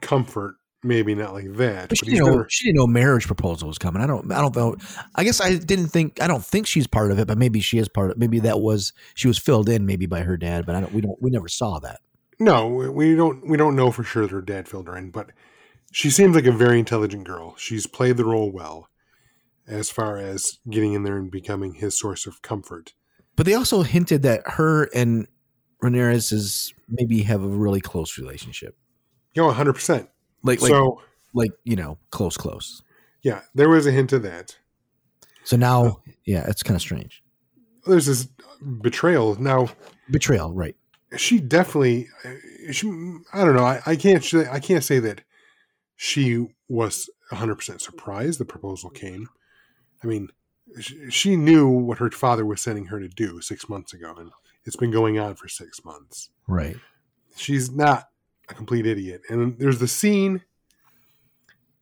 comfort. 0.00 0.56
Maybe 0.84 1.16
not 1.16 1.32
like 1.32 1.54
that, 1.54 1.88
But 1.88 1.98
she 1.98 2.06
didn't, 2.06 2.20
know, 2.20 2.30
never. 2.30 2.46
she 2.48 2.68
didn't 2.68 2.76
know 2.76 2.86
marriage 2.86 3.26
proposal 3.26 3.66
was 3.66 3.78
coming. 3.78 4.00
I 4.00 4.06
don't. 4.06 4.30
I 4.30 4.40
don't 4.40 4.54
know. 4.54 4.76
I 5.16 5.24
guess 5.24 5.40
I 5.40 5.56
didn't 5.56 5.88
think. 5.88 6.22
I 6.22 6.28
don't 6.28 6.44
think 6.44 6.68
she's 6.68 6.86
part 6.86 7.10
of 7.10 7.18
it, 7.18 7.26
but 7.26 7.36
maybe 7.36 7.58
she 7.58 7.78
is 7.78 7.88
part 7.88 8.10
of. 8.10 8.16
It. 8.16 8.18
Maybe 8.20 8.38
that 8.40 8.60
was 8.60 8.92
she 9.14 9.26
was 9.26 9.38
filled 9.38 9.68
in 9.68 9.86
maybe 9.86 10.06
by 10.06 10.20
her 10.20 10.36
dad, 10.36 10.66
but 10.66 10.76
I 10.76 10.80
don't. 10.80 10.92
We 10.92 11.00
don't. 11.00 11.20
We 11.20 11.30
never 11.30 11.48
saw 11.48 11.80
that. 11.80 12.00
No, 12.38 12.68
we 12.68 13.16
don't. 13.16 13.48
We 13.48 13.56
don't 13.56 13.74
know 13.74 13.90
for 13.90 14.04
sure 14.04 14.22
that 14.22 14.30
her 14.30 14.40
dad 14.40 14.68
filled 14.68 14.86
her 14.86 14.96
in, 14.96 15.10
but 15.10 15.30
she 15.90 16.10
seems 16.10 16.36
like 16.36 16.46
a 16.46 16.52
very 16.52 16.78
intelligent 16.78 17.24
girl. 17.24 17.56
She's 17.56 17.88
played 17.88 18.16
the 18.16 18.24
role 18.24 18.52
well, 18.52 18.88
as 19.66 19.90
far 19.90 20.18
as 20.18 20.58
getting 20.70 20.92
in 20.92 21.02
there 21.02 21.16
and 21.16 21.28
becoming 21.28 21.74
his 21.74 21.98
source 21.98 22.24
of 22.24 22.40
comfort. 22.40 22.92
But 23.38 23.46
they 23.46 23.54
also 23.54 23.82
hinted 23.82 24.22
that 24.22 24.42
her 24.44 24.90
and 24.92 25.28
Rhaenyra 25.82 26.14
is 26.14 26.74
maybe 26.88 27.22
have 27.22 27.42
a 27.42 27.48
really 27.48 27.80
close 27.80 28.18
relationship. 28.18 28.76
Oh, 28.76 29.30
you 29.32 29.42
know, 29.42 29.50
hundred 29.52 29.74
percent. 29.74 30.08
Like 30.42 30.60
like 30.60 30.70
So 30.70 31.00
like 31.32 31.52
you 31.62 31.76
know 31.76 31.98
close 32.10 32.36
close. 32.36 32.82
yeah, 33.22 33.42
there 33.54 33.68
was 33.68 33.86
a 33.86 33.92
hint 33.92 34.12
of 34.12 34.22
that. 34.24 34.58
So 35.44 35.56
now 35.56 36.02
yeah, 36.24 36.46
it's 36.48 36.64
kind 36.64 36.74
of 36.74 36.82
strange. 36.82 37.22
There's 37.86 38.06
this 38.06 38.28
betrayal 38.82 39.40
now. 39.40 39.68
Betrayal, 40.10 40.52
right? 40.52 40.74
she 41.16 41.40
definitely 41.40 42.06
uh, 42.24 42.72
she, 42.72 42.86
i 43.32 43.42
don't 43.44 43.56
know 43.56 43.64
I, 43.64 43.80
I 43.86 43.96
can't 43.96 44.22
i 44.50 44.60
can't 44.60 44.84
say 44.84 44.98
that 44.98 45.22
she 45.96 46.46
was 46.68 47.08
100% 47.32 47.80
surprised 47.80 48.38
the 48.38 48.44
proposal 48.44 48.90
came 48.90 49.28
i 50.04 50.06
mean 50.06 50.28
she, 51.08 51.36
knew 51.36 51.68
what 51.68 51.98
her 51.98 52.10
father 52.10 52.44
was 52.44 52.60
sending 52.60 52.86
her 52.86 53.00
to 53.00 53.08
do 53.08 53.40
six 53.40 53.68
months 53.68 53.92
ago 53.92 54.14
and 54.18 54.30
it's 54.64 54.76
been 54.76 54.90
going 54.90 55.18
on 55.18 55.34
for 55.34 55.48
six 55.48 55.84
months 55.84 56.30
Right. 56.46 56.76
she's 57.36 57.70
not 57.70 58.08
a 58.48 58.54
complete 58.54 58.86
idiot 58.86 59.22
and 59.28 59.58
there's 59.58 59.78
the 59.78 59.88
scene 59.88 60.42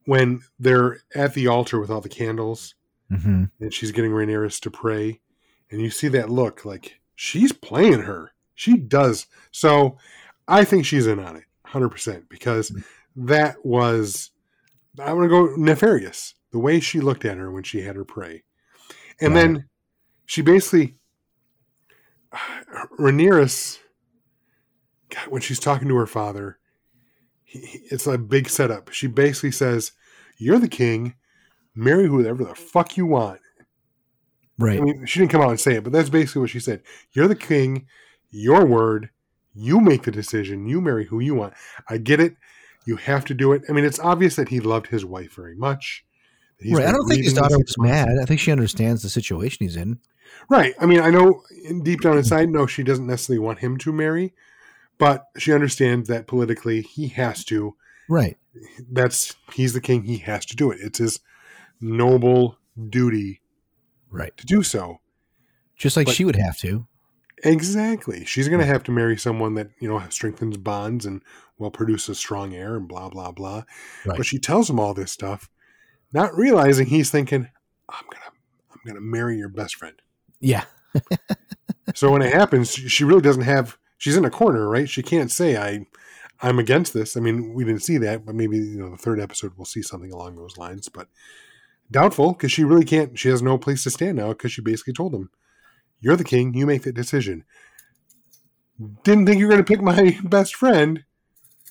when 0.05 0.43
they're 0.59 1.01
at 1.15 1.35
the 1.35 1.47
altar 1.49 1.81
with 1.81 1.91
all 1.91 2.01
the 2.01 2.09
candles 2.09 2.75
Mm-hmm. 3.09 3.45
and 3.61 3.73
she's 3.73 3.93
getting 3.93 4.11
Rhaenyra 4.11 4.61
to 4.63 4.69
pray, 4.69 5.21
and 5.71 5.81
you 5.81 5.91
see 5.91 6.09
that 6.09 6.29
look 6.29 6.65
like 6.65 6.99
she's 7.15 7.53
playing 7.53 8.01
her. 8.01 8.33
She 8.57 8.77
does. 8.77 9.29
So 9.53 9.97
I 10.49 10.65
think 10.65 10.85
she's 10.87 11.07
in 11.07 11.21
on 11.21 11.37
it, 11.37 11.45
hundred 11.67 11.91
percent, 11.91 12.29
because 12.29 12.75
that 13.15 13.65
was 13.65 14.33
I'm 14.99 15.15
gonna 15.15 15.29
go 15.29 15.55
nefarious. 15.57 16.35
The 16.51 16.59
way 16.59 16.81
she 16.81 16.99
looked 16.99 17.25
at 17.25 17.39
her 17.39 17.53
when 17.53 17.63
she 17.63 17.83
had 17.83 17.95
her 17.95 18.05
pray, 18.05 18.43
and 19.21 19.37
then 19.37 19.69
she 20.27 20.43
basically 20.43 20.97
Rhaenyra, 22.99 23.79
God, 25.11 25.29
when 25.29 25.41
she's 25.43 25.61
talking 25.61 25.89
to 25.89 25.97
her 25.97 26.07
father, 26.07 26.59
he, 27.45 27.61
he- 27.61 27.83
it's 27.91 28.07
a 28.07 28.19
big 28.19 28.49
setup. 28.49 28.91
She 28.93 29.07
basically 29.07 29.53
says, 29.53 29.93
"You're 30.39 30.59
the 30.59 30.69
king." 30.69 31.15
Marry 31.79 32.07
whoever 32.07 32.43
the 32.43 32.55
fuck 32.55 32.97
you 32.97 33.05
want. 33.05 33.39
Right. 34.59 34.79
I 34.79 34.83
mean, 34.83 35.05
she 35.05 35.19
didn't 35.19 35.31
come 35.31 35.43
out 35.43 35.51
and 35.51 35.61
say 35.61 35.75
it, 35.75 35.85
but 35.85 35.93
that's 35.93 36.09
basically 36.09 36.41
what 36.41 36.49
she 36.49 36.59
said. 36.59 36.81
You're 37.13 37.29
the 37.29 37.35
king, 37.37 37.87
your 38.31 38.65
word, 38.65 39.11
you 39.53 39.79
make 39.83 40.05
the 40.05 40.11
decision, 40.11 40.67
you 40.67 40.81
marry 40.81 41.05
who 41.05 41.21
you 41.21 41.35
want. 41.35 41.53
I 41.91 41.99
get 41.99 42.19
it. 42.19 42.35
You 42.87 42.97
have 42.97 43.27
to 43.27 43.35
do 43.35 43.53
it. 43.53 43.61
I 43.69 43.73
mean, 43.73 43.85
it's 43.85 43.99
obvious 44.01 44.37
that 44.37 44.49
he 44.49 44.59
loved 44.59 44.87
his 44.87 45.05
wife 45.05 45.35
very 45.35 45.55
much. 45.55 46.06
That 46.59 46.65
he's 46.67 46.75
right. 46.77 46.87
I 46.87 46.93
don't 46.93 47.07
think 47.09 47.25
his 47.25 47.35
daughter 47.35 47.57
six 47.57 47.77
was 47.77 47.87
mad. 47.89 48.09
I 48.21 48.25
think 48.25 48.41
she 48.41 48.53
understands 48.53 49.03
the 49.03 49.09
situation 49.09 49.67
he's 49.67 49.77
in. 49.77 49.99
Right. 50.49 50.75
I 50.81 50.87
mean, 50.87 51.01
I 51.01 51.11
know 51.11 51.43
deep 51.83 52.01
down 52.01 52.17
inside, 52.19 52.49
no, 52.51 52.67
she 52.67 52.83
doesn't 52.83 53.07
necessarily 53.07 53.39
want 53.39 53.61
him 53.61 53.77
to 53.79 53.93
marry, 53.93 54.35
but 54.99 55.27
she 55.39 55.53
understands 55.53 56.09
that 56.09 56.27
politically 56.27 56.83
he 56.83 57.09
has 57.09 57.45
to. 57.47 57.77
Right. 58.09 58.37
That's 58.91 59.37
he's 59.55 59.73
the 59.73 59.81
king. 59.81 60.05
He 60.05 60.19
has 60.19 60.45
to 60.47 60.57
do 60.57 60.71
it. 60.71 60.79
It's 60.81 60.99
his 60.99 61.21
noble 61.81 62.59
duty 62.89 63.41
Right. 64.11 64.37
to 64.37 64.47
do 64.47 64.63
so. 64.63 65.01
Just 65.77 65.97
like 65.97 66.07
But- 66.07 66.15
she 66.15 66.25
would 66.25 66.37
have 66.37 66.57
to. 66.59 66.87
Exactly. 67.45 68.25
She's 68.25 68.49
going 68.49 68.61
to 68.61 68.67
have 68.67 68.83
to 68.85 68.93
marry 68.93 69.17
someone 69.19 69.55
that, 69.55 69.69
you 69.79 69.89
know, 69.89 70.03
strengthens 70.09 70.57
bonds 70.57 71.05
and 71.05 71.21
will 71.59 71.71
produce 71.71 72.09
a 72.09 72.15
strong 72.15 72.55
heir 72.55 72.77
and 72.77 72.89
blah, 72.89 73.11
blah, 73.11 73.31
blah. 73.31 73.65
Right. 74.07 74.17
But 74.17 74.25
she 74.27 74.39
tells 74.39 74.71
him 74.71 74.81
all 74.81 74.95
this 74.95 75.13
stuff, 75.13 75.51
not 76.13 76.37
realizing 76.37 76.87
he's 76.87 77.11
thinking, 77.11 77.49
I'm 77.89 78.05
going 78.05 78.23
to, 78.23 78.91
I'm 78.91 78.95
to 78.95 79.01
marry 79.01 79.37
your 79.39 79.49
best 79.49 79.77
friend. 79.77 80.01
Yeah. 80.41 80.65
So 81.95 82.11
when 82.11 82.21
it 82.21 82.33
happens, 82.33 82.73
she 82.73 82.89
she 82.89 83.05
really 83.05 83.23
doesn't 83.23 83.43
have, 83.43 83.79
she's 83.97 84.17
in 84.17 84.25
a 84.25 84.31
corner, 84.31 84.69
right? 84.69 84.89
She 84.89 85.03
can't 85.03 85.31
say 85.31 85.57
I 85.57 85.87
I'm 86.43 86.59
against 86.59 86.93
this. 86.93 87.17
I 87.17 87.21
mean, 87.21 87.55
we 87.55 87.65
didn't 87.65 87.83
see 87.83 87.99
that, 87.99 88.27
but 88.27 88.35
maybe 88.35 88.59
you 88.59 88.79
know 88.79 88.91
the 88.91 88.97
third 88.97 89.21
episode 89.21 89.53
we'll 89.57 89.65
see 89.65 89.83
something 89.83 90.13
along 90.13 90.37
those 90.37 90.59
lines. 90.59 90.89
But 90.89 91.09
doubtful 91.91 92.33
because 92.33 92.53
she 92.53 92.65
really 92.65 92.85
can't. 92.85 93.19
She 93.19 93.29
has 93.29 93.43
no 93.43 93.57
place 93.57 93.83
to 93.85 93.91
stand 93.91 94.17
now 94.19 94.29
because 94.29 94.53
she 94.53 94.61
basically 94.61 94.93
told 94.93 95.15
him, 95.15 95.31
"You're 96.01 96.17
the 96.17 96.25
king. 96.25 96.55
You 96.55 96.67
make 96.67 96.83
the 96.83 96.93
decision." 96.93 97.45
Didn't 99.05 99.25
think 99.25 99.39
you 99.39 99.47
were 99.47 99.53
going 99.53 99.65
to 99.65 99.73
pick 99.73 99.81
my 99.81 100.19
best 100.25 100.55
friend, 100.55 101.05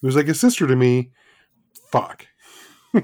who's 0.01 0.15
like 0.15 0.27
a 0.27 0.33
sister 0.33 0.65
to 0.65 0.75
me. 0.75 1.11
Fuck. 1.91 2.25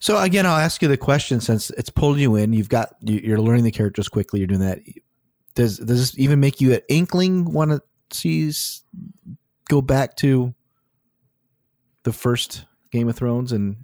So 0.00 0.18
again, 0.20 0.46
I'll 0.46 0.56
ask 0.56 0.82
you 0.82 0.88
the 0.88 0.96
question 0.96 1.40
since 1.40 1.70
it's 1.70 1.90
pulled 1.90 2.18
you 2.18 2.36
in. 2.36 2.52
You've 2.52 2.68
got 2.68 2.94
you- 3.02 3.20
you're 3.22 3.40
learning 3.40 3.64
the 3.64 3.70
characters 3.70 4.08
quickly. 4.08 4.40
You're 4.40 4.46
doing 4.46 4.60
that. 4.60 4.80
Does 5.54 5.78
does 5.78 6.12
this 6.12 6.18
even 6.18 6.38
make 6.40 6.60
you 6.60 6.74
an 6.74 6.80
inkling 6.88 7.52
want 7.52 7.70
to 7.70 7.80
see 8.12 8.52
go 9.68 9.80
back 9.80 10.16
to 10.16 10.54
the 12.04 12.12
first 12.12 12.64
Game 12.92 13.08
of 13.08 13.16
Thrones 13.16 13.52
and 13.52 13.76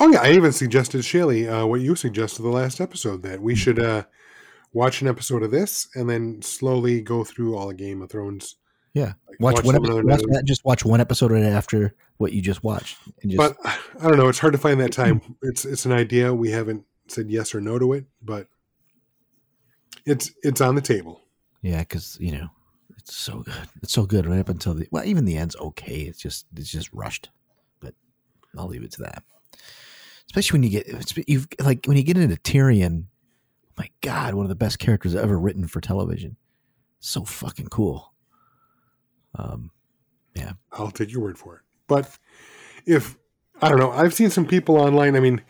Oh 0.00 0.10
yeah, 0.10 0.22
I 0.22 0.30
even 0.32 0.52
suggested 0.52 1.04
Shaley 1.04 1.46
uh, 1.46 1.66
what 1.66 1.80
you 1.82 1.94
suggested 1.94 2.42
the 2.42 2.48
last 2.48 2.80
episode 2.80 3.22
that 3.22 3.40
we 3.42 3.54
should 3.54 3.78
uh, 3.78 4.04
watch 4.72 5.02
an 5.02 5.08
episode 5.08 5.42
of 5.42 5.50
this 5.50 5.86
and 5.94 6.08
then 6.08 6.40
slowly 6.40 7.02
go 7.02 7.22
through 7.22 7.56
all 7.56 7.70
of 7.70 7.76
Game 7.76 8.00
of 8.02 8.10
Thrones. 8.10 8.56
Yeah 8.94 9.12
Like, 9.28 9.40
watch, 9.40 9.64
one 9.64 9.76
episode, 9.76 10.04
watch 10.04 10.22
that, 10.28 10.44
just 10.46 10.64
watch 10.64 10.84
one 10.84 11.00
episode 11.00 11.30
right 11.32 11.42
after 11.42 11.94
what 12.16 12.32
you 12.32 12.40
just 12.40 12.64
watched 12.64 12.96
and 13.22 13.30
just 13.30 13.36
but 13.36 13.56
I 14.00 14.08
don't 14.08 14.16
know. 14.16 14.28
It's 14.28 14.38
hard 14.38 14.52
to 14.54 14.58
find 14.58 14.80
that 14.80 14.92
time. 14.92 15.20
It's 15.42 15.64
it's 15.64 15.84
an 15.84 15.92
idea. 15.92 16.32
We 16.32 16.50
haven't 16.50 16.84
said 17.08 17.30
yes 17.30 17.54
or 17.54 17.60
no 17.60 17.78
to 17.78 17.92
it, 17.92 18.06
but 18.22 18.48
it's 20.06 20.30
it's 20.42 20.60
on 20.60 20.74
the 20.74 20.80
table. 20.80 21.20
yeah 21.62 21.80
because 21.80 22.16
you 22.20 22.32
know 22.32 22.48
it's 22.98 23.14
so 23.14 23.40
good 23.42 23.68
it's 23.82 23.92
so 23.92 24.06
good 24.06 24.26
right 24.26 24.38
up 24.38 24.48
until 24.48 24.74
the 24.74 24.86
well 24.90 25.04
even 25.04 25.24
the 25.24 25.36
end's 25.36 25.56
okay 25.56 26.00
it's 26.02 26.18
just 26.18 26.46
it's 26.56 26.70
just 26.70 26.92
rushed 26.92 27.30
but 27.80 27.94
I'll 28.56 28.68
leave 28.68 28.82
it 28.82 28.92
to 28.92 29.02
that 29.02 29.22
especially 30.26 30.58
when 30.60 30.62
you 30.70 30.70
get 30.82 31.28
you've 31.28 31.46
like 31.60 31.84
when 31.86 31.96
you 31.96 32.02
get 32.02 32.16
into 32.18 32.36
Tyrion 32.36 33.04
oh 33.66 33.72
my 33.78 33.90
god 34.02 34.34
one 34.34 34.44
of 34.44 34.48
the 34.50 34.54
best 34.54 34.78
characters 34.78 35.14
ever 35.14 35.38
written 35.38 35.66
for 35.66 35.80
television 35.80 36.36
so 37.00 37.24
fucking 37.24 37.68
cool 37.68 38.13
um 39.36 39.70
yeah, 40.34 40.52
I'll 40.72 40.90
take 40.90 41.12
your 41.12 41.22
word 41.22 41.38
for 41.38 41.56
it. 41.56 41.62
But 41.86 42.18
if 42.86 43.16
I 43.62 43.68
don't 43.68 43.78
know, 43.78 43.92
I've 43.92 44.14
seen 44.14 44.30
some 44.30 44.46
people 44.46 44.76
online. 44.76 45.16
I 45.16 45.20
mean, 45.20 45.42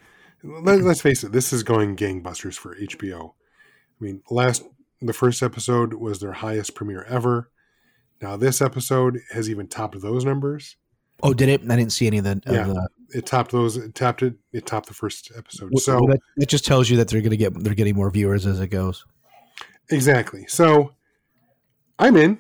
let, 0.43 0.83
let's 0.83 1.01
face 1.01 1.25
it, 1.25 1.33
this 1.33 1.53
is 1.53 1.63
going 1.63 1.97
gangbusters 1.97 2.59
for 2.59 2.77
HBO. 2.77 3.31
I 3.31 4.05
mean, 4.05 4.23
last 4.31 4.63
the 5.01 5.13
first 5.13 5.43
episode 5.43 5.95
was 5.95 6.21
their 6.21 6.33
highest 6.33 6.75
premiere 6.75 7.05
ever. 7.05 7.51
Now 8.21 8.37
this 8.37 8.61
episode 8.61 9.21
has 9.33 9.49
even 9.51 9.69
topped 9.69 10.01
those 10.01 10.25
numbers. 10.25 10.77
oh 11.23 11.35
did 11.35 11.49
it 11.49 11.63
I 11.71 11.77
didn't 11.77 11.93
see 11.93 12.07
any 12.07 12.19
of 12.19 12.25
the, 12.25 12.41
Yeah. 12.47 12.69
of 12.69 12.75
the 12.75 12.89
It 13.11 13.27
topped 13.27 13.53
those. 13.53 13.77
It 13.77 13.95
topped 13.95 14.23
it. 14.23 14.35
It 14.53 14.67
topped 14.67 14.89
the 14.89 14.95
first 14.95 15.33
episode. 15.37 15.71
Well, 15.73 15.81
So 15.81 16.07
that, 16.09 16.21
that 16.37 16.49
just 16.49 16.65
tells 16.67 16.91
you 16.91 16.97
that 16.99 17.09
they're 17.09 17.23
gonna 17.23 17.37
get 17.37 17.55
they're 17.63 17.75
getting 17.75 17.97
more 17.97 18.11
viewers 18.11 18.47
as 18.47 18.61
it 18.61 18.69
goes 18.69 19.05
Exactly. 19.91 20.47
So 20.47 20.95
I'm 21.99 22.17
in. 22.17 22.39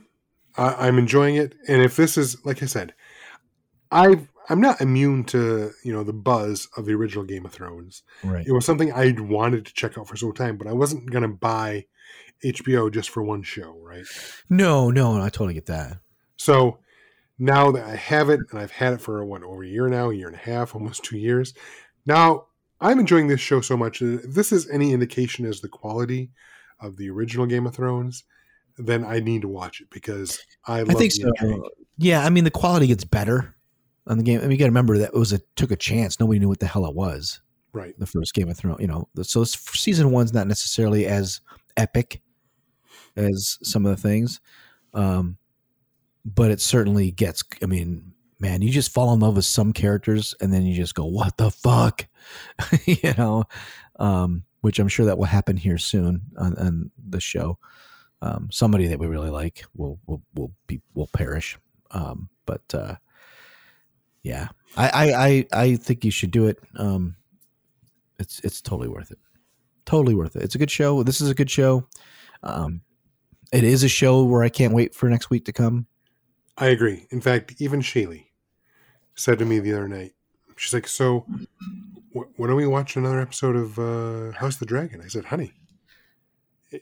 I 0.57 0.87
I'm 0.87 0.99
enjoying 0.99 1.37
it. 1.37 1.55
And 1.69 1.83
if 1.83 1.97
this 1.97 2.17
is 2.17 2.45
like 2.45 2.63
I 2.63 2.67
said, 2.67 2.95
I 3.91 4.27
I'm 4.49 4.61
not 4.61 4.81
immune 4.81 5.25
to 5.25 5.71
you 5.85 5.93
know 5.93 6.05
the 6.05 6.13
buzz 6.13 6.69
of 6.77 6.87
the 6.87 6.93
original 6.93 7.25
Game 7.25 7.45
of 7.45 7.53
Thrones. 7.53 8.03
right 8.23 8.47
It 8.47 8.53
was 8.53 8.65
something 8.65 8.93
I 8.93 9.15
wanted 9.19 9.67
to 9.67 9.75
check 9.75 9.97
out 9.99 10.09
for 10.09 10.17
some 10.17 10.33
time, 10.33 10.57
but 10.57 10.67
I 10.67 10.73
wasn't 10.73 11.11
gonna 11.11 11.29
buy 11.29 11.87
HBO 12.45 12.93
just 12.93 13.11
for 13.11 13.23
one 13.23 13.43
show, 13.43 13.77
right? 13.81 14.05
no 14.51 14.91
no 14.91 15.21
I 15.21 15.31
totally 15.31 15.55
get 15.55 15.67
that 15.67 15.99
So 16.37 16.79
now 17.39 17.73
that 17.73 17.85
I 17.85 17.97
have 17.97 18.31
it 18.31 18.41
and 18.51 18.61
I've 18.61 18.71
had 18.71 18.93
it 18.93 19.01
for 19.01 19.25
what 19.25 19.43
over 19.43 19.65
a 19.65 19.69
year 19.69 19.89
now, 19.89 20.11
a 20.11 20.15
year 20.15 20.29
and 20.29 20.37
a 20.37 20.39
half, 20.39 20.75
almost 20.75 21.03
two 21.03 21.19
years. 21.19 21.55
Now 22.07 22.47
I'm 22.81 22.99
enjoying 23.01 23.29
this 23.29 23.41
show 23.41 23.61
so 23.61 23.77
much. 23.77 24.03
If 24.03 24.35
this 24.35 24.53
is 24.53 24.69
any 24.69 24.93
indication 24.93 25.47
as 25.47 25.61
the 25.61 25.69
quality 25.69 26.31
of 26.81 26.97
the 26.97 27.09
original 27.09 27.47
Game 27.47 27.67
of 27.67 27.75
Thrones, 27.75 28.25
then 28.79 29.05
I 29.05 29.21
need 29.21 29.43
to 29.43 29.49
watch 29.49 29.81
it 29.81 29.89
because 29.91 30.41
I 30.67 30.83
love 30.83 30.97
I 30.97 30.99
think 30.99 31.13
the 31.13 31.21
so. 31.21 31.29
intrigue. 31.29 31.63
Yeah, 31.99 32.25
I 32.25 32.31
mean 32.31 32.45
the 32.45 32.51
quality 32.51 32.87
gets 32.87 33.05
better 33.05 33.55
on 34.07 34.19
the 34.19 34.25
game. 34.25 34.39
I 34.39 34.43
mean, 34.43 34.53
you 34.53 34.59
got 34.59 34.65
to 34.65 34.71
remember 34.71 34.99
that 34.99 35.11
it 35.15 35.19
was 35.19 35.33
a 35.33 35.41
took 35.57 35.71
a 35.71 35.77
chance. 35.77 36.19
Nobody 36.19 36.39
knew 36.39 36.49
what 36.49 36.61
the 36.61 36.67
hell 36.67 36.87
it 36.87 36.95
was. 36.95 37.41
Right. 37.73 37.99
The 37.99 38.07
first 38.07 38.35
Game 38.35 38.49
of 38.49 38.57
Thrones, 38.57 38.81
you 38.81 38.87
know. 38.87 39.09
So 39.23 39.41
this 39.41 39.53
season 39.53 40.11
one's 40.11 40.33
not 40.33 40.47
necessarily 40.47 41.07
as 41.07 41.41
epic 41.77 42.21
as 43.17 43.59
some 43.63 43.85
of 43.87 43.95
the 43.97 44.01
things, 44.01 44.41
um, 44.93 45.39
but 46.25 46.51
it 46.51 46.61
certainly 46.61 47.11
gets. 47.11 47.43
I 47.63 47.67
mean, 47.67 48.13
man, 48.39 48.63
you 48.63 48.71
just 48.71 48.93
fall 48.93 49.13
in 49.13 49.21
love 49.21 49.37
with 49.37 49.45
some 49.45 49.73
characters, 49.73 50.35
and 50.41 50.53
then 50.53 50.65
you 50.65 50.75
just 50.75 50.95
go, 50.95 51.05
"What 51.05 51.37
the 51.37 51.51
fuck," 51.51 52.07
you 52.85 53.15
know. 53.17 53.45
Um, 53.97 54.45
which 54.61 54.79
I'm 54.79 54.89
sure 54.89 55.05
that 55.05 55.19
will 55.19 55.27
happen 55.27 55.59
here 55.59 55.77
soon 55.77 56.23
on, 56.39 56.57
on 56.57 56.91
the 57.11 57.21
show 57.21 57.59
um, 58.25 58.49
somebody 58.51 58.87
that 58.87 58.99
we 58.99 59.07
really 59.07 59.31
like 59.31 59.65
will 59.77 59.99
will 60.07 60.23
will 60.35 60.51
be 60.67 60.81
will 60.95 61.09
perish. 61.09 61.59
Um, 61.91 62.31
but 62.47 62.63
uh, 62.73 62.97
yeah, 64.23 64.49
I, 64.77 64.89
I 64.89 65.27
I 65.27 65.47
I 65.53 65.77
think 65.77 66.05
you 66.05 66.11
should 66.11 66.31
do 66.31 66.47
it. 66.47 66.59
Um, 66.77 67.17
it's 68.19 68.41
it's 68.41 68.63
totally 68.63 68.89
worth 68.89 69.11
it. 69.11 69.19
Totally 69.85 70.15
worth 70.15 70.37
it. 70.37 70.43
It's 70.43 70.55
a 70.55 70.59
good 70.59 70.71
show. 70.71 71.03
This 71.03 71.21
is 71.21 71.29
a 71.29 71.35
good 71.35 71.51
show. 71.51 71.87
Um, 72.43 72.81
it 73.53 73.63
is 73.63 73.85
a 73.85 73.89
show 73.89 74.25
where 74.25 74.43
I 74.43 74.49
can't 74.49 74.73
wait 74.73 74.95
for 74.95 75.11
next 75.11 75.29
week 75.29 75.45
to 75.45 75.53
come. 75.53 75.87
I 76.57 76.69
agree. 76.69 77.07
In 77.11 77.21
fact, 77.21 77.55
even 77.59 77.81
Shaylee 77.81 78.29
said 79.15 79.39
to 79.39 79.45
me 79.45 79.59
the 79.59 79.75
other 79.75 79.89
night, 79.89 80.13
she's 80.57 80.73
like, 80.73 80.89
"So, 80.89 81.27
wh- 82.15 82.41
when 82.41 82.49
are 82.49 82.55
we 82.55 82.67
watching 82.67 83.05
another 83.05 83.21
episode 83.21 83.55
of 83.55 83.79
uh, 83.79 84.33
House 84.39 84.55
of 84.55 84.61
the 84.61 84.67
Dragon?" 84.67 85.03
I 85.05 85.09
said, 85.09 85.27
"Honey, 85.27 85.53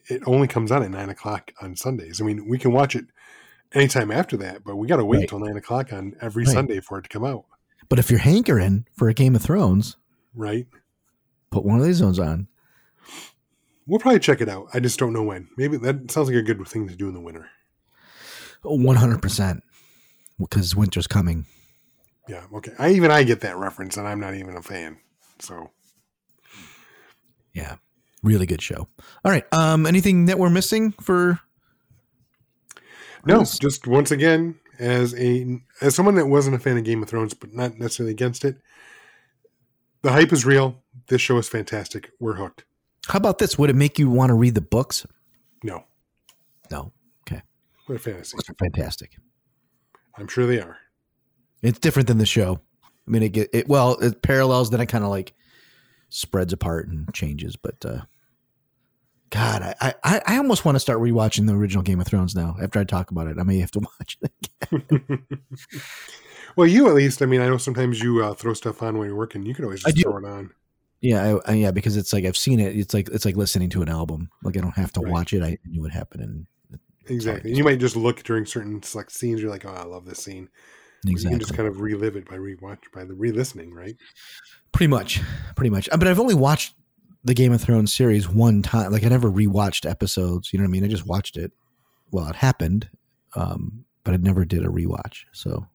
it, 0.08 0.22
only 0.26 0.48
comes 0.48 0.70
on 0.70 0.82
at 0.82 0.90
nine 0.90 1.08
o'clock 1.10 1.52
on 1.60 1.76
Sundays. 1.76 2.20
I 2.20 2.24
mean, 2.24 2.48
we 2.48 2.58
can 2.58 2.72
watch 2.72 2.94
it 2.96 3.06
anytime 3.72 4.10
after 4.10 4.36
that, 4.38 4.64
but 4.64 4.76
we 4.76 4.86
got 4.86 4.96
to 4.96 5.04
wait 5.04 5.18
Right. 5.18 5.28
till 5.28 5.38
nine 5.40 5.56
o'clock 5.56 5.92
on 5.92 6.14
every 6.20 6.44
Right. 6.44 6.52
Sunday 6.52 6.80
for 6.80 6.98
it 6.98 7.02
to 7.02 7.08
come 7.08 7.24
out, 7.24 7.44
But 7.88 7.98
if 7.98 8.10
you're 8.10 8.20
hankering 8.20 8.86
for 8.96 9.08
a 9.08 9.14
Game 9.14 9.34
of 9.36 9.42
Thrones, 9.42 9.96
right?" 10.34 10.66
put 11.50 11.64
one 11.64 11.78
of 11.78 11.84
these 11.84 12.02
ones 12.02 12.18
on. 12.18 12.48
We'll 13.86 13.98
probably 14.00 14.20
check 14.20 14.40
it 14.40 14.48
out. 14.48 14.68
I 14.72 14.80
just 14.80 14.98
don't 14.98 15.12
know 15.12 15.24
when. 15.24 15.48
Maybe 15.56 15.76
that 15.78 16.10
sounds 16.10 16.28
like 16.28 16.36
a 16.36 16.42
good 16.42 16.66
thing 16.68 16.86
to 16.88 16.94
do 16.96 17.08
in 17.08 17.14
the 17.14 17.20
winter. 17.20 17.48
One 18.62 18.96
hundred 18.96 19.20
percent, 19.20 19.62
because 20.38 20.76
winter's 20.76 21.08
coming. 21.08 21.46
Yeah, 22.28 22.44
okay. 22.54 22.72
I 22.78 22.90
even 22.90 23.10
I 23.10 23.24
get 23.24 23.40
that 23.40 23.56
reference, 23.56 23.96
and 23.96 24.06
I'm 24.06 24.20
not 24.20 24.34
even 24.34 24.56
a 24.56 24.62
fan. 24.62 24.98
So 25.40 25.70
Yeah, 27.52 27.76
really 28.22 28.46
good 28.46 28.62
show. 28.62 28.88
All 29.24 29.32
right. 29.32 29.44
Um, 29.52 29.86
anything 29.86 30.26
that 30.26 30.38
we're 30.38 30.50
missing 30.50 30.92
for? 30.92 31.40
No, 33.24 33.38
Yes. 33.40 33.58
just 33.58 33.86
once 33.86 34.10
again, 34.10 34.56
as 34.78 35.14
a 35.14 35.60
as 35.80 35.94
someone 35.94 36.16
that 36.16 36.26
wasn't 36.26 36.56
a 36.56 36.58
fan 36.58 36.76
of 36.76 36.84
Game 36.84 37.02
of 37.02 37.08
Thrones, 37.08 37.34
but 37.34 37.52
not 37.54 37.78
necessarily 37.78 38.12
against 38.12 38.44
it, 38.44 38.56
the 40.02 40.10
hype 40.10 40.32
is 40.32 40.44
real. 40.44 40.82
This 41.08 41.20
show 41.20 41.38
is 41.38 41.48
fantastic. 41.48 42.10
We're 42.18 42.34
hooked. 42.34 42.64
How 43.06 43.18
about 43.18 43.38
this? 43.38 43.58
Would 43.58 43.70
it 43.70 43.76
make 43.76 43.98
you 43.98 44.10
want 44.10 44.30
to 44.30 44.34
read 44.34 44.54
the 44.54 44.60
books? 44.60 45.06
No, 45.62 45.84
No. 46.70 46.92
Okay. 47.26 47.42
what 47.86 47.94
a 47.96 47.98
fantasy. 47.98 48.36
Books 48.36 48.50
are 48.50 48.54
fantastic. 48.54 49.16
I'm 50.16 50.26
sure 50.28 50.46
they 50.46 50.60
are. 50.60 50.78
It's 51.62 51.78
different 51.78 52.08
than 52.08 52.18
the 52.18 52.26
show. 52.26 52.60
I 52.84 53.10
mean, 53.10 53.22
it 53.22 53.28
get 53.30 53.50
it 53.52 53.68
well. 53.68 53.94
It 54.00 54.22
parallels, 54.22 54.70
then 54.70 54.80
it 54.80 54.86
kind 54.86 55.04
of 55.04 55.10
like 55.10 55.32
spreads 56.08 56.52
apart 56.52 56.88
and 56.88 57.12
changes. 57.14 57.54
But 57.56 57.84
uh 57.84 58.00
God, 59.32 59.74
I 59.80 59.94
I, 60.04 60.20
I 60.26 60.36
almost 60.36 60.64
want 60.64 60.76
to 60.76 60.80
start 60.80 60.98
rewatching 61.00 61.46
the 61.46 61.54
original 61.54 61.82
Game 61.82 62.00
of 62.00 62.06
Thrones 62.06 62.34
now. 62.34 62.54
After 62.62 62.78
I 62.78 62.84
talk 62.84 63.10
about 63.10 63.26
it, 63.28 63.38
I 63.40 63.42
may 63.42 63.58
have 63.58 63.70
to 63.72 63.80
watch 64.00 64.18
it. 64.22 64.32
Again. 64.70 65.26
well, 66.56 66.66
you 66.66 66.86
at 66.88 66.94
least. 66.94 67.22
I 67.22 67.26
mean, 67.26 67.40
I 67.40 67.46
know 67.48 67.56
sometimes 67.56 68.00
you 68.02 68.22
uh, 68.24 68.34
throw 68.34 68.52
stuff 68.54 68.82
on 68.82 68.98
when 68.98 69.08
you're 69.08 69.16
working. 69.16 69.42
You 69.44 69.54
can 69.54 69.64
always 69.64 69.82
just 69.82 70.00
throw 70.00 70.18
it 70.18 70.24
on. 70.24 70.50
Yeah, 71.00 71.38
I, 71.46 71.50
I, 71.50 71.54
yeah, 71.54 71.70
because 71.72 71.96
it's 71.96 72.12
like 72.12 72.24
I've 72.24 72.36
seen 72.36 72.60
it. 72.60 72.76
It's 72.76 72.94
like 72.94 73.08
it's 73.08 73.24
like 73.24 73.36
listening 73.36 73.70
to 73.70 73.82
an 73.82 73.88
album. 73.88 74.28
Like 74.44 74.56
I 74.56 74.60
don't 74.60 74.76
have 74.76 74.92
to 74.92 75.00
Right. 75.00 75.10
watch 75.12 75.32
it. 75.32 75.42
I 75.42 75.58
knew 75.64 75.80
what 75.82 75.90
happened. 75.92 76.22
And 76.22 76.46
Exactly. 77.08 77.50
And 77.50 77.58
you 77.58 77.64
might 77.64 77.80
just 77.80 77.96
look 77.96 78.22
during 78.22 78.46
certain 78.46 78.82
select 78.82 79.10
scenes. 79.10 79.40
You're 79.40 79.50
like, 79.50 79.64
oh, 79.64 79.70
I 79.74 79.82
love 79.84 80.04
this 80.04 80.20
scene. 80.22 80.48
Exactly. 81.06 81.22
You 81.24 81.30
can 81.30 81.38
just 81.40 81.56
kind 81.56 81.68
of 81.68 81.80
relive 81.80 82.14
it 82.14 82.28
by 82.28 82.36
rewatch 82.36 82.78
by 82.94 83.04
the 83.04 83.14
re-listening, 83.14 83.74
right? 83.74 83.96
pretty 84.70 84.88
much, 84.88 85.20
pretty 85.56 85.68
much. 85.70 85.88
Uh, 85.90 85.96
But 85.96 86.06
I've 86.08 86.20
only 86.20 86.34
watched 86.36 86.74
the 87.24 87.34
Game 87.34 87.52
of 87.52 87.60
Thrones 87.60 87.92
series 87.92 88.28
one 88.28 88.62
time. 88.62 88.92
Like 88.92 89.04
I 89.04 89.08
never 89.08 89.30
rewatched 89.30 89.88
episodes. 89.88 90.52
You 90.52 90.58
know 90.58 90.64
what 90.64 90.70
I 90.70 90.72
mean? 90.72 90.84
I 90.84 90.88
just 90.88 91.06
watched 91.06 91.36
it. 91.36 91.52
Well, 92.10 92.28
it 92.28 92.36
happened, 92.36 92.88
um, 93.34 93.84
but 94.04 94.14
I 94.14 94.16
never 94.18 94.44
did 94.44 94.64
a 94.64 94.68
rewatch. 94.68 95.24
So 95.32 95.66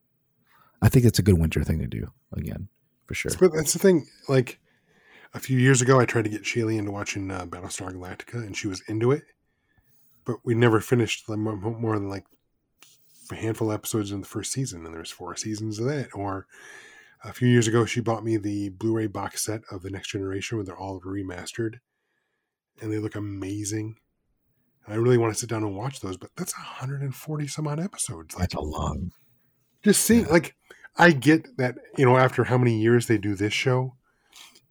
I 0.82 0.90
think 0.90 1.06
it's 1.06 1.20
a 1.20 1.24
good 1.24 1.40
winter 1.40 1.64
thing 1.64 1.80
to 1.80 1.88
do 1.88 2.12
again, 2.34 2.68
for 3.06 3.14
sure. 3.14 3.32
But 3.40 3.52
that's 3.56 3.74
the 3.74 3.80
thing. 3.80 4.06
Like 4.28 4.60
a 5.34 5.40
few 5.40 5.58
years 5.58 5.82
ago, 5.82 6.00
I 6.00 6.06
tried 6.06 6.26
to 6.26 6.30
get 6.30 6.44
Shaylee 6.44 6.78
into 6.78 6.92
watching 6.92 7.32
uh, 7.32 7.46
Battlestar 7.46 7.94
Galactica, 7.94 8.36
and 8.36 8.56
she 8.56 8.68
was 8.68 8.82
into 8.88 9.12
it. 9.12 9.24
But 10.26 10.38
we 10.44 10.56
never 10.56 10.82
finished 10.82 11.26
the 11.28 11.38
mo- 11.38 11.56
mo- 11.56 11.80
more 11.80 11.98
than 11.98 12.10
like 12.10 12.26
a 13.32 13.36
handful 13.36 13.72
of 13.72 13.76
episodes 13.76 14.12
in 14.12 14.22
the 14.22 14.28
first 14.28 14.52
season, 14.52 14.86
and 14.86 14.94
there's 14.94 15.12
four 15.12 15.36
seasons 15.36 15.80
of 15.80 15.86
that. 15.88 16.10
Or 16.14 16.48
a 17.24 17.34
few 17.34 17.48
years 17.48 17.68
ago, 17.68 17.86
she 17.86 18.00
bought 18.02 18.24
me 18.24 18.38
the 18.38 18.70
Blu-ray 18.70 19.08
box 19.08 19.44
set 19.46 19.62
of 19.72 19.82
the 19.82 19.90
Next 19.90 20.10
Generation, 20.12 20.58
where 20.58 20.66
they're 20.66 20.78
all 20.78 21.00
remastered, 21.02 21.76
and 22.82 22.92
they 22.92 23.00
look 23.00 23.16
amazing. 23.16 23.96
I 24.88 24.96
really 24.96 25.18
want 25.18 25.34
to 25.34 25.40
sit 25.40 25.50
down 25.50 25.64
and 25.64 25.76
watch 25.76 26.00
those, 26.00 26.16
but 26.16 26.30
that's 26.38 26.54
140 26.58 27.48
some 27.48 27.68
odd 27.68 27.80
episodes. 27.80 28.36
Like 28.36 28.44
That's 28.52 28.54
a 28.56 28.62
long. 28.62 29.12
just 29.84 30.04
seeing, 30.04 30.26
like, 30.28 30.56
I 30.96 31.12
get 31.12 31.58
that 31.58 31.76
you 31.98 32.06
know 32.06 32.18
after 32.18 32.46
how 32.46 32.58
many 32.58 32.80
years 32.80 33.08
they 33.08 33.18
do 33.18 33.36
this 33.36 33.54
show, 33.54 33.96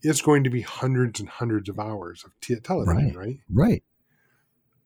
it's 0.02 0.22
going 0.22 0.42
to 0.44 0.50
be 0.50 0.62
hundreds 0.62 1.20
and 1.20 1.28
hundreds 1.28 1.68
of 1.68 1.78
hours 1.78 2.22
of 2.24 2.32
t- 2.40 2.56
television, 2.60 3.08
Right. 3.08 3.16
right? 3.16 3.36
Right. 3.52 3.82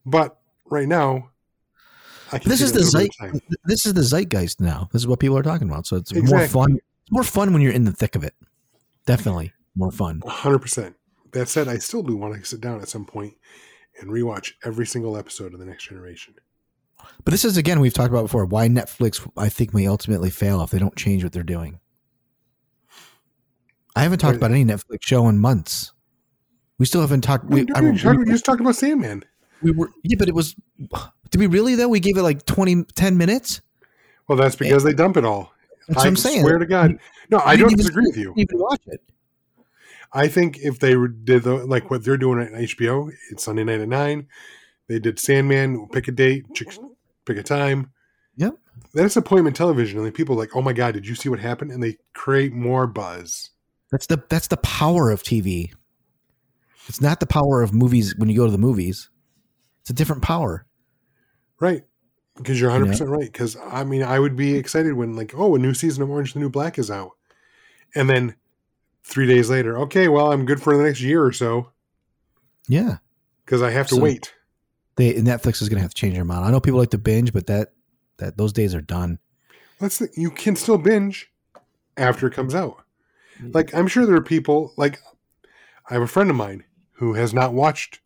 But 0.04 0.38
right 0.70 0.88
now, 0.88 1.30
This 2.44 2.60
is 2.60 2.72
the 2.72 2.82
zeit. 2.84 3.10
This 3.64 3.86
is 3.86 3.94
the 3.94 4.02
zeitgeist 4.02 4.60
now. 4.60 4.88
This 4.92 5.02
is 5.02 5.06
what 5.08 5.20
people 5.20 5.36
are 5.38 5.42
talking 5.42 5.68
about. 5.68 5.86
So 5.86 5.96
it's 5.96 6.12
more 6.14 6.46
fun. 6.46 6.78
It's 7.10 7.12
more 7.16 7.24
fun 7.24 7.52
when 7.52 7.60
you're 7.60 7.72
in 7.72 7.86
the 7.86 7.92
thick 7.92 8.14
of 8.14 8.22
it. 8.22 8.34
Definitely 9.04 9.52
more 9.74 9.90
fun. 9.90 10.22
hundred 10.24 10.60
percent. 10.60 10.94
That 11.32 11.48
said, 11.48 11.66
I 11.66 11.78
still 11.78 12.04
do 12.04 12.14
want 12.14 12.36
to 12.36 12.44
sit 12.44 12.60
down 12.60 12.80
at 12.80 12.88
some 12.88 13.04
point 13.04 13.34
and 14.00 14.10
rewatch 14.10 14.52
every 14.64 14.86
single 14.86 15.16
episode 15.16 15.52
of 15.52 15.58
the 15.58 15.66
Next 15.66 15.88
Generation. 15.88 16.34
But 17.24 17.32
this 17.32 17.44
is 17.44 17.56
again 17.56 17.80
we've 17.80 17.92
talked 17.92 18.10
about 18.10 18.22
before. 18.22 18.44
Why 18.44 18.68
Netflix 18.68 19.28
I 19.36 19.48
think 19.48 19.74
may 19.74 19.88
ultimately 19.88 20.30
fail 20.30 20.62
if 20.62 20.70
they 20.70 20.78
don't 20.78 20.94
change 20.94 21.24
what 21.24 21.32
they're 21.32 21.42
doing. 21.42 21.80
I 23.96 24.04
haven't 24.04 24.20
talked 24.20 24.36
about 24.36 24.52
any 24.52 24.64
Netflix 24.64 25.02
show 25.02 25.26
in 25.26 25.40
months. 25.40 25.92
We 26.78 26.86
still 26.86 27.00
haven't 27.00 27.22
talked. 27.22 27.44
We, 27.46 27.64
We, 27.64 27.72
I, 27.74 27.80
we, 27.80 27.90
we, 27.90 28.24
just 28.26 28.44
talked 28.44 28.60
about 28.60 28.76
Sandman. 28.76 29.24
we 29.62 29.72
were 29.72 29.90
yeah, 30.04 30.14
but 30.16 30.28
it 30.28 30.34
was. 30.36 30.54
Did 31.30 31.40
we 31.40 31.48
really 31.48 31.74
though? 31.74 31.88
We 31.88 31.98
gave 31.98 32.16
it 32.16 32.22
like 32.22 32.46
20, 32.46 32.84
10 32.84 33.18
minutes. 33.18 33.62
Well, 34.28 34.38
that's 34.38 34.54
eh. 34.54 34.58
because 34.60 34.84
they 34.84 34.92
dump 34.92 35.16
it 35.16 35.24
all. 35.24 35.52
That's 35.90 35.98
what 35.98 36.04
I 36.04 36.08
I'm 36.08 36.16
saying. 36.16 36.40
swear 36.42 36.58
to 36.58 36.66
God, 36.66 36.98
no, 37.30 37.38
I 37.38 37.54
We 37.54 37.62
don't 37.62 37.76
disagree 37.76 38.06
with 38.06 38.16
you. 38.16 38.32
Even 38.36 38.58
watch 38.58 38.82
it. 38.86 39.02
I 40.12 40.28
think 40.28 40.58
if 40.58 40.78
they 40.78 40.94
did 41.24 41.42
the, 41.42 41.64
like 41.66 41.90
what 41.90 42.04
they're 42.04 42.16
doing 42.16 42.40
at 42.40 42.52
HBO, 42.52 43.12
it's 43.30 43.44
Sunday 43.44 43.64
night 43.64 43.80
at 43.80 43.88
nine. 43.88 44.26
They 44.88 44.98
did 44.98 45.18
Sandman, 45.18 45.88
pick 45.92 46.08
a 46.08 46.12
date, 46.12 46.46
chick- 46.54 46.78
pick 47.24 47.36
a 47.38 47.42
time. 47.42 47.90
Yep. 48.36 48.54
That's 48.94 49.16
appointment 49.16 49.54
television, 49.56 49.98
and 49.98 50.06
then 50.06 50.12
people 50.12 50.34
are 50.34 50.38
like, 50.38 50.56
"Oh 50.56 50.62
my 50.62 50.72
God, 50.72 50.94
did 50.94 51.06
you 51.06 51.14
see 51.14 51.28
what 51.28 51.38
happened?" 51.38 51.70
And 51.70 51.82
they 51.82 51.98
create 52.14 52.52
more 52.52 52.86
buzz. 52.86 53.50
That's 53.90 54.06
the 54.06 54.22
that's 54.28 54.48
the 54.48 54.56
power 54.56 55.10
of 55.10 55.22
TV. 55.22 55.72
It's 56.88 57.00
not 57.00 57.20
the 57.20 57.26
power 57.26 57.62
of 57.62 57.72
movies 57.74 58.14
when 58.16 58.28
you 58.28 58.36
go 58.36 58.46
to 58.46 58.52
the 58.52 58.58
movies. 58.58 59.10
It's 59.82 59.90
a 59.90 59.92
different 59.92 60.22
power. 60.22 60.66
Right. 61.60 61.82
Because 62.42 62.60
you're 62.60 62.70
You 62.72 62.78
know? 62.84 62.92
100% 62.92 63.08
right. 63.08 63.30
Because, 63.32 63.56
I 63.70 63.84
mean, 63.84 64.02
I 64.02 64.18
would 64.18 64.36
be 64.36 64.54
excited 64.56 64.94
when, 64.94 65.14
like, 65.14 65.32
oh, 65.36 65.54
a 65.54 65.58
new 65.58 65.74
season 65.74 66.02
of 66.02 66.10
Orange 66.10 66.32
the 66.34 66.40
New 66.40 66.48
Black 66.50 66.78
is 66.78 66.90
out. 66.90 67.12
And 67.94 68.08
then 68.08 68.34
three 69.04 69.26
days 69.26 69.50
later, 69.50 69.76
okay, 69.78 70.08
well, 70.08 70.32
I'm 70.32 70.46
good 70.46 70.62
for 70.62 70.76
the 70.76 70.82
next 70.82 71.00
year 71.00 71.24
or 71.24 71.32
so 71.32 71.70
Yeah. 72.68 72.98
because 73.44 73.62
I 73.62 73.70
have 73.70 73.88
to 73.88 73.96
So- 73.96 74.00
wait. 74.00 74.32
They 74.96 75.14
Netflix 75.14 75.62
is 75.62 75.68
going 75.68 75.78
to 75.78 75.82
have 75.82 75.94
to 75.94 76.00
change 76.00 76.14
their 76.14 76.24
model. 76.24 76.44
I 76.44 76.50
know 76.50 76.60
people 76.60 76.78
like 76.80 76.90
to 76.90 76.98
binge, 76.98 77.32
but 77.32 77.46
that 77.46 77.72
that 78.18 78.36
those 78.36 78.52
days 78.52 78.74
are 78.74 78.82
done. 78.82 79.18
Let's 79.80 79.98
think, 79.98 80.10
you 80.14 80.30
can 80.30 80.54
still 80.56 80.76
binge 80.76 81.32
after 81.96 82.26
it 82.26 82.34
comes 82.34 82.54
out. 82.54 82.82
Like, 83.42 83.74
I'm 83.74 83.86
sure 83.86 84.04
there 84.04 84.16
are 84.16 84.20
people, 84.22 84.74
like, 84.76 84.98
I 85.88 85.94
have 85.94 86.02
a 86.02 86.06
friend 86.06 86.28
of 86.28 86.36
mine 86.36 86.64
who 86.94 87.14
has 87.14 87.32
not 87.32 87.54
watched 87.54 88.00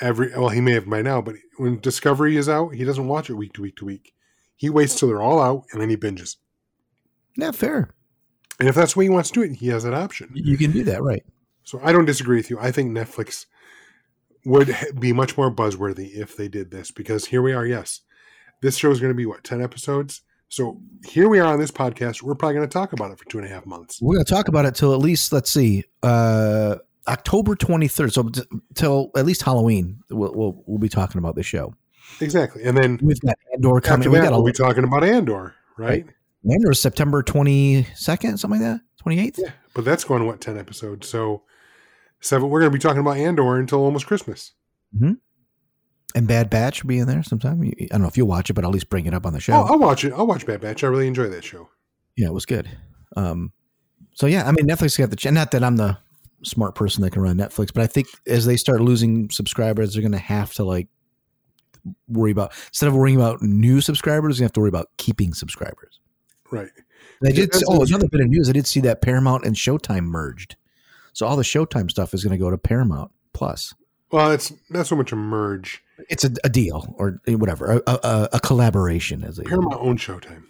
every, 0.00 0.30
well, 0.30 0.48
he 0.48 0.60
may 0.60 0.72
have 0.72 0.88
by 0.88 1.02
now, 1.02 1.20
but 1.20 1.36
when 1.56 1.80
Discovery 1.80 2.36
is 2.36 2.48
out, 2.48 2.74
he 2.74 2.84
doesn't 2.84 3.08
watch 3.08 3.30
it 3.30 3.34
week 3.34 3.52
to 3.54 3.62
week 3.62 3.76
to 3.76 3.84
week. 3.84 4.14
He 4.56 4.70
waits 4.70 4.98
till 4.98 5.08
they're 5.08 5.22
all 5.22 5.40
out 5.40 5.64
and 5.72 5.80
then 5.80 5.90
he 5.90 5.96
binges. 5.96 6.36
Yeah, 7.36 7.50
fair. 7.50 7.90
And 8.58 8.68
if 8.68 8.74
that's 8.74 8.94
the 8.94 9.00
way 9.00 9.04
he 9.06 9.10
wants 9.10 9.30
to 9.30 9.34
do 9.34 9.42
it, 9.42 9.56
he 9.56 9.68
has 9.68 9.84
that 9.84 9.94
option. 9.94 10.30
You 10.32 10.56
can 10.56 10.72
do 10.72 10.84
that, 10.84 11.02
right? 11.02 11.24
So 11.64 11.80
I 11.82 11.92
don't 11.92 12.06
disagree 12.06 12.36
with 12.36 12.48
you. 12.48 12.58
I 12.58 12.70
think 12.70 12.90
Netflix 12.90 13.46
would 14.44 14.74
be 14.98 15.12
much 15.12 15.36
more 15.36 15.50
buzzworthy 15.50 16.14
if 16.14 16.36
they 16.36 16.48
did 16.48 16.70
this 16.70 16.90
because 16.90 17.26
here 17.26 17.42
we 17.42 17.52
are. 17.52 17.66
Yes, 17.66 18.00
this 18.62 18.76
show 18.76 18.90
is 18.90 19.00
going 19.00 19.12
to 19.12 19.16
be 19.16 19.26
what 19.26 19.44
ten 19.44 19.60
episodes. 19.60 20.22
So 20.48 20.80
here 21.04 21.28
we 21.28 21.40
are 21.40 21.52
on 21.52 21.58
this 21.58 21.72
podcast. 21.72 22.22
We're 22.22 22.36
probably 22.36 22.54
going 22.54 22.68
to 22.68 22.72
talk 22.72 22.92
about 22.92 23.10
it 23.10 23.18
for 23.18 23.24
two 23.26 23.38
and 23.38 23.46
a 23.46 23.50
half 23.50 23.66
months. 23.66 24.00
We're 24.00 24.14
going 24.14 24.24
to 24.24 24.32
talk 24.32 24.48
about 24.48 24.64
it 24.64 24.76
till 24.76 24.94
at 24.94 25.00
least 25.00 25.32
let's 25.32 25.50
see, 25.50 25.84
uh, 26.04 26.76
October 27.08 27.54
twenty 27.54 27.88
third. 27.88 28.12
So 28.12 28.24
t- 28.24 28.42
till 28.74 29.10
at 29.16 29.26
least 29.26 29.42
Halloween, 29.42 30.00
we'll, 30.10 30.32
we'll 30.34 30.62
we'll 30.66 30.78
be 30.78 30.88
talking 30.88 31.18
about 31.18 31.34
the 31.34 31.42
show. 31.42 31.74
Exactly, 32.20 32.62
and 32.64 32.76
then 32.76 32.98
We've 33.02 33.20
got 33.20 33.36
Andor 33.52 33.80
coming. 33.80 34.06
after 34.06 34.10
We 34.10 34.18
got 34.18 34.32
we'll 34.32 34.44
be 34.44 34.52
talking 34.52 34.84
about 34.84 35.02
Andor, 35.04 35.54
right? 35.76 36.06
Andor 36.48 36.70
is 36.70 36.80
September 36.80 37.22
twenty 37.22 37.84
second, 37.94 38.38
something 38.38 38.60
like 38.60 38.68
that, 38.68 38.80
twenty 39.00 39.20
eighth. 39.20 39.38
Yeah, 39.42 39.50
but 39.74 39.84
that's 39.84 40.04
going 40.04 40.20
to, 40.20 40.26
what 40.26 40.40
ten 40.40 40.56
episodes. 40.56 41.08
So 41.08 41.42
seven. 42.20 42.48
We're 42.48 42.60
going 42.60 42.70
to 42.70 42.76
be 42.76 42.80
talking 42.80 43.00
about 43.00 43.16
Andor 43.16 43.58
until 43.58 43.80
almost 43.80 44.06
Christmas. 44.06 44.52
Hmm. 44.96 45.14
And 46.14 46.26
Bad 46.26 46.48
Batch 46.48 46.82
will 46.82 46.88
be 46.88 46.98
in 46.98 47.08
there 47.08 47.22
sometime. 47.22 47.60
I 47.60 47.86
don't 47.90 48.00
know 48.02 48.08
if 48.08 48.16
you'll 48.16 48.28
watch 48.28 48.48
it, 48.48 48.54
but 48.54 48.64
I'll 48.64 48.70
at 48.70 48.74
least 48.74 48.88
bring 48.88 49.04
it 49.06 49.12
up 49.12 49.26
on 49.26 49.32
the 49.32 49.40
show. 49.40 49.52
Oh, 49.52 49.64
I'll 49.64 49.78
watch 49.78 50.04
it. 50.04 50.12
I'll 50.14 50.26
watch 50.26 50.46
Bad 50.46 50.60
Batch. 50.62 50.82
I 50.82 50.86
really 50.86 51.08
enjoy 51.08 51.28
that 51.28 51.44
show. 51.44 51.68
Yeah, 52.16 52.28
it 52.28 52.32
was 52.32 52.46
good. 52.46 52.70
Um, 53.16 53.52
so 54.14 54.26
yeah, 54.26 54.48
I 54.48 54.52
mean, 54.52 54.66
Netflix 54.66 54.96
got 54.96 55.10
the 55.10 55.16
ch- 55.16 55.26
not 55.26 55.50
that 55.50 55.62
I'm 55.62 55.76
the 55.76 55.98
smart 56.42 56.74
person 56.74 57.02
that 57.02 57.10
can 57.10 57.22
run 57.22 57.36
Netflix, 57.36 57.72
but 57.72 57.82
I 57.82 57.86
think 57.86 58.06
as 58.26 58.46
they 58.46 58.56
start 58.56 58.80
losing 58.80 59.30
subscribers, 59.30 59.92
they're 59.92 60.02
going 60.02 60.12
to 60.12 60.18
have 60.18 60.52
to 60.54 60.64
like 60.64 60.88
worry 62.08 62.30
about 62.30 62.52
instead 62.68 62.88
of 62.88 62.94
worrying 62.94 63.16
about 63.16 63.42
new 63.42 63.80
subscribers, 63.80 64.38
you 64.38 64.44
have 64.44 64.52
to 64.52 64.60
worry 64.60 64.68
about 64.68 64.88
keeping 64.96 65.34
subscribers. 65.34 66.00
Right. 66.50 66.68
And 67.20 67.28
I 67.28 67.32
did. 67.32 67.50
That's- 67.52 67.62
Oh, 67.68 67.82
another 67.82 68.08
bit 68.08 68.20
of 68.20 68.28
news. 68.28 68.48
I 68.48 68.52
did 68.52 68.66
see 68.66 68.80
that 68.80 69.02
Paramount 69.02 69.44
and 69.44 69.56
Showtime 69.56 70.04
merged, 70.04 70.56
so 71.12 71.26
all 71.26 71.36
the 71.36 71.42
Showtime 71.42 71.90
stuff 71.90 72.12
is 72.14 72.22
going 72.22 72.32
to 72.32 72.42
go 72.42 72.50
to 72.50 72.58
Paramount 72.58 73.10
Plus. 73.32 73.74
Well, 74.12 74.30
it's 74.30 74.52
not 74.70 74.86
so 74.86 74.94
much 74.96 75.12
a 75.12 75.16
merge. 75.16 75.82
It's 76.08 76.24
a, 76.24 76.30
a 76.44 76.48
deal 76.48 76.94
or 76.98 77.20
eh, 77.26 77.34
whatever, 77.34 77.82
a, 77.86 77.90
a, 77.90 78.28
a 78.34 78.40
collaboration 78.40 79.24
as 79.24 79.40
Paramount 79.44 79.80
owns 79.80 80.00
Showtime. 80.00 80.44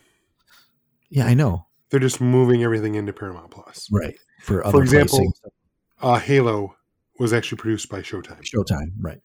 Yeah, 1.09 1.27
I 1.27 1.35
know. 1.35 1.67
They're 1.91 2.01
just 2.01 2.21
moving 2.21 2.65
everything 2.65 2.97
into 2.97 3.13
Paramount 3.13 3.51
Plus. 3.53 3.89
Right. 3.91 4.17
For 4.43 4.67
other 4.67 4.79
For 4.79 4.83
example. 4.83 5.33
Uh, 6.03 6.19
Halo 6.19 6.77
was 7.19 7.33
actually 7.33 7.59
produced 7.59 7.89
by 7.89 8.01
Showtime. 8.01 8.43
Showtime, 8.43 8.93
right? 9.01 9.21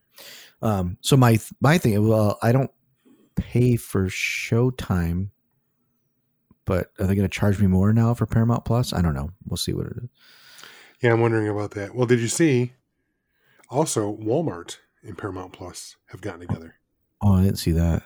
Um, 0.61 0.97
so 1.01 1.17
my 1.17 1.39
my 1.59 1.77
thing, 1.77 2.07
well, 2.07 2.37
I 2.41 2.51
don't 2.51 2.71
pay 3.35 3.75
for 3.75 4.07
Showtime, 4.07 5.29
but 6.65 6.91
are 6.99 7.07
they 7.07 7.15
going 7.15 7.27
to 7.27 7.39
charge 7.39 7.59
me 7.59 7.67
more 7.67 7.93
now 7.93 8.13
for 8.13 8.25
Paramount 8.25 8.65
Plus? 8.65 8.93
I 8.93 9.01
don't 9.01 9.13
know. 9.13 9.31
We'll 9.45 9.57
see 9.57 9.73
what 9.73 9.87
it 9.87 9.93
is. 10.03 10.09
Yeah, 11.01 11.13
I'm 11.13 11.21
wondering 11.21 11.47
about 11.47 11.71
that. 11.71 11.95
Well, 11.95 12.05
did 12.05 12.19
you 12.19 12.27
see? 12.27 12.73
Also, 13.69 14.15
Walmart 14.17 14.77
and 15.01 15.17
Paramount 15.17 15.53
Plus 15.53 15.95
have 16.07 16.21
gotten 16.21 16.41
together. 16.41 16.75
Oh, 17.21 17.33
I 17.33 17.43
didn't 17.43 17.57
see 17.57 17.71
that. 17.71 18.03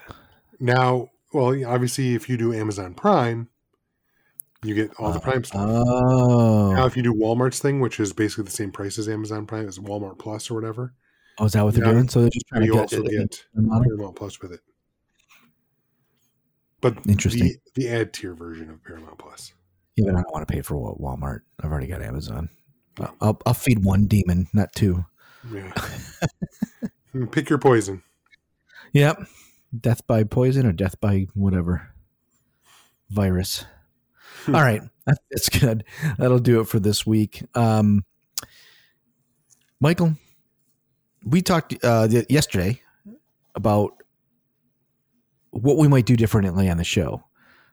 Now, 0.59 1.09
well, 1.33 1.65
obviously, 1.67 2.15
if 2.15 2.29
you 2.29 2.37
do 2.37 2.53
Amazon 2.53 2.93
Prime, 2.93 3.49
you 4.65 4.75
get 4.75 4.91
all 4.99 5.11
the 5.11 5.19
Prime 5.19 5.43
stuff. 5.43 5.61
Oh, 5.67 6.73
Now, 6.73 6.85
if 6.85 6.97
you 6.97 7.03
do 7.03 7.13
Walmart's 7.13 7.59
thing, 7.59 7.79
which 7.79 7.99
is 7.99 8.11
basically 8.13 8.45
the 8.45 8.51
same 8.51 8.71
price 8.71 8.97
as 8.97 9.07
Amazon 9.07 9.45
Prime, 9.45 9.67
as 9.67 9.77
Walmart 9.79 10.17
Plus 10.19 10.49
or 10.49 10.55
whatever, 10.55 10.93
oh, 11.39 11.45
is 11.45 11.53
that 11.53 11.63
what 11.63 11.73
they're 11.73 11.85
now 11.85 11.91
doing? 11.91 12.09
So 12.09 12.21
they're 12.21 12.29
just 12.29 12.45
trying 12.47 12.61
to 12.61 12.67
you 12.67 12.73
get 12.73 12.81
also 12.81 13.03
get? 13.03 13.45
Paramount 13.55 14.15
Plus 14.15 14.41
with 14.41 14.51
it. 14.53 14.61
But 16.81 16.97
Interesting. 17.07 17.55
the, 17.75 17.81
the 17.81 17.89
ad 17.89 18.13
tier 18.13 18.33
version 18.35 18.69
of 18.69 18.83
Paramount 18.83 19.17
Plus. 19.17 19.53
Yeah, 19.95 20.05
but 20.07 20.15
I 20.15 20.21
don't 20.21 20.33
want 20.33 20.47
to 20.47 20.53
pay 20.53 20.61
for 20.61 20.75
Wa- 20.77 20.95
Walmart. 21.15 21.39
I've 21.63 21.71
already 21.71 21.87
got 21.87 22.01
Amazon. 22.01 22.49
I'll- 22.99 23.15
I'll 23.21 23.41
I'll 23.45 23.53
feed 23.53 23.83
one 23.83 24.05
demon, 24.07 24.47
not 24.53 24.71
two. 24.73 25.05
Yeah. 25.51 25.71
Hmm, 27.11 27.27
pick 27.27 27.49
your 27.49 27.59
poison. 27.59 28.03
Yep. 28.91 29.21
Death 29.79 30.05
by 30.05 30.25
poison 30.25 30.65
or 30.65 30.73
death 30.73 30.99
by 30.99 31.27
whatever 31.33 31.93
virus. 33.09 33.63
All 34.47 34.53
right. 34.53 34.81
That's 35.05 35.49
good. 35.49 35.83
That'll 36.17 36.39
do 36.39 36.61
it 36.61 36.67
for 36.67 36.79
this 36.79 37.05
week. 37.05 37.43
Um, 37.53 38.03
Michael, 39.79 40.15
we 41.23 41.41
talked 41.41 41.75
uh, 41.83 42.07
yesterday 42.29 42.81
about 43.55 44.01
what 45.51 45.77
we 45.77 45.87
might 45.87 46.05
do 46.05 46.15
differently 46.15 46.69
on 46.69 46.77
the 46.77 46.83
show. 46.83 47.23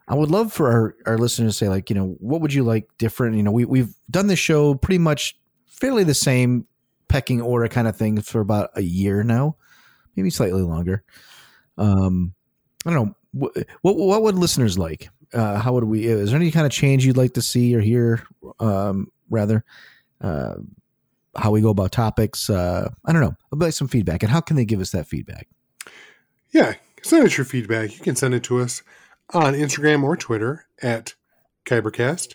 I 0.08 0.14
would 0.14 0.30
love 0.30 0.52
for 0.52 0.70
our, 0.70 0.96
our 1.06 1.18
listeners 1.18 1.54
to 1.54 1.64
say, 1.64 1.68
like, 1.68 1.88
you 1.88 1.94
know, 1.94 2.16
what 2.18 2.40
would 2.40 2.52
you 2.52 2.64
like 2.64 2.88
different? 2.98 3.36
You 3.36 3.42
know, 3.42 3.52
we, 3.52 3.64
we've 3.64 3.94
done 4.10 4.26
this 4.26 4.38
show 4.38 4.74
pretty 4.74 4.98
much 4.98 5.36
fairly 5.66 6.04
the 6.04 6.14
same 6.14 6.66
pecking 7.08 7.40
order 7.40 7.68
kind 7.68 7.88
of 7.88 7.96
thing 7.96 8.20
for 8.20 8.40
about 8.40 8.70
a 8.74 8.82
year 8.82 9.22
now, 9.22 9.56
maybe 10.16 10.30
slightly 10.30 10.62
longer. 10.62 11.02
Um, 11.78 12.34
I 12.84 12.90
don't 12.90 13.06
know. 13.06 13.16
What, 13.32 13.56
what, 13.82 13.96
what 13.96 14.22
would 14.22 14.34
listeners 14.34 14.78
like? 14.78 15.08
Uh, 15.32 15.58
how 15.58 15.72
would 15.72 15.84
we, 15.84 16.06
is 16.06 16.30
there 16.30 16.40
any 16.40 16.50
kind 16.50 16.66
of 16.66 16.72
change 16.72 17.06
you'd 17.06 17.16
like 17.16 17.34
to 17.34 17.42
see 17.42 17.74
or 17.74 17.80
hear, 17.80 18.26
um, 18.60 19.10
rather? 19.30 19.64
Uh, 20.20 20.54
how 21.36 21.50
we 21.50 21.60
go 21.60 21.70
about 21.70 21.92
topics? 21.92 22.50
Uh, 22.50 22.90
I 23.04 23.12
don't 23.12 23.22
know. 23.22 23.34
I'd 23.52 23.58
like 23.58 23.72
some 23.72 23.88
feedback. 23.88 24.22
And 24.22 24.30
how 24.30 24.40
can 24.40 24.56
they 24.56 24.64
give 24.64 24.80
us 24.80 24.90
that 24.90 25.06
feedback? 25.06 25.48
Yeah, 26.52 26.74
send 27.02 27.24
us 27.24 27.36
your 27.36 27.46
feedback. 27.46 27.94
You 27.94 28.00
can 28.00 28.16
send 28.16 28.34
it 28.34 28.42
to 28.44 28.60
us 28.60 28.82
on 29.32 29.54
Instagram 29.54 30.02
or 30.02 30.16
Twitter 30.16 30.66
at 30.82 31.14
Kybercast. 31.64 32.34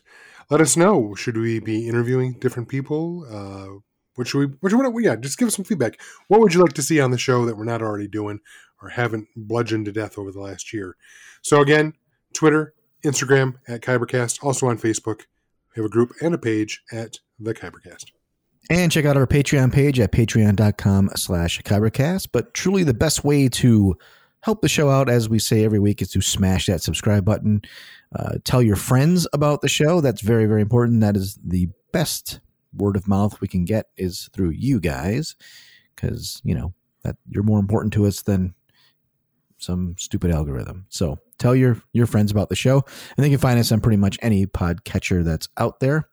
Let 0.49 0.61
us 0.61 0.75
know. 0.75 1.13
Should 1.13 1.37
we 1.37 1.59
be 1.59 1.87
interviewing 1.87 2.33
different 2.39 2.69
people? 2.69 3.25
Uh, 3.29 3.81
what 4.15 4.27
should 4.27 4.39
we? 4.39 4.45
What 4.61 4.71
should 4.71 4.93
we? 4.93 5.05
Yeah, 5.05 5.15
just 5.15 5.37
give 5.37 5.47
us 5.47 5.55
some 5.55 5.65
feedback. 5.65 5.99
What 6.27 6.39
would 6.39 6.53
you 6.53 6.61
like 6.61 6.73
to 6.73 6.81
see 6.81 6.99
on 6.99 7.11
the 7.11 7.17
show 7.17 7.45
that 7.45 7.57
we're 7.57 7.65
not 7.65 7.81
already 7.81 8.07
doing 8.07 8.39
or 8.81 8.89
haven't 8.89 9.27
bludgeoned 9.35 9.85
to 9.85 9.91
death 9.91 10.17
over 10.17 10.31
the 10.31 10.39
last 10.39 10.73
year? 10.73 10.95
So 11.43 11.61
again, 11.61 11.93
Twitter, 12.33 12.73
Instagram 13.03 13.55
at 13.67 13.81
Kybercast, 13.81 14.43
also 14.43 14.67
on 14.67 14.77
Facebook. 14.77 15.21
We 15.75 15.81
have 15.81 15.85
a 15.85 15.89
group 15.89 16.11
and 16.21 16.33
a 16.33 16.37
page 16.37 16.81
at 16.91 17.19
the 17.39 17.53
Kybercast. 17.53 18.05
And 18.69 18.91
check 18.91 19.05
out 19.05 19.15
our 19.15 19.27
Patreon 19.27 19.71
page 19.71 19.99
at 19.99 20.11
patreon.com 20.11 21.11
slash 21.15 21.61
kybercast. 21.61 22.29
But 22.33 22.53
truly 22.53 22.83
the 22.83 22.93
best 22.93 23.23
way 23.23 23.47
to 23.49 23.95
help 24.41 24.61
the 24.61 24.67
show 24.67 24.89
out, 24.89 25.09
as 25.09 25.29
we 25.29 25.39
say 25.39 25.63
every 25.63 25.79
week, 25.79 26.01
is 26.01 26.11
to 26.11 26.21
smash 26.21 26.65
that 26.65 26.81
subscribe 26.81 27.23
button. 27.23 27.61
Uh, 28.13 28.33
tell 28.43 28.61
your 28.61 28.75
friends 28.75 29.25
about 29.31 29.61
the 29.61 29.69
show. 29.69 30.01
That's 30.01 30.21
very, 30.21 30.47
very 30.47 30.61
important. 30.61 30.99
That 30.99 31.15
is 31.15 31.39
the 31.43 31.69
best 31.93 32.41
word 32.73 32.97
of 32.97 33.07
mouth 33.07 33.39
we 33.39 33.47
can 33.47 33.63
get 33.63 33.87
is 33.95 34.29
through 34.33 34.49
you 34.49 34.79
guys 34.79 35.35
because, 35.95 36.41
you 36.43 36.53
know, 36.53 36.73
that 37.03 37.15
you're 37.29 37.43
more 37.43 37.59
important 37.59 37.93
to 37.93 38.05
us 38.05 38.21
than 38.21 38.53
some 39.57 39.95
stupid 39.97 40.31
algorithm. 40.31 40.85
So 40.89 41.19
tell 41.37 41.55
your 41.55 41.81
your 41.93 42.05
friends 42.05 42.31
about 42.31 42.49
the 42.49 42.55
show. 42.55 42.83
And 43.15 43.23
they 43.23 43.29
can 43.29 43.39
find 43.39 43.59
us 43.59 43.71
on 43.71 43.81
pretty 43.81 43.97
much 43.97 44.17
any 44.21 44.45
podcatcher 44.45 45.23
that's 45.23 45.49
out 45.57 45.79
there. 45.79 46.07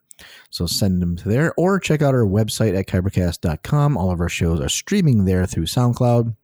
So 0.50 0.66
send 0.66 1.02
them 1.02 1.16
to 1.16 1.28
there 1.28 1.52
or 1.56 1.80
check 1.80 2.02
out 2.02 2.14
our 2.14 2.24
website 2.24 2.78
at 2.78 2.86
kybercast.com. 2.86 3.96
All 3.96 4.10
of 4.10 4.20
our 4.20 4.28
shows 4.28 4.60
are 4.60 4.68
streaming 4.68 5.24
there 5.24 5.44
through 5.46 5.66
SoundCloud. 5.66 6.36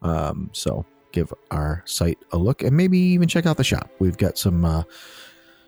Um, 0.00 0.50
so 0.52 0.86
give 1.12 1.32
our 1.50 1.82
site 1.86 2.18
a 2.32 2.38
look 2.38 2.62
and 2.62 2.76
maybe 2.76 2.98
even 2.98 3.28
check 3.28 3.46
out 3.46 3.56
the 3.56 3.64
shop. 3.64 3.90
We've 3.98 4.16
got 4.16 4.38
some 4.38 4.64
uh, 4.64 4.84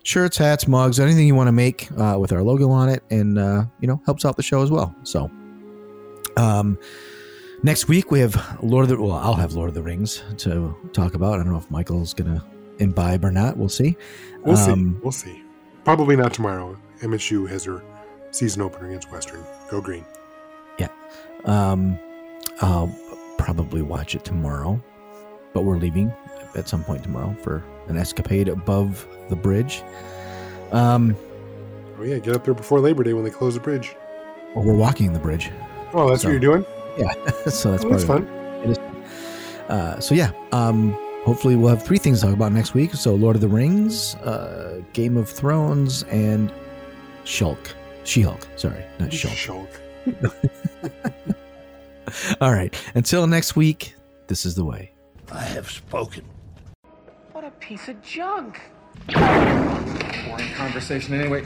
shirts, 0.03 0.37
hats, 0.37 0.67
mugs, 0.67 0.99
anything 0.99 1.27
you 1.27 1.35
want 1.35 1.47
to 1.47 1.53
make 1.53 1.91
uh, 1.97 2.17
with 2.19 2.31
our 2.31 2.41
logo 2.41 2.69
on 2.71 2.89
it 2.89 3.03
and, 3.11 3.37
uh, 3.37 3.65
you 3.79 3.87
know, 3.87 4.01
helps 4.05 4.25
out 4.25 4.37
the 4.37 4.43
show 4.43 4.63
as 4.63 4.71
well. 4.71 4.95
So, 5.03 5.29
um, 6.37 6.77
next 7.63 7.87
week 7.87 8.11
we 8.11 8.19
have 8.19 8.57
Lord 8.63 8.83
of 8.83 8.89
the, 8.89 9.01
well, 9.01 9.13
I'll 9.13 9.33
have 9.35 9.53
Lord 9.53 9.69
of 9.69 9.75
the 9.75 9.81
Rings 9.83 10.23
to 10.37 10.75
talk 10.93 11.13
about. 11.13 11.33
I 11.33 11.37
don't 11.43 11.51
know 11.51 11.57
if 11.57 11.69
Michael's 11.71 12.13
going 12.13 12.33
to 12.35 12.43
imbibe 12.79 13.23
or 13.23 13.31
not. 13.31 13.57
We'll 13.57 13.69
see. 13.69 13.95
We'll 14.43 14.57
see. 14.57 14.71
Um, 14.71 14.99
We'll 15.03 15.11
see. 15.11 15.43
Probably 15.83 16.15
not 16.15 16.33
tomorrow. 16.33 16.77
MSU 17.01 17.47
has 17.49 17.65
their 17.65 17.81
season 18.31 18.61
opener 18.61 18.87
against 18.89 19.11
Western. 19.11 19.43
Go 19.69 19.81
green. 19.81 20.05
Yeah. 20.77 20.89
Um, 21.45 21.97
I'll 22.61 22.95
probably 23.37 23.81
watch 23.81 24.13
it 24.15 24.23
tomorrow, 24.23 24.81
but 25.53 25.63
we're 25.63 25.77
leaving 25.77 26.13
at 26.55 26.67
some 26.69 26.83
point 26.83 27.01
tomorrow 27.03 27.35
for 27.41 27.63
an 27.87 27.97
escapade 27.97 28.47
above 28.47 29.07
the 29.29 29.35
bridge. 29.35 29.81
Um, 30.71 31.15
Oh 31.99 32.03
yeah, 32.03 32.17
get 32.17 32.35
up 32.35 32.43
there 32.45 32.53
before 32.55 32.79
Labor 32.79 33.03
Day 33.03 33.13
when 33.13 33.23
they 33.23 33.29
close 33.29 33.53
the 33.53 33.59
bridge. 33.59 33.95
well, 34.55 34.63
we're 34.65 34.73
walking 34.75 35.13
the 35.13 35.19
bridge, 35.19 35.51
Oh, 35.93 36.09
that's 36.09 36.21
So- 36.23 36.29
what 36.29 36.31
you're 36.31 36.39
doing. 36.39 36.65
so 37.49 37.71
that's 37.71 37.83
Oh, 37.85 37.89
part 37.89 37.91
that's 37.91 38.03
of 38.03 38.07
fun. 38.07 38.23
it. 38.27 38.63
It 38.65 38.69
is. 38.71 38.77
fun. 38.77 38.95
Uh, 39.69 39.99
so 39.99 40.13
yeah, 40.15 40.31
um, 40.51 40.91
hopefully 41.23 41.55
we'll 41.55 41.69
have 41.69 41.83
three 41.83 41.97
things 41.97 42.19
to 42.21 42.25
talk 42.27 42.35
about 42.35 42.51
next 42.51 42.73
week. 42.73 42.93
So 42.93 43.15
Lord 43.15 43.35
of 43.35 43.41
the 43.41 43.47
Rings, 43.47 44.15
uh, 44.15 44.81
Game 44.93 45.15
of 45.17 45.29
Thrones, 45.29 46.03
and 46.03 46.51
Shulk. 47.23 47.73
She-Hulk. 48.03 48.45
Sorry, 48.55 48.83
not 48.99 49.09
Shulk. 49.09 49.67
Shulk. 50.05 51.37
All 52.41 52.51
right. 52.51 52.75
Until 52.95 53.27
next 53.27 53.55
week, 53.55 53.95
this 54.27 54.45
is 54.45 54.55
the 54.55 54.65
way. 54.65 54.91
I 55.31 55.41
have 55.43 55.69
spoken. 55.69 56.25
What 57.31 57.45
a 57.45 57.51
piece 57.51 57.87
of 57.87 58.01
junk. 58.01 58.59
Boring 59.13 60.51
conversation 60.55 61.13
anyway. 61.13 61.45